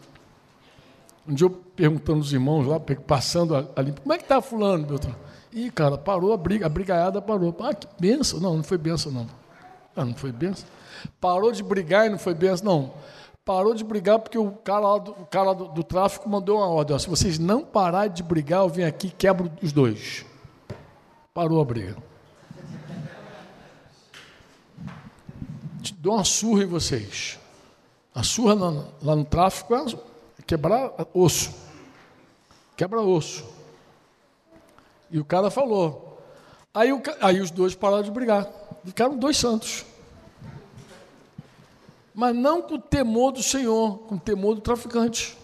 Um 1.27 1.33
dia 1.33 1.47
eu 1.47 1.49
perguntando 1.49 2.19
os 2.19 2.31
irmãos 2.31 2.67
lá, 2.67 2.79
passando 2.79 3.55
ali, 3.75 3.91
como 3.91 4.13
é 4.13 4.17
que 4.17 4.23
está 4.23 4.39
fulano, 4.39 4.85
Beltrano? 4.85 5.15
Ih, 5.51 5.71
cara, 5.71 5.97
parou 5.97 6.31
a 6.31 6.37
briga, 6.37 6.67
a 6.67 6.69
brigaiada 6.69 7.19
parou. 7.19 7.57
Ah, 7.61 7.73
que 7.73 7.87
benção. 7.99 8.39
Não, 8.39 8.55
não 8.55 8.63
foi 8.63 8.77
benção, 8.77 9.11
não. 9.11 9.25
Ah, 9.95 10.05
não 10.05 10.13
foi 10.13 10.31
benção. 10.31 10.67
Parou 11.19 11.51
de 11.51 11.63
brigar 11.63 12.05
e 12.05 12.09
não 12.09 12.19
foi 12.19 12.35
benção, 12.35 12.65
não. 12.65 12.93
Parou 13.43 13.73
de 13.73 13.83
brigar 13.83 14.19
porque 14.19 14.37
o 14.37 14.51
cara, 14.51 14.99
do, 14.99 15.11
o 15.13 15.25
cara 15.25 15.53
do, 15.53 15.69
do, 15.69 15.83
tráfico 15.83 16.29
mandou 16.29 16.57
uma 16.57 16.67
ordem. 16.67 16.95
Ó, 16.95 16.99
se 16.99 17.09
vocês 17.09 17.39
não 17.39 17.63
pararem 17.63 18.13
de 18.13 18.21
brigar, 18.21 18.59
eu 18.59 18.69
venho 18.69 18.87
aqui 18.87 19.07
e 19.07 19.11
quebro 19.11 19.51
os 19.59 19.71
dois. 19.71 20.23
Parou 21.33 21.59
a 21.59 21.65
briga. 21.65 21.97
Dou 25.91 26.13
uma 26.13 26.23
surra 26.23 26.63
em 26.63 26.67
vocês. 26.67 27.39
A 28.13 28.23
surra 28.23 28.53
lá, 28.53 28.85
lá 29.01 29.15
no 29.15 29.25
tráfico 29.25 29.75
é 29.75 29.85
quebrar 30.45 30.91
osso. 31.13 31.53
Quebra 32.75 33.01
osso. 33.01 33.45
E 35.09 35.19
o 35.19 35.25
cara 35.25 35.49
falou. 35.49 36.21
Aí, 36.73 36.91
o, 36.91 37.01
aí 37.21 37.39
os 37.39 37.51
dois 37.51 37.75
pararam 37.75 38.03
de 38.03 38.11
brigar. 38.11 38.47
Ficaram 38.85 39.17
dois 39.17 39.37
santos. 39.37 39.85
Mas 42.13 42.35
não 42.35 42.61
com 42.61 42.75
o 42.75 42.81
temor 42.81 43.31
do 43.31 43.43
Senhor, 43.43 43.99
com 43.99 44.15
o 44.15 44.19
temor 44.19 44.55
do 44.55 44.61
traficante. 44.61 45.37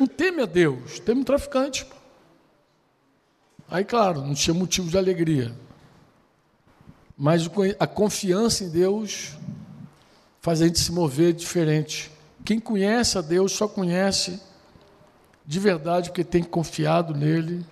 Não 0.00 0.06
teme 0.06 0.42
a 0.42 0.46
Deus, 0.46 0.98
teme 1.00 1.22
o 1.22 1.24
traficante. 1.24 1.86
Aí, 3.70 3.84
claro, 3.84 4.22
não 4.22 4.34
tinha 4.34 4.54
motivo 4.54 4.88
de 4.88 4.96
alegria. 4.96 5.54
Mas 7.18 7.50
a 7.80 7.86
confiança 7.86 8.62
em 8.62 8.68
Deus 8.68 9.36
faz 10.40 10.62
a 10.62 10.66
gente 10.66 10.78
se 10.78 10.92
mover 10.92 11.32
diferente. 11.32 12.12
Quem 12.44 12.60
conhece 12.60 13.18
a 13.18 13.20
Deus 13.20 13.50
só 13.50 13.66
conhece 13.66 14.40
de 15.44 15.58
verdade 15.58 16.10
porque 16.10 16.22
tem 16.22 16.44
confiado 16.44 17.12
nele. 17.12 17.66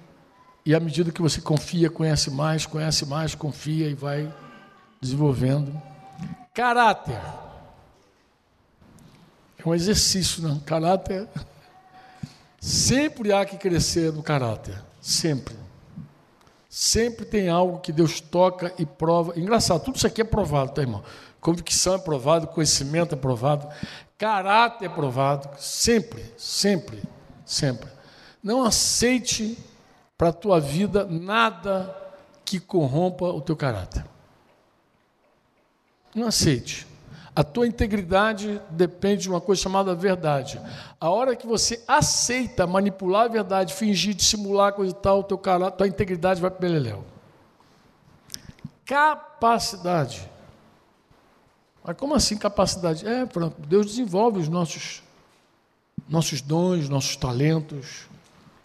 E 0.64 0.74
à 0.74 0.80
medida 0.80 1.12
que 1.12 1.22
você 1.22 1.40
confia, 1.40 1.88
conhece 1.88 2.28
mais, 2.28 2.66
conhece 2.66 3.06
mais, 3.06 3.36
confia 3.36 3.88
e 3.88 3.94
vai 3.94 4.34
desenvolvendo. 5.00 5.80
Caráter. 6.52 7.20
É 9.56 9.68
um 9.68 9.72
exercício, 9.72 10.42
né? 10.42 10.60
Caráter. 10.66 11.28
Sempre 12.60 13.32
há 13.32 13.44
que 13.44 13.56
crescer 13.56 14.12
no 14.12 14.24
caráter. 14.24 14.82
Sempre. 15.00 15.54
Sempre 16.78 17.24
tem 17.24 17.48
algo 17.48 17.78
que 17.78 17.90
Deus 17.90 18.20
toca 18.20 18.70
e 18.78 18.84
prova. 18.84 19.32
Engraçado, 19.40 19.82
tudo 19.82 19.96
isso 19.96 20.06
aqui 20.06 20.20
é 20.20 20.24
provado, 20.24 20.72
tá, 20.72 20.82
irmão? 20.82 21.02
Convicção 21.40 21.94
é 21.94 21.98
provado, 21.98 22.48
conhecimento 22.48 23.14
é 23.14 23.16
provado, 23.16 23.66
caráter 24.18 24.84
é 24.84 24.88
provado. 24.90 25.48
Sempre, 25.58 26.22
sempre, 26.36 27.02
sempre. 27.46 27.88
Não 28.42 28.62
aceite 28.62 29.56
para 30.18 30.28
a 30.28 30.32
tua 30.34 30.60
vida 30.60 31.06
nada 31.06 31.96
que 32.44 32.60
corrompa 32.60 33.24
o 33.24 33.40
teu 33.40 33.56
caráter. 33.56 34.04
Não 36.14 36.26
aceite. 36.26 36.86
A 37.36 37.44
tua 37.44 37.66
integridade 37.66 38.58
depende 38.70 39.24
de 39.24 39.28
uma 39.28 39.42
coisa 39.42 39.60
chamada 39.60 39.94
verdade. 39.94 40.58
A 40.98 41.10
hora 41.10 41.36
que 41.36 41.46
você 41.46 41.84
aceita 41.86 42.66
manipular 42.66 43.26
a 43.26 43.28
verdade, 43.28 43.74
fingir, 43.74 44.14
dissimular 44.14 44.72
coisa 44.72 44.92
e 44.92 44.96
tal, 44.96 45.22
teu 45.22 45.36
caráter, 45.36 45.76
tua 45.76 45.86
integridade 45.86 46.40
vai 46.40 46.50
para 46.50 46.60
beleléu. 46.60 47.04
Capacidade. 48.86 50.26
Mas 51.84 51.94
como 51.98 52.14
assim 52.14 52.38
capacidade? 52.38 53.06
É, 53.06 53.26
pronto, 53.26 53.60
Deus 53.68 53.84
desenvolve 53.84 54.40
os 54.40 54.48
nossos 54.48 55.02
nossos 56.08 56.40
dons, 56.40 56.88
nossos 56.88 57.16
talentos. 57.16 58.08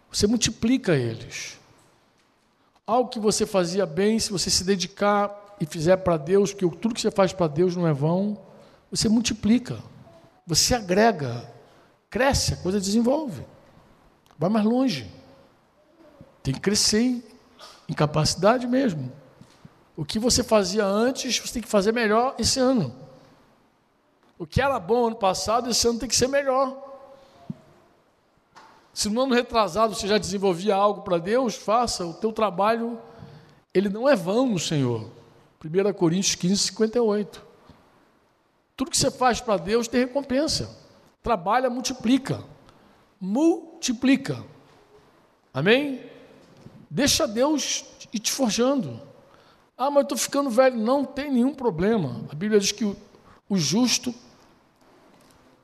Você 0.10 0.28
multiplica 0.28 0.96
eles. 0.96 1.60
Algo 2.88 3.10
que 3.10 3.20
você 3.20 3.46
fazia 3.46 3.86
bem, 3.86 4.18
se 4.18 4.32
você 4.32 4.50
se 4.50 4.64
dedicar 4.64 5.58
e 5.60 5.66
fizer 5.66 5.98
para 5.98 6.16
Deus, 6.16 6.54
porque 6.54 6.78
tudo 6.78 6.96
que 6.96 7.02
você 7.02 7.12
faz 7.12 7.34
para 7.34 7.48
Deus 7.48 7.76
não 7.76 7.86
é 7.86 7.92
vão, 7.92 8.38
você 8.92 9.08
multiplica, 9.08 9.82
você 10.46 10.76
agrega, 10.76 11.50
cresce, 12.10 12.54
a 12.54 12.58
coisa 12.58 12.80
desenvolve, 12.80 13.46
vai 14.38 14.50
mais 14.50 14.66
longe. 14.66 15.10
Tem 16.44 16.54
que 16.54 16.60
crescer 16.60 17.24
em 17.88 17.94
capacidade 17.94 18.68
mesmo. 18.68 19.12
O 19.96 20.04
que 20.04 20.20
você 20.20 20.44
fazia 20.44 20.86
antes, 20.86 21.40
você 21.40 21.54
tem 21.54 21.62
que 21.62 21.70
fazer 21.70 21.94
melhor 21.94 22.36
esse 22.38 22.60
ano. 22.60 22.94
O 24.38 24.46
que 24.46 24.62
era 24.62 24.80
bom 24.80 25.08
ano 25.08 25.16
passado, 25.16 25.70
esse 25.70 25.88
ano 25.88 26.00
tem 26.00 26.10
que 26.10 26.16
ser 26.16 26.28
melhor. 26.28 26.90
Se 28.94 29.08
no 29.08 29.22
ano 29.22 29.34
retrasado 29.34 29.96
você 29.96 30.08
já 30.08 30.18
desenvolvia 30.18 30.76
algo 30.76 31.02
para 31.02 31.18
Deus, 31.18 31.56
faça, 31.56 32.06
o 32.06 32.14
teu 32.14 32.34
trabalho, 32.34 33.00
ele 33.74 33.88
não 33.88 34.10
é 34.10 34.16
vão 34.16 34.48
no 34.48 34.60
Senhor. 34.60 35.10
1 35.64 35.94
Coríntios 35.94 36.36
15, 36.36 36.58
58. 36.58 37.51
Tudo 38.82 38.90
que 38.90 38.98
você 38.98 39.12
faz 39.12 39.40
para 39.40 39.58
Deus 39.58 39.88
tem 39.88 40.00
recompensa. 40.00 40.76
Trabalha, 41.22 41.70
multiplica. 41.70 42.44
Multiplica. 43.20 44.44
Amém? 45.54 46.02
Deixa 46.90 47.28
Deus 47.28 47.86
ir 48.12 48.18
te 48.18 48.32
forjando. 48.32 49.00
Ah, 49.78 49.92
mas 49.92 49.98
eu 49.98 50.02
estou 50.02 50.18
ficando 50.18 50.50
velho. 50.50 50.78
Não 50.78 51.06
tem 51.06 51.32
nenhum 51.32 51.54
problema. 51.54 52.26
A 52.32 52.34
Bíblia 52.34 52.60
diz 52.60 52.72
que 52.72 52.84
o, 52.84 52.98
justo 53.56 54.16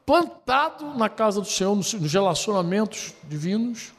plantado 0.05 0.93
na 0.93 1.09
casa 1.09 1.41
do 1.41 1.47
Senhor, 1.47 1.75
nos 1.75 1.93
relacionamentos 2.13 3.15
divinos, 3.23 3.93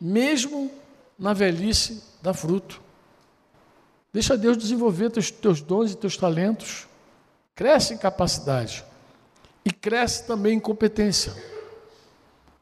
mesmo 0.00 0.72
na 1.16 1.32
velhice, 1.32 2.02
dá 2.20 2.34
fruto. 2.34 2.82
Deixa 4.12 4.36
Deus 4.36 4.56
desenvolver 4.56 5.10
teus, 5.10 5.30
teus 5.30 5.60
dons 5.60 5.92
e 5.92 5.96
teus 5.96 6.16
talentos. 6.16 6.88
Cresce 7.54 7.94
em 7.94 7.98
capacidade 7.98 8.84
e 9.64 9.70
cresce 9.70 10.26
também 10.26 10.56
em 10.56 10.60
competência. 10.60 11.32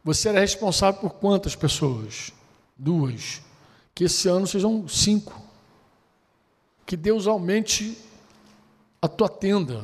Você 0.04 0.28
era 0.28 0.40
responsável 0.40 1.00
por 1.00 1.14
quantas 1.14 1.56
pessoas? 1.56 2.32
Duas. 2.76 3.40
Que 3.94 4.04
esse 4.04 4.28
ano 4.28 4.46
sejam 4.46 4.86
cinco. 4.88 5.40
Que 6.84 6.96
Deus 6.96 7.26
aumente 7.26 7.96
a 9.00 9.08
tua 9.08 9.28
tenda, 9.28 9.82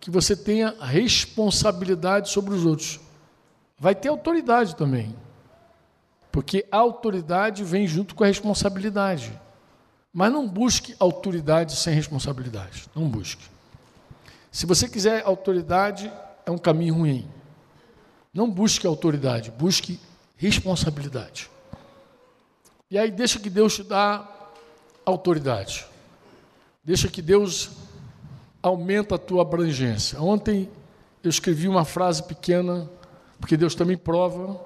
que 0.00 0.10
você 0.10 0.34
tenha 0.36 0.74
responsabilidade 0.80 2.30
sobre 2.30 2.54
os 2.54 2.64
outros. 2.64 3.00
Vai 3.78 3.94
ter 3.94 4.08
autoridade 4.08 4.74
também. 4.74 5.14
Porque 6.32 6.66
a 6.70 6.78
autoridade 6.78 7.62
vem 7.62 7.86
junto 7.86 8.14
com 8.14 8.24
a 8.24 8.26
responsabilidade. 8.26 9.38
Mas 10.12 10.32
não 10.32 10.48
busque 10.48 10.96
autoridade 10.98 11.76
sem 11.76 11.94
responsabilidade. 11.94 12.88
Não 12.94 13.08
busque. 13.08 13.53
Se 14.54 14.66
você 14.66 14.88
quiser 14.88 15.24
autoridade, 15.26 16.12
é 16.46 16.50
um 16.52 16.56
caminho 16.56 16.94
ruim. 16.94 17.28
Não 18.32 18.48
busque 18.48 18.86
autoridade, 18.86 19.50
busque 19.50 19.98
responsabilidade. 20.36 21.50
E 22.88 22.96
aí 22.96 23.10
deixa 23.10 23.40
que 23.40 23.50
Deus 23.50 23.74
te 23.74 23.82
dá 23.82 24.24
autoridade. 25.04 25.84
Deixa 26.84 27.08
que 27.08 27.20
Deus 27.20 27.70
aumenta 28.62 29.16
a 29.16 29.18
tua 29.18 29.42
abrangência. 29.42 30.22
Ontem 30.22 30.70
eu 31.20 31.30
escrevi 31.30 31.66
uma 31.66 31.84
frase 31.84 32.22
pequena, 32.22 32.88
porque 33.40 33.56
Deus 33.56 33.74
também 33.74 33.96
prova. 33.96 34.64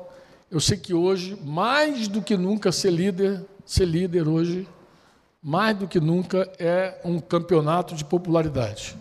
Eu 0.51 0.61
sei 0.61 0.77
que 0.77 0.93
hoje, 0.93 1.35
mais 1.43 2.09
do 2.09 2.21
que 2.21 2.37
nunca, 2.37 2.71
ser 2.73 2.91
líder, 2.91 3.43
ser 3.65 3.87
líder 3.87 4.29
hoje, 4.29 4.69
mais 5.43 5.75
do 5.75 5.89
que 5.89 5.99
nunca 5.99 6.47
é 6.59 7.01
um 7.07 7.19
campeonato 7.19 7.95
de 7.95 8.05
popularidade. 8.05 8.95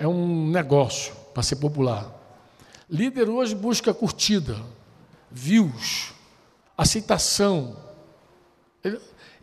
É 0.00 0.08
um 0.08 0.48
negócio 0.48 1.14
para 1.34 1.42
ser 1.42 1.56
popular. 1.56 2.10
Líder 2.88 3.28
hoje 3.28 3.54
busca 3.54 3.92
curtida, 3.92 4.56
views, 5.30 6.14
aceitação. 6.74 7.76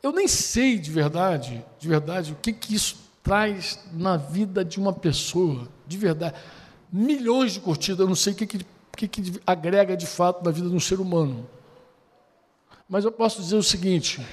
Eu 0.01 0.11
nem 0.11 0.27
sei 0.27 0.79
de 0.79 0.89
verdade, 0.89 1.63
de 1.79 1.87
verdade, 1.87 2.33
o 2.33 2.35
que, 2.35 2.51
que 2.51 2.73
isso 2.73 2.97
traz 3.21 3.79
na 3.93 4.17
vida 4.17 4.65
de 4.65 4.79
uma 4.79 4.91
pessoa, 4.91 5.67
de 5.85 5.95
verdade. 5.95 6.35
Milhões 6.91 7.53
de 7.53 7.59
curtidas, 7.59 7.99
eu 7.99 8.07
não 8.07 8.15
sei 8.15 8.33
o 8.33 8.35
que, 8.35 8.47
que, 8.47 9.07
que 9.07 9.39
agrega 9.45 9.95
de 9.95 10.07
fato 10.07 10.43
na 10.43 10.49
vida 10.49 10.67
de 10.67 10.75
um 10.75 10.79
ser 10.79 10.99
humano. 10.99 11.47
Mas 12.89 13.05
eu 13.05 13.11
posso 13.11 13.43
dizer 13.43 13.57
o 13.57 13.63
seguinte: 13.63 14.25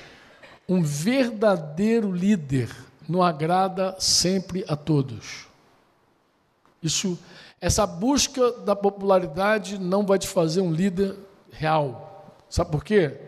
um 0.66 0.82
verdadeiro 0.82 2.10
líder 2.10 2.74
não 3.06 3.22
agrada 3.22 3.94
sempre 3.98 4.64
a 4.66 4.74
todos. 4.74 5.52
Isso, 6.84 7.18
essa 7.58 7.86
busca 7.86 8.52
da 8.60 8.76
popularidade 8.76 9.78
não 9.78 10.04
vai 10.04 10.18
te 10.18 10.28
fazer 10.28 10.60
um 10.60 10.70
líder 10.70 11.16
real. 11.50 12.36
Sabe 12.50 12.70
por 12.70 12.84
quê? 12.84 13.18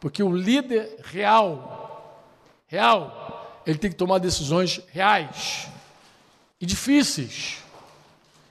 Porque 0.00 0.20
o 0.20 0.34
líder 0.34 0.98
real, 1.04 2.24
real, 2.66 3.62
ele 3.64 3.78
tem 3.78 3.88
que 3.88 3.96
tomar 3.96 4.18
decisões 4.18 4.80
reais 4.88 5.68
e 6.60 6.66
difíceis. 6.66 7.58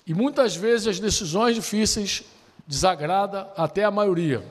E 0.06 0.14
muitas 0.14 0.56
vezes 0.56 0.88
as 0.88 1.00
decisões 1.00 1.56
difíceis 1.56 2.24
desagrada 2.66 3.52
até 3.58 3.84
a 3.84 3.92
maioria. 3.92 4.46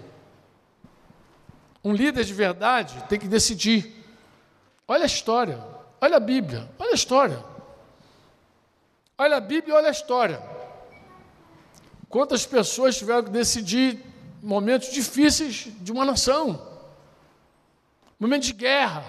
Um 1.83 1.95
líder 1.95 2.23
de 2.23 2.35
verdade 2.35 3.03
tem 3.09 3.19
que 3.19 3.29
decidir. 3.29 4.05
Olha 4.87 5.05
a 5.05 5.07
história, 5.07 5.59
olha 6.03 6.19
a 6.19 6.21
Bíblia, 6.21 6.69
olha 6.79 6.93
a 6.93 6.95
história. 6.95 7.56
Olha 9.19 9.39
a 9.39 9.41
Bíblia 9.41 9.75
e 9.75 9.77
olha 9.77 9.89
a 9.89 9.93
história. 9.93 10.43
Quantas 12.09 12.45
pessoas 12.45 12.97
tiveram 12.97 13.25
que 13.25 13.31
decidir 13.31 13.99
momentos 14.43 14.93
difíceis 14.93 15.69
de 15.81 15.91
uma 15.91 16.05
nação? 16.05 16.61
Momento 18.21 18.45
de 18.45 18.53
guerra. 18.53 19.05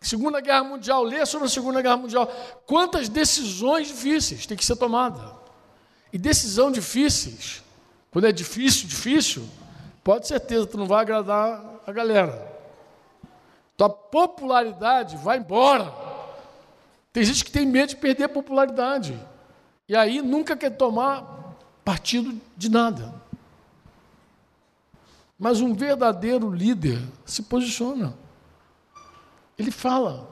Segunda 0.00 0.40
Guerra 0.40 0.64
Mundial, 0.64 1.02
lê 1.02 1.26
sobre 1.26 1.46
a 1.46 1.50
Segunda 1.50 1.82
Guerra 1.82 1.96
Mundial. 1.96 2.26
Quantas 2.64 3.08
decisões 3.08 3.88
difíceis 3.88 4.46
têm 4.46 4.56
que 4.56 4.64
ser 4.64 4.76
tomadas? 4.76 5.30
E 6.12 6.18
decisão 6.18 6.70
difíceis, 6.70 7.62
quando 8.10 8.26
é 8.26 8.32
difícil, 8.32 8.88
difícil, 8.88 9.46
pode 10.04 10.26
certeza 10.26 10.66
tu 10.66 10.78
não 10.78 10.86
vai 10.86 11.00
agradar 11.02 11.62
a 11.86 11.92
galera. 11.92 12.56
Tua 13.76 13.90
popularidade 13.90 15.16
vai 15.16 15.38
embora. 15.38 16.05
Tem 17.16 17.24
gente 17.24 17.46
que 17.46 17.50
tem 17.50 17.64
medo 17.64 17.88
de 17.88 17.96
perder 17.96 18.24
a 18.24 18.28
popularidade. 18.28 19.18
E 19.88 19.96
aí 19.96 20.20
nunca 20.20 20.54
quer 20.54 20.68
tomar 20.68 21.56
partido 21.82 22.38
de 22.54 22.70
nada. 22.70 23.14
Mas 25.38 25.62
um 25.62 25.72
verdadeiro 25.72 26.50
líder 26.50 27.00
se 27.24 27.44
posiciona. 27.44 28.14
Ele 29.58 29.70
fala. 29.70 30.28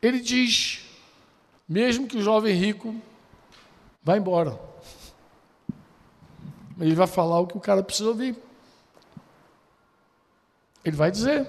Ele 0.00 0.18
diz, 0.18 0.82
mesmo 1.68 2.08
que 2.08 2.16
o 2.16 2.22
jovem 2.22 2.54
rico 2.54 2.96
vá 4.02 4.16
embora. 4.16 4.58
Ele 6.80 6.94
vai 6.94 7.06
falar 7.06 7.38
o 7.38 7.46
que 7.46 7.58
o 7.58 7.60
cara 7.60 7.82
precisa 7.82 8.08
ouvir. 8.08 8.34
Ele 10.82 10.96
vai 10.96 11.10
dizer. 11.10 11.46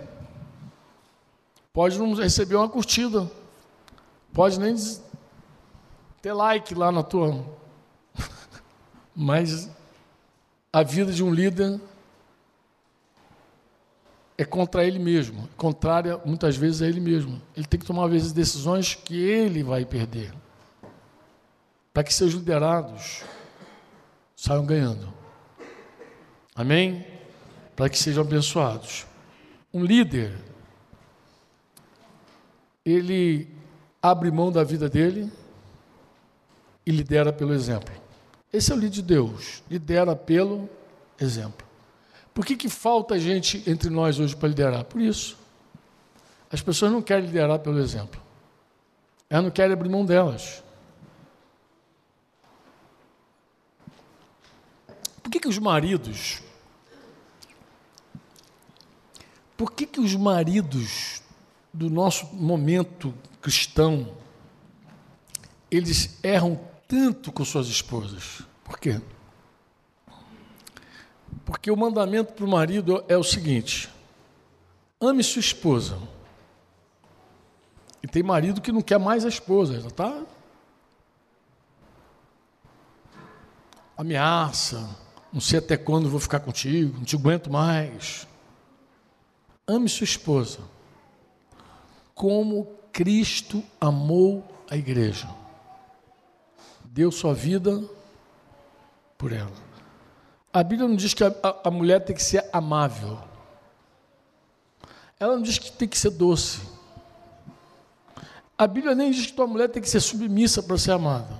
Pode 1.71 1.97
não 1.97 2.13
receber 2.13 2.57
uma 2.57 2.67
curtida. 2.67 3.38
Pode 4.33 4.59
nem 4.59 4.75
ter 6.21 6.33
like 6.33 6.73
lá 6.75 6.91
na 6.91 7.03
tua. 7.03 7.45
Mas 9.15 9.69
a 10.71 10.83
vida 10.83 11.11
de 11.11 11.23
um 11.23 11.33
líder 11.33 11.79
é 14.37 14.45
contra 14.45 14.85
ele 14.85 14.99
mesmo, 14.99 15.49
contrária 15.57 16.17
muitas 16.23 16.55
vezes 16.55 16.81
a 16.81 16.87
ele 16.87 17.01
mesmo. 17.01 17.41
Ele 17.57 17.65
tem 17.65 17.79
que 17.79 17.85
tomar 17.85 18.05
às 18.05 18.11
vezes 18.11 18.31
decisões 18.31 18.95
que 18.95 19.19
ele 19.19 19.63
vai 19.63 19.83
perder, 19.83 20.33
para 21.93 22.03
que 22.03 22.13
seus 22.13 22.33
liderados 22.33 23.23
saiam 24.35 24.65
ganhando. 24.65 25.13
Amém? 26.55 27.05
Para 27.75 27.89
que 27.89 27.97
sejam 27.97 28.23
abençoados. 28.23 29.05
Um 29.73 29.83
líder, 29.83 30.37
ele 32.85 33.58
abre 34.01 34.31
mão 34.31 34.51
da 34.51 34.63
vida 34.63 34.89
dele 34.89 35.31
e 36.85 36.91
lidera 36.91 37.31
pelo 37.31 37.53
exemplo. 37.53 37.93
Esse 38.51 38.71
é 38.71 38.75
o 38.75 38.77
líder 38.77 38.89
de 38.89 39.01
Deus, 39.01 39.63
lidera 39.69 40.15
pelo 40.15 40.69
exemplo. 41.19 41.67
Por 42.33 42.45
que, 42.45 42.55
que 42.55 42.69
falta 42.69 43.19
gente 43.19 43.63
entre 43.67 43.89
nós 43.89 44.19
hoje 44.19 44.35
para 44.35 44.49
liderar? 44.49 44.83
Por 44.85 45.01
isso. 45.01 45.37
As 46.51 46.61
pessoas 46.61 46.91
não 46.91 47.01
querem 47.01 47.25
liderar 47.25 47.59
pelo 47.59 47.79
exemplo. 47.79 48.19
Elas 49.29 49.43
não 49.43 49.51
querem 49.51 49.73
abrir 49.73 49.89
mão 49.89 50.05
delas. 50.05 50.63
Por 55.21 55.29
que, 55.29 55.39
que 55.39 55.47
os 55.47 55.59
maridos. 55.59 56.41
Por 59.55 59.71
que, 59.73 59.85
que 59.85 59.99
os 59.99 60.15
maridos 60.15 61.21
do 61.71 61.89
nosso 61.89 62.25
momento 62.33 63.13
cristão 63.41 64.15
eles 65.69 66.19
erram 66.23 66.59
tanto 66.87 67.31
com 67.31 67.45
suas 67.45 67.67
esposas. 67.67 68.41
Por 68.63 68.79
quê? 68.79 68.99
Porque 71.45 71.69
o 71.71 71.77
mandamento 71.77 72.33
para 72.33 72.45
o 72.45 72.49
marido 72.49 73.03
é 73.07 73.17
o 73.17 73.23
seguinte: 73.23 73.89
ame 74.99 75.23
sua 75.23 75.39
esposa. 75.39 75.97
E 78.01 78.07
tem 78.07 78.23
marido 78.23 78.61
que 78.61 78.71
não 78.71 78.81
quer 78.81 78.97
mais 78.97 79.25
a 79.25 79.29
esposa, 79.29 79.75
ela 79.75 79.87
está. 79.87 80.23
Ameaça, 83.97 84.95
não 85.33 85.41
sei 85.41 85.59
até 85.59 85.75
quando 85.75 86.09
vou 86.09 86.19
ficar 86.19 86.39
contigo, 86.39 86.97
não 86.97 87.03
te 87.03 87.17
aguento 87.17 87.51
mais. 87.51 88.25
Ame 89.67 89.89
sua 89.89 90.05
esposa 90.05 90.59
como 92.15 92.78
Cristo 92.91 93.63
amou 93.79 94.43
a 94.69 94.75
igreja 94.75 95.39
deu 96.99 97.11
sua 97.11 97.33
vida 97.33 97.81
por 99.17 99.31
ela. 99.31 99.51
A 100.51 100.63
Bíblia 100.63 100.87
não 100.87 100.95
diz 100.95 101.13
que 101.13 101.23
a, 101.23 101.33
a, 101.43 101.69
a 101.69 101.71
mulher 101.71 102.03
tem 102.03 102.15
que 102.15 102.23
ser 102.23 102.43
amável. 102.51 103.19
Ela 105.19 105.35
não 105.35 105.41
diz 105.41 105.57
que 105.57 105.71
tem 105.71 105.87
que 105.87 105.97
ser 105.97 106.09
doce. 106.09 106.59
A 108.57 108.65
Bíblia 108.65 108.95
nem 108.95 109.11
diz 109.11 109.27
que 109.27 109.33
tua 109.33 109.47
mulher 109.47 109.69
tem 109.69 109.81
que 109.81 109.89
ser 109.89 109.99
submissa 109.99 110.63
para 110.63 110.77
ser 110.77 110.91
amada. 110.91 111.39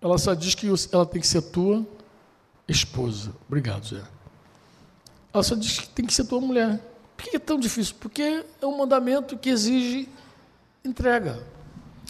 Ela 0.00 0.16
só 0.18 0.34
diz 0.34 0.54
que 0.54 0.66
ela 0.92 1.04
tem 1.04 1.20
que 1.20 1.26
ser 1.26 1.42
tua 1.42 1.84
esposa. 2.66 3.34
Obrigado, 3.46 3.86
Zé. 3.86 4.02
Ela 5.32 5.42
só 5.42 5.54
diz 5.54 5.80
que 5.80 5.88
tem 5.88 6.06
que 6.06 6.14
ser 6.14 6.24
tua 6.24 6.40
mulher. 6.40 6.80
Por 7.22 7.30
que 7.30 7.36
é 7.36 7.38
tão 7.38 7.56
difícil? 7.56 7.94
Porque 8.00 8.44
é 8.60 8.66
um 8.66 8.76
mandamento 8.76 9.38
que 9.38 9.48
exige 9.48 10.08
entrega. 10.84 11.46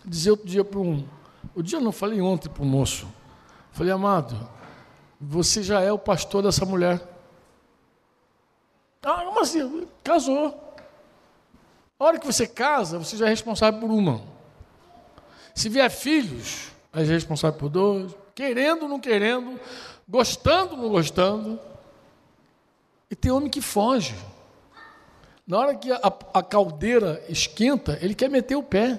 Dizer 0.02 0.30
outro 0.30 0.46
dia 0.46 0.64
para 0.64 0.80
um, 0.80 1.06
o 1.54 1.62
dia 1.62 1.76
eu 1.76 1.82
não 1.82 1.92
falei 1.92 2.18
ontem 2.22 2.48
para 2.48 2.62
o 2.62 2.66
moço. 2.66 3.06
Falei, 3.72 3.92
amado, 3.92 4.48
você 5.20 5.62
já 5.62 5.82
é 5.82 5.92
o 5.92 5.98
pastor 5.98 6.42
dessa 6.42 6.64
mulher. 6.64 7.06
Ah, 9.02 9.22
como 9.26 9.40
assim? 9.40 9.86
Casou. 10.02 10.74
A 11.98 12.04
hora 12.04 12.18
que 12.18 12.26
você 12.26 12.46
casa, 12.46 12.98
você 12.98 13.14
já 13.14 13.26
é 13.26 13.28
responsável 13.28 13.78
por 13.80 13.90
uma. 13.90 14.22
Se 15.54 15.68
vier 15.68 15.90
filhos, 15.90 16.68
aí 16.90 17.04
é 17.04 17.06
responsável 17.06 17.58
por 17.58 17.68
dois. 17.68 18.14
Querendo 18.34 18.88
não 18.88 18.98
querendo, 18.98 19.60
gostando 20.08 20.74
não 20.74 20.88
gostando. 20.88 21.60
E 23.10 23.14
tem 23.14 23.30
homem 23.30 23.50
que 23.50 23.60
foge. 23.60 24.14
Na 25.53 25.59
hora 25.59 25.74
que 25.74 25.92
a, 25.92 26.00
a 26.32 26.42
caldeira 26.42 27.22
esquenta, 27.28 27.98
ele 28.00 28.14
quer 28.14 28.30
meter 28.30 28.57
o 28.57 28.62
pé. 28.62 28.98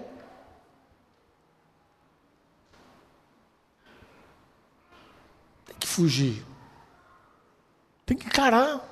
que 5.80 5.88
fugir. 5.88 6.46
Tem 8.06 8.16
que 8.16 8.28
encarar. 8.28 8.88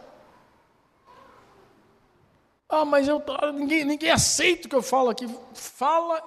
Ah, 2.67 2.83
mas 2.83 3.07
eu 3.07 3.23
ninguém, 3.53 3.85
ninguém 3.85 4.09
aceita 4.09 4.65
o 4.65 4.69
que 4.69 4.75
eu 4.75 4.81
falo 4.81 5.11
aqui. 5.11 5.29
Fala 5.53 6.19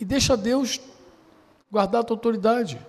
e 0.00 0.04
deixa 0.04 0.36
Deus 0.36 0.80
guardar 1.70 2.00
a 2.00 2.04
tua 2.04 2.16
autoridade. 2.16 2.84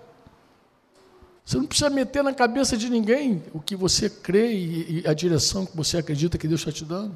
Você 1.46 1.58
não 1.58 1.68
precisa 1.68 1.92
meter 1.92 2.24
na 2.24 2.34
cabeça 2.34 2.76
de 2.76 2.90
ninguém 2.90 3.44
o 3.54 3.60
que 3.60 3.76
você 3.76 4.10
crê 4.10 4.52
e, 4.52 5.02
e 5.02 5.08
a 5.08 5.14
direção 5.14 5.64
que 5.64 5.78
você 5.78 6.00
acredita 6.00 6.40
que 6.40 6.48
Deus 6.48 6.62
está 6.62 6.72
te 6.72 6.84
dando. 6.84 7.16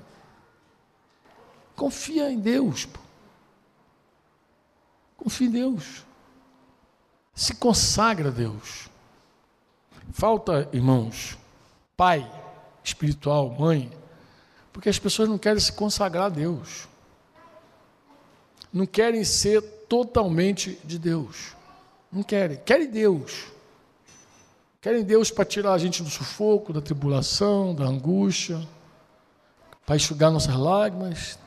Confia 1.79 2.29
em 2.29 2.37
Deus. 2.37 2.83
Pô. 2.83 2.99
Confia 5.15 5.47
em 5.47 5.51
Deus. 5.51 6.05
Se 7.33 7.55
consagra 7.55 8.27
a 8.27 8.31
Deus. 8.31 8.89
Falta, 10.11 10.67
irmãos, 10.73 11.37
pai 11.95 12.29
espiritual, 12.83 13.49
mãe, 13.51 13.89
porque 14.73 14.89
as 14.89 14.99
pessoas 14.99 15.29
não 15.29 15.37
querem 15.37 15.59
se 15.61 15.71
consagrar 15.71 16.25
a 16.25 16.29
Deus. 16.29 16.89
Não 18.73 18.85
querem 18.85 19.23
ser 19.23 19.61
totalmente 19.87 20.77
de 20.83 20.99
Deus. 20.99 21.55
Não 22.11 22.23
querem. 22.23 22.57
Querem 22.57 22.89
Deus. 22.89 23.45
Querem 24.81 25.03
Deus 25.05 25.31
para 25.31 25.45
tirar 25.45 25.73
a 25.73 25.77
gente 25.77 26.03
do 26.03 26.09
sufoco, 26.09 26.73
da 26.73 26.81
tribulação, 26.81 27.73
da 27.73 27.85
angústia, 27.85 28.67
para 29.85 29.95
enxugar 29.95 30.29
nossas 30.29 30.55
lágrimas. 30.55 31.39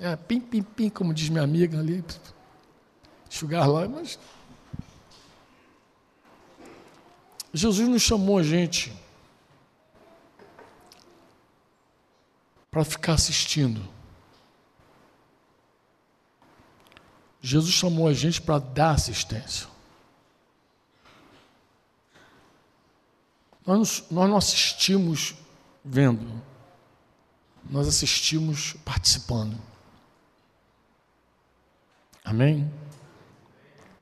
É, 0.00 0.16
pim, 0.16 0.40
pim, 0.40 0.62
pim, 0.62 0.88
como 0.88 1.12
diz 1.12 1.28
minha 1.28 1.44
amiga 1.44 1.78
ali. 1.78 2.02
Enxugar 3.28 3.68
lágrimas. 3.68 4.18
Jesus 7.52 7.86
não 7.86 7.98
chamou 7.98 8.38
a 8.38 8.42
gente 8.42 8.90
para 12.70 12.82
ficar 12.82 13.12
assistindo. 13.12 13.86
Jesus 17.42 17.74
chamou 17.74 18.08
a 18.08 18.14
gente 18.14 18.40
para 18.40 18.58
dar 18.58 18.92
assistência. 18.92 19.68
Nós 23.66 24.04
não 24.10 24.36
assistimos 24.36 25.34
vendo, 25.84 26.42
nós 27.68 27.86
assistimos 27.86 28.74
participando. 28.84 29.69
Amém? 32.24 32.70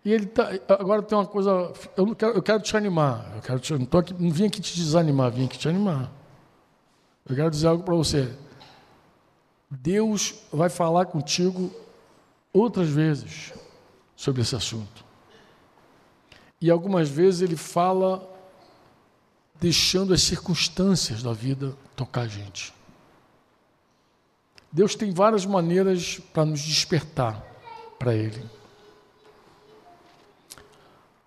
E 0.04 0.12
ele 0.12 0.26
tá, 0.26 0.48
agora 0.68 1.02
tem 1.02 1.18
uma 1.18 1.26
coisa, 1.26 1.72
eu, 1.96 2.14
quero, 2.14 2.32
eu 2.32 2.42
quero 2.42 2.62
te 2.62 2.76
animar, 2.76 3.30
eu 3.36 3.42
quero 3.42 3.60
te, 3.60 3.72
não, 3.74 3.84
tô 3.84 3.98
aqui, 3.98 4.14
não 4.14 4.30
vim 4.30 4.46
aqui 4.46 4.60
te 4.60 4.74
desanimar, 4.74 5.30
vim 5.30 5.44
aqui 5.44 5.58
te 5.58 5.68
animar. 5.68 6.10
Eu 7.28 7.36
quero 7.36 7.50
dizer 7.50 7.66
algo 7.66 7.82
para 7.82 7.94
você. 7.94 8.32
Deus 9.70 10.34
vai 10.50 10.70
falar 10.70 11.06
contigo 11.06 11.70
outras 12.52 12.88
vezes 12.88 13.52
sobre 14.16 14.40
esse 14.42 14.56
assunto. 14.56 15.04
E 16.60 16.70
algumas 16.70 17.08
vezes 17.08 17.42
ele 17.42 17.56
fala 17.56 18.26
deixando 19.60 20.14
as 20.14 20.22
circunstâncias 20.22 21.22
da 21.22 21.32
vida 21.32 21.76
tocar 21.94 22.22
a 22.22 22.28
gente. 22.28 22.72
Deus 24.72 24.94
tem 24.94 25.12
várias 25.12 25.44
maneiras 25.44 26.18
para 26.32 26.44
nos 26.44 26.60
despertar 26.60 27.47
para 27.98 28.14
Ele. 28.14 28.44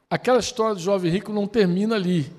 Aquela 0.10 0.40
história 0.40 0.76
do 0.76 0.82
jovem 0.82 1.12
rico 1.12 1.32
não 1.32 1.48
termina 1.48 1.96
ali. 1.96 2.32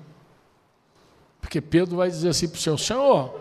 Porque 1.41 1.59
Pedro 1.59 1.97
vai 1.97 2.09
dizer 2.09 2.29
assim 2.29 2.47
para 2.47 2.57
o 2.57 2.59
Senhor: 2.59 2.77
Senhor, 2.77 3.39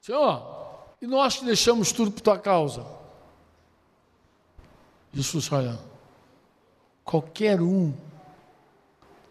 Senhor, 0.00 0.60
e 1.02 1.06
nós 1.06 1.36
que 1.36 1.44
deixamos 1.44 1.92
tudo 1.92 2.10
por 2.10 2.20
tua 2.20 2.38
causa? 2.38 2.86
Jesus, 5.12 5.50
olha, 5.50 5.78
qualquer 7.04 7.60
um 7.60 7.92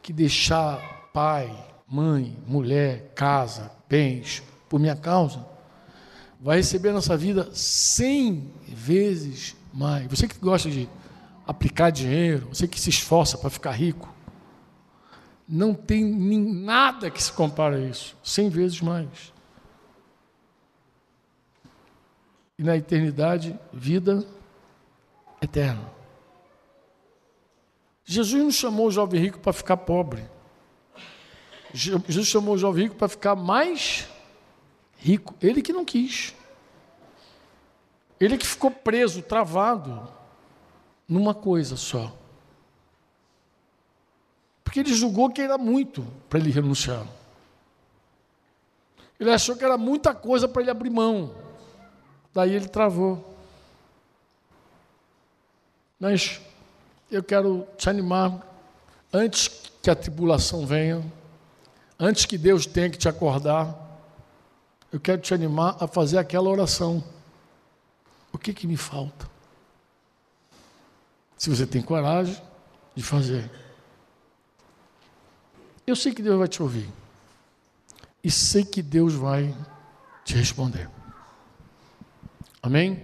que 0.02 0.12
deixar 0.12 1.10
pai, 1.14 1.50
mãe, 1.88 2.36
mulher, 2.46 3.12
casa, 3.16 3.72
bens 3.88 4.44
por 4.68 4.80
minha 4.80 4.96
causa, 4.96 5.46
vai 6.40 6.58
receber 6.58 6.94
nessa 6.94 7.16
vida 7.16 7.50
cem 7.54 8.54
vezes 8.68 9.56
mais. 9.80 10.06
Você 10.08 10.28
que 10.28 10.38
gosta 10.38 10.70
de 10.70 10.90
aplicar 11.48 11.90
dinheiro, 11.90 12.50
você 12.50 12.68
que 12.68 12.80
se 12.80 12.90
esforça 12.90 13.38
para 13.38 13.50
ficar 13.50 13.72
rico, 13.72 14.14
não 15.48 15.74
tem 15.74 16.04
nada 16.04 17.10
que 17.10 17.24
se 17.24 17.32
compare 17.32 17.78
a 17.78 17.80
isso. 17.80 18.16
Cem 18.22 18.50
vezes 18.50 18.82
mais. 18.82 19.34
E 22.58 22.64
na 22.64 22.76
eternidade, 22.76 23.58
vida 23.72 24.24
eterna. 25.42 25.90
Jesus 28.04 28.44
não 28.44 28.52
chamou 28.52 28.88
o 28.88 28.92
jovem 28.92 29.22
rico 29.22 29.40
para 29.40 29.54
ficar 29.54 29.78
pobre. 29.78 30.24
Jesus 31.74 32.28
chamou 32.28 32.56
o 32.56 32.58
jovem 32.58 32.84
rico 32.84 32.96
para 32.96 33.08
ficar 33.08 33.36
mais 33.36 34.10
rico. 34.98 35.36
Ele 35.42 35.62
que 35.62 35.72
não 35.72 35.86
quis. 35.86 36.36
Ele 38.20 38.38
que 38.38 38.45
ficou 38.45 38.70
preso, 38.70 39.22
travado, 39.22 40.07
numa 41.07 41.34
coisa 41.34 41.78
só. 41.78 42.13
Porque 44.63 44.82
ele 44.82 44.93
julgou 44.93 45.30
que 45.30 45.41
era 45.41 45.57
muito 45.57 46.05
para 46.30 46.39
ele 46.39 46.51
renunciar. 46.51 47.05
Ele 49.20 49.32
achou 49.32 49.55
que 49.55 49.63
era 49.63 49.78
muita 49.78 50.13
coisa 50.13 50.47
para 50.47 50.61
ele 50.61 50.72
abrir 50.72 50.89
mão. 50.89 51.34
Daí 52.34 52.53
ele 52.53 52.67
travou. 52.67 53.36
Mas 55.99 56.39
eu 57.11 57.24
quero 57.24 57.67
te 57.78 57.89
animar, 57.89 58.39
antes 59.11 59.72
que 59.82 59.89
a 59.89 59.95
tribulação 59.95 60.65
venha, 60.65 61.03
antes 61.99 62.26
que 62.26 62.38
Deus 62.38 62.65
tenha 62.65 62.89
que 62.89 62.97
te 62.97 63.09
acordar, 63.09 63.76
eu 64.91 64.99
quero 64.99 65.22
te 65.22 65.34
animar 65.34 65.76
a 65.80 65.88
fazer 65.88 66.17
aquela 66.17 66.49
oração. 66.49 67.03
O 68.32 68.38
que, 68.38 68.54
que 68.54 68.68
me 68.68 68.78
falta? 68.78 69.30
Se 71.38 71.50
você 71.50 71.66
tem 71.66 71.82
coragem 71.82 72.42
de 72.96 73.04
fazer. 73.04 73.50
Eu 75.88 75.96
sei 75.96 76.14
que 76.14 76.22
Deus 76.22 76.38
vai 76.38 76.48
te 76.48 76.62
ouvir. 76.62 76.90
E 78.24 78.30
sei 78.30 78.64
que 78.64 78.82
Deus 78.82 79.14
vai 79.14 79.56
te 80.26 80.36
responder. 80.36 80.90
Amém? 82.62 83.02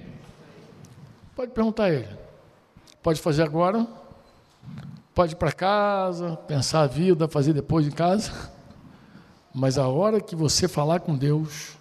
Pode 1.35 1.51
perguntar 1.51 1.85
a 1.85 1.89
Ele. 1.91 2.17
Pode 3.01 3.21
fazer 3.21 3.43
agora. 3.43 3.87
Pode 5.13 5.33
ir 5.33 5.37
para 5.37 5.53
casa, 5.53 6.35
pensar 6.35 6.81
a 6.81 6.87
vida, 6.87 7.27
fazer 7.27 7.53
depois 7.53 7.87
em 7.87 7.91
casa. 7.91 8.51
Mas 9.53 9.77
a 9.77 9.87
hora 9.87 10.19
que 10.19 10.35
você 10.35 10.67
falar 10.67 10.99
com 10.99 11.15
Deus, 11.15 11.77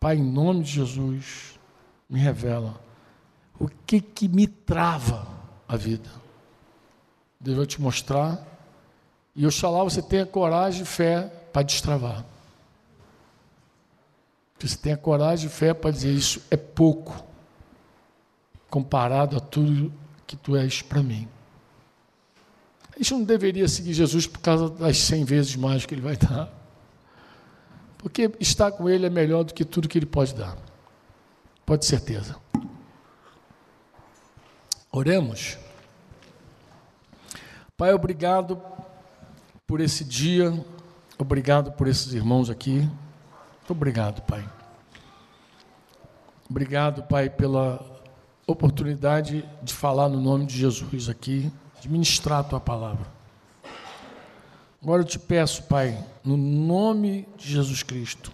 Pai, 0.00 0.16
em 0.16 0.22
nome 0.22 0.62
de 0.62 0.72
Jesus, 0.72 1.51
me 2.12 2.20
revela 2.20 2.78
o 3.58 3.66
que 3.86 3.98
que 3.98 4.28
me 4.28 4.46
trava 4.46 5.26
a 5.66 5.78
vida. 5.78 6.10
Deus 7.40 7.56
vai 7.56 7.66
te 7.66 7.80
mostrar. 7.80 8.46
E 9.34 9.46
oxalá 9.46 9.82
você 9.82 10.02
tenha 10.02 10.26
coragem 10.26 10.82
e 10.82 10.84
fé 10.84 11.22
para 11.50 11.62
destravar. 11.62 12.22
Que 14.58 14.68
você 14.68 14.76
tenha 14.76 14.96
coragem 14.96 15.46
e 15.46 15.50
fé 15.50 15.72
para 15.72 15.90
dizer 15.90 16.12
isso 16.12 16.42
é 16.50 16.56
pouco 16.56 17.24
comparado 18.68 19.38
a 19.38 19.40
tudo 19.40 19.90
que 20.26 20.36
tu 20.36 20.54
és 20.54 20.82
para 20.82 21.02
mim. 21.02 21.26
A 22.94 22.98
gente 22.98 23.14
não 23.14 23.24
deveria 23.24 23.66
seguir 23.66 23.94
Jesus 23.94 24.26
por 24.26 24.40
causa 24.40 24.68
das 24.68 24.98
cem 24.98 25.24
vezes 25.24 25.56
mais 25.56 25.86
que 25.86 25.94
ele 25.94 26.02
vai 26.02 26.16
dar. 26.20 26.52
Porque 27.96 28.30
estar 28.38 28.70
com 28.70 28.86
ele 28.86 29.06
é 29.06 29.10
melhor 29.10 29.44
do 29.44 29.54
que 29.54 29.64
tudo 29.64 29.88
que 29.88 29.96
ele 29.96 30.04
pode 30.04 30.34
dar. 30.34 30.71
Pode 31.64 31.84
certeza. 31.86 32.36
Oremos. 34.90 35.58
Pai, 37.76 37.94
obrigado 37.94 38.60
por 39.66 39.80
esse 39.80 40.04
dia. 40.04 40.52
Obrigado 41.18 41.72
por 41.72 41.88
esses 41.88 42.12
irmãos 42.12 42.50
aqui. 42.50 42.80
Muito 42.80 43.70
obrigado, 43.70 44.20
Pai. 44.22 44.46
Obrigado, 46.50 47.02
Pai, 47.04 47.30
pela 47.30 47.82
oportunidade 48.46 49.48
de 49.62 49.72
falar 49.72 50.08
no 50.08 50.20
nome 50.20 50.44
de 50.44 50.58
Jesus 50.58 51.08
aqui, 51.08 51.50
de 51.80 51.88
ministrar 51.88 52.40
a 52.40 52.44
tua 52.44 52.60
palavra. 52.60 53.06
Agora 54.82 55.02
eu 55.02 55.06
te 55.06 55.18
peço, 55.18 55.62
Pai, 55.62 55.96
no 56.22 56.36
nome 56.36 57.26
de 57.38 57.48
Jesus 57.52 57.82
Cristo, 57.82 58.32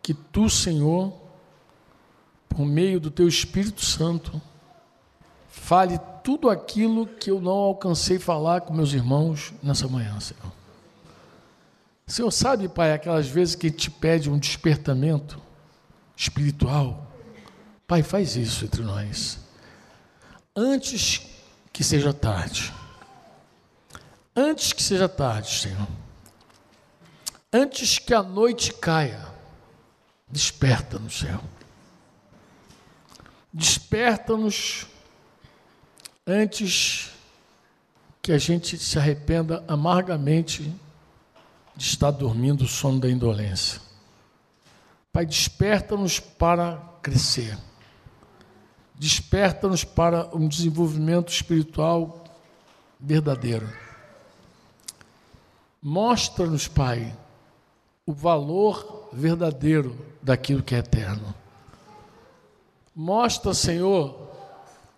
que 0.00 0.14
tu, 0.14 0.48
Senhor, 0.48 1.12
por 2.50 2.66
meio 2.66 3.00
do 3.00 3.10
teu 3.10 3.28
Espírito 3.28 3.82
Santo, 3.84 4.42
fale 5.48 5.98
tudo 6.22 6.50
aquilo 6.50 7.06
que 7.06 7.30
eu 7.30 7.40
não 7.40 7.52
alcancei 7.52 8.18
falar 8.18 8.60
com 8.62 8.74
meus 8.74 8.92
irmãos 8.92 9.54
nessa 9.62 9.88
manhã, 9.88 10.18
Senhor. 10.20 10.52
Senhor, 12.06 12.30
sabe, 12.32 12.68
Pai, 12.68 12.92
aquelas 12.92 13.28
vezes 13.28 13.54
que 13.54 13.70
te 13.70 13.88
pede 13.88 14.28
um 14.28 14.36
despertamento 14.36 15.40
espiritual, 16.16 17.06
Pai, 17.86 18.02
faz 18.02 18.34
isso 18.34 18.64
entre 18.64 18.82
nós. 18.82 19.38
Antes 20.54 21.22
que 21.72 21.84
seja 21.84 22.12
tarde. 22.12 22.74
Antes 24.34 24.72
que 24.72 24.82
seja 24.82 25.08
tarde, 25.08 25.48
Senhor. 25.48 25.88
Antes 27.52 27.98
que 27.98 28.12
a 28.12 28.22
noite 28.22 28.74
caia. 28.74 29.26
Desperta-nos, 30.28 31.20
Senhor. 31.20 31.40
Desperta-nos 33.52 34.86
antes 36.26 37.10
que 38.22 38.32
a 38.32 38.38
gente 38.38 38.78
se 38.78 38.98
arrependa 38.98 39.64
amargamente 39.66 40.72
de 41.74 41.84
estar 41.84 42.10
dormindo 42.10 42.64
o 42.64 42.68
sono 42.68 43.00
da 43.00 43.10
indolência. 43.10 43.80
Pai, 45.12 45.26
desperta-nos 45.26 46.20
para 46.20 46.76
crescer 47.02 47.56
desperta-nos 49.00 49.82
para 49.82 50.28
um 50.36 50.46
desenvolvimento 50.46 51.32
espiritual 51.32 52.22
verdadeiro. 53.00 53.66
Mostra-nos, 55.82 56.68
Pai, 56.68 57.16
o 58.04 58.12
valor 58.12 59.08
verdadeiro 59.10 59.96
daquilo 60.20 60.62
que 60.62 60.74
é 60.74 60.78
eterno. 60.80 61.34
Mostra, 62.94 63.54
Senhor, 63.54 64.28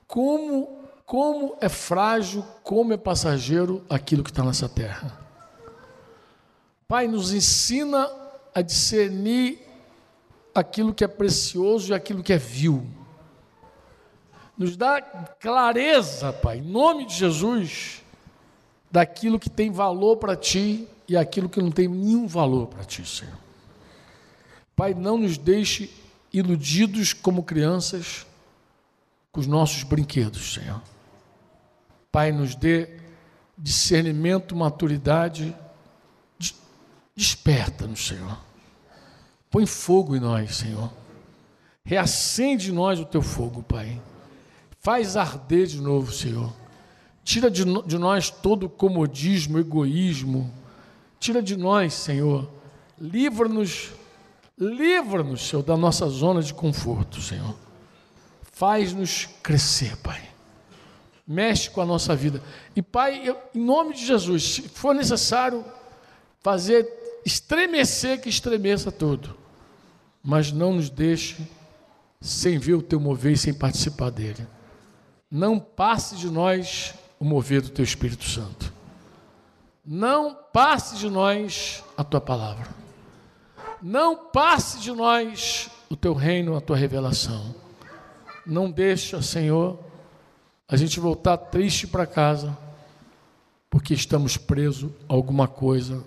como, 0.06 0.78
como 1.04 1.56
é 1.60 1.68
frágil, 1.68 2.44
como 2.62 2.92
é 2.92 2.96
passageiro 2.96 3.84
aquilo 3.88 4.24
que 4.24 4.30
está 4.30 4.42
nessa 4.42 4.68
terra. 4.68 5.18
Pai, 6.88 7.06
nos 7.06 7.32
ensina 7.32 8.10
a 8.54 8.60
discernir 8.60 9.60
aquilo 10.54 10.92
que 10.92 11.04
é 11.04 11.08
precioso 11.08 11.92
e 11.92 11.94
aquilo 11.94 12.22
que 12.22 12.32
é 12.32 12.38
vil 12.38 12.86
nos 14.56 14.76
dá 14.76 15.00
clareza, 15.00 16.32
Pai, 16.32 16.58
em 16.58 16.62
nome 16.62 17.06
de 17.06 17.14
Jesus, 17.14 18.02
daquilo 18.90 19.38
que 19.38 19.50
tem 19.50 19.70
valor 19.70 20.16
para 20.16 20.36
ti 20.36 20.88
e 21.08 21.16
aquilo 21.16 21.48
que 21.48 21.60
não 21.60 21.70
tem 21.70 21.88
nenhum 21.88 22.26
valor 22.26 22.68
para 22.68 22.84
ti, 22.84 23.04
Senhor. 23.04 23.36
Pai, 24.76 24.94
não 24.94 25.18
nos 25.18 25.36
deixe 25.36 25.90
iludidos 26.32 27.12
como 27.12 27.42
crianças 27.42 28.26
com 29.30 29.40
os 29.40 29.46
nossos 29.46 29.82
brinquedos, 29.82 30.54
Senhor. 30.54 30.82
Pai, 32.10 32.32
nos 32.32 32.54
dê 32.54 33.00
discernimento, 33.56 34.54
maturidade, 34.54 35.56
desperta-nos, 37.16 38.06
Senhor. 38.06 38.38
Põe 39.50 39.66
fogo 39.66 40.16
em 40.16 40.20
nós, 40.20 40.56
Senhor. 40.56 40.92
Reacende 41.84 42.70
em 42.70 42.74
nós 42.74 42.98
o 42.98 43.04
teu 43.04 43.22
fogo, 43.22 43.62
Pai. 43.62 44.00
Faz 44.80 45.16
arder 45.16 45.66
de 45.66 45.80
novo, 45.80 46.12
Senhor. 46.12 46.52
Tira 47.24 47.50
de, 47.50 47.64
de 47.64 47.98
nós 47.98 48.30
todo 48.30 48.68
comodismo, 48.68 49.58
egoísmo. 49.58 50.52
Tira 51.20 51.42
de 51.42 51.56
nós, 51.56 51.94
Senhor. 51.94 52.50
Livra-nos, 52.98 53.90
livra-nos, 54.58 55.48
Senhor, 55.48 55.62
da 55.62 55.76
nossa 55.76 56.08
zona 56.08 56.42
de 56.42 56.52
conforto, 56.52 57.20
Senhor. 57.20 57.54
Faz-nos 58.52 59.28
crescer, 59.42 59.96
Pai. 59.98 60.22
Mexe 61.26 61.70
com 61.70 61.80
a 61.80 61.86
nossa 61.86 62.14
vida. 62.14 62.42
E, 62.76 62.82
Pai, 62.82 63.22
eu, 63.24 63.36
em 63.54 63.60
nome 63.60 63.94
de 63.94 64.04
Jesus, 64.04 64.54
se 64.54 64.62
for 64.62 64.94
necessário 64.94 65.64
fazer 66.40 66.88
estremecer, 67.24 68.20
que 68.20 68.28
estremeça 68.28 68.90
tudo 68.90 69.42
mas 70.22 70.52
não 70.52 70.74
nos 70.74 70.88
deixe 70.88 71.36
sem 72.20 72.58
ver 72.58 72.74
o 72.74 72.82
teu 72.82 73.00
mover 73.00 73.32
e 73.32 73.36
sem 73.36 73.52
participar 73.52 74.10
dele. 74.10 74.46
Não 75.28 75.58
passe 75.58 76.14
de 76.14 76.30
nós 76.30 76.94
o 77.18 77.24
mover 77.24 77.62
do 77.62 77.70
teu 77.70 77.82
Espírito 77.82 78.24
Santo. 78.24 78.72
Não 79.84 80.36
passe 80.52 80.96
de 80.96 81.10
nós 81.10 81.82
a 81.96 82.04
tua 82.04 82.20
palavra. 82.20 82.81
Não 83.82 84.16
passe 84.16 84.78
de 84.78 84.92
nós 84.92 85.68
o 85.90 85.96
teu 85.96 86.14
reino, 86.14 86.56
a 86.56 86.60
tua 86.60 86.76
revelação. 86.76 87.52
Não 88.46 88.70
deixa, 88.70 89.20
Senhor, 89.20 89.78
a 90.68 90.76
gente 90.76 91.00
voltar 91.00 91.36
triste 91.36 91.88
para 91.88 92.06
casa 92.06 92.56
porque 93.68 93.92
estamos 93.92 94.36
presos 94.36 94.92
a 95.08 95.12
alguma 95.14 95.48
coisa 95.48 96.04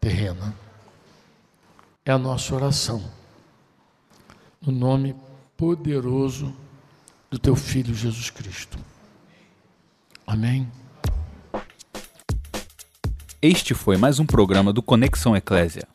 terrena. 0.00 0.54
É 2.04 2.12
a 2.12 2.18
nossa 2.18 2.54
oração 2.54 3.02
no 4.60 4.70
nome 4.70 5.16
poderoso 5.56 6.54
do 7.28 7.38
teu 7.38 7.56
Filho 7.56 7.94
Jesus 7.94 8.30
Cristo. 8.30 8.78
Amém. 10.24 10.70
Este 13.42 13.74
foi 13.74 13.96
mais 13.96 14.20
um 14.20 14.26
programa 14.26 14.72
do 14.72 14.82
Conexão 14.82 15.36
Eclésia. 15.36 15.86